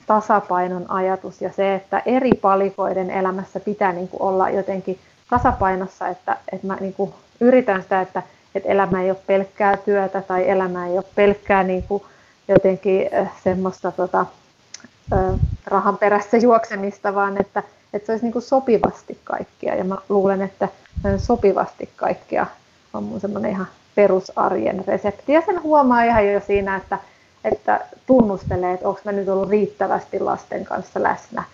tasapainon 0.07 0.91
ajatus 0.91 1.43
ja 1.43 1.53
se, 1.53 1.75
että 1.75 2.03
eri 2.07 2.31
palikoiden 2.33 3.11
elämässä 3.11 3.61
pitää 3.61 3.93
niin 3.93 4.09
kuin 4.09 4.23
olla 4.23 4.51
jotenkin 4.51 4.99
tasapainossa, 5.31 6.09
että, 6.09 6.37
että 6.53 6.67
mä 6.67 6.77
niin 6.81 6.95
kuin 6.95 7.13
yritän 7.41 7.83
sitä, 7.83 8.01
että, 8.01 8.23
että 8.55 8.69
elämä 8.69 9.03
ei 9.03 9.11
ole 9.11 9.19
pelkkää 9.27 9.77
työtä 9.77 10.21
tai 10.21 10.49
elämä 10.49 10.87
ei 10.87 10.93
ole 10.93 11.05
pelkkää 11.15 11.63
niin 11.63 11.83
kuin 11.83 12.03
jotenkin 12.49 13.11
äh, 13.15 13.33
semmoista 13.45 13.93
tota, 13.93 14.27
rahan 15.67 15.99
perässä 15.99 16.37
juoksemista, 16.37 17.15
vaan 17.15 17.41
että, 17.41 17.63
että 17.93 18.07
se 18.07 18.13
olisi 18.13 18.25
niin 18.25 18.33
kuin 18.33 18.43
sopivasti 18.43 19.19
kaikkia. 19.25 19.75
Ja 19.75 19.85
mä 19.85 19.97
luulen, 20.09 20.43
että 20.43 20.69
sopivasti 21.19 21.89
kaikkia 21.97 22.47
on 22.93 23.03
mun 23.03 23.21
semmoinen 23.21 23.51
ihan 23.51 23.67
perusarjen 23.95 24.85
resepti. 24.87 25.33
Ja 25.33 25.43
sen 25.47 25.63
huomaa 25.63 26.05
ihan 26.05 26.33
jo 26.33 26.41
siinä, 26.47 26.77
että, 26.77 26.99
että 27.45 27.81
tunnustelee, 28.07 28.75
että 28.75 28.89
onko 28.89 29.01
mä 29.05 29.13
nyt 29.13 29.29
ollut 29.29 29.51
riittävästi 29.51 30.21
lasten 30.21 30.65
kanssa 30.65 31.03
läsnä. 31.03 31.45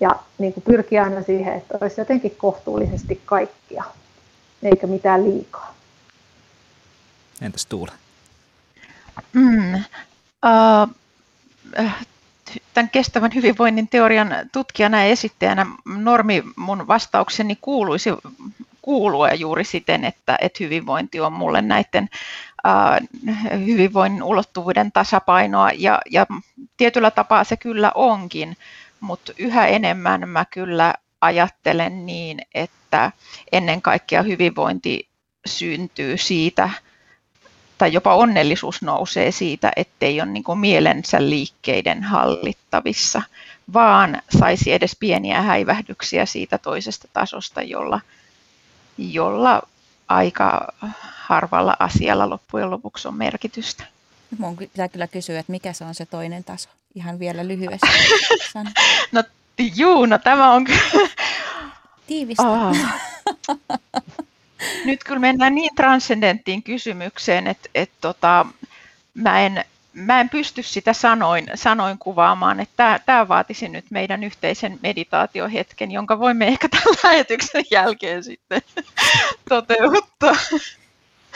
Ja 0.00 0.10
niin 0.38 0.52
kuin 0.52 0.64
pyrkii 0.64 0.98
aina 0.98 1.22
siihen, 1.22 1.54
että 1.54 1.78
olisi 1.80 2.00
jotenkin 2.00 2.36
kohtuullisesti 2.38 3.20
kaikkia, 3.24 3.84
eikä 4.62 4.86
mitään 4.86 5.24
liikaa. 5.24 5.74
Entäs 7.44 7.66
Tuula? 7.66 7.92
Mm, 9.32 9.74
uh, 9.74 10.94
tämän 12.74 12.90
kestävän 12.90 13.34
hyvinvoinnin 13.34 13.88
teorian 13.88 14.28
tutkijana 14.52 15.04
ja 15.04 15.04
esittäjänä 15.04 15.66
normi 15.84 16.42
mun 16.56 16.86
vastaukseni 16.88 17.58
kuuluisi 17.60 18.10
kuulua 18.82 19.28
juuri 19.28 19.64
siten, 19.64 20.04
että, 20.04 20.38
että 20.40 20.64
hyvinvointi 20.64 21.20
on 21.20 21.32
mulle 21.32 21.62
näiden 21.62 22.08
hyvinvoinnin 23.66 24.22
ulottuvuuden 24.22 24.92
tasapainoa 24.92 25.70
ja, 25.74 26.00
ja 26.10 26.26
tietyllä 26.76 27.10
tapaa 27.10 27.44
se 27.44 27.56
kyllä 27.56 27.92
onkin, 27.94 28.56
mutta 29.00 29.32
yhä 29.38 29.66
enemmän 29.66 30.28
mä 30.28 30.44
kyllä 30.44 30.94
ajattelen 31.20 32.06
niin, 32.06 32.38
että 32.54 33.12
ennen 33.52 33.82
kaikkea 33.82 34.22
hyvinvointi 34.22 35.08
syntyy 35.46 36.18
siitä, 36.18 36.70
tai 37.84 37.92
jopa 37.92 38.14
onnellisuus 38.14 38.82
nousee 38.82 39.30
siitä, 39.30 39.72
ettei 39.76 40.20
ole 40.20 40.30
niin 40.30 40.44
mielensä 40.54 41.28
liikkeiden 41.28 42.02
hallittavissa, 42.02 43.22
vaan 43.72 44.22
saisi 44.38 44.72
edes 44.72 44.96
pieniä 45.00 45.42
häivähdyksiä 45.42 46.26
siitä 46.26 46.58
toisesta 46.58 47.08
tasosta, 47.12 47.62
jolla, 47.62 48.00
jolla 48.98 49.62
aika 50.08 50.68
harvalla 51.02 51.76
asialla 51.78 52.30
loppujen 52.30 52.70
lopuksi 52.70 53.08
on 53.08 53.14
merkitystä. 53.14 53.84
Mun 54.38 54.56
pitää 54.56 54.88
kyllä 54.88 55.06
kysyä, 55.06 55.38
että 55.38 55.52
mikä 55.52 55.72
se 55.72 55.84
on 55.84 55.94
se 55.94 56.06
toinen 56.06 56.44
taso? 56.44 56.68
Ihan 56.94 57.18
vielä 57.18 57.48
lyhyesti. 57.48 57.86
no 59.12 59.24
juu, 59.76 60.06
no 60.06 60.18
tämä 60.18 60.52
on 60.52 60.66
Tiivistä. 62.06 62.42
Oh. 62.42 62.76
Nyt 64.84 65.04
kyllä 65.04 65.20
mennään 65.20 65.54
niin 65.54 65.74
transcendenttiin 65.74 66.62
kysymykseen, 66.62 67.46
että, 67.46 67.68
että 67.74 67.96
tota, 68.00 68.46
mä 69.14 69.40
en 69.40 69.64
mä 69.94 70.20
en 70.20 70.28
pysty 70.28 70.62
sitä 70.62 70.92
sanoin, 70.92 71.46
sanoin 71.54 71.98
kuvaamaan, 71.98 72.60
että 72.60 73.00
tämä, 73.06 73.28
vaatisi 73.28 73.68
nyt 73.68 73.84
meidän 73.90 74.24
yhteisen 74.24 74.78
meditaatiohetken, 74.82 75.90
jonka 75.90 76.18
voimme 76.18 76.46
ehkä 76.46 76.68
tämän 76.68 76.98
lähetyksen 77.04 77.64
jälkeen 77.70 78.24
sitten 78.24 78.62
toteuttaa. 79.48 80.36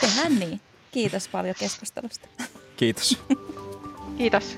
Tehdään 0.01 0.39
niin. 0.39 0.61
Kiitos 0.91 1.27
paljon 1.27 1.55
keskustelusta. 1.59 2.27
Kiitos. 2.77 3.17
Kiitos. 4.17 4.57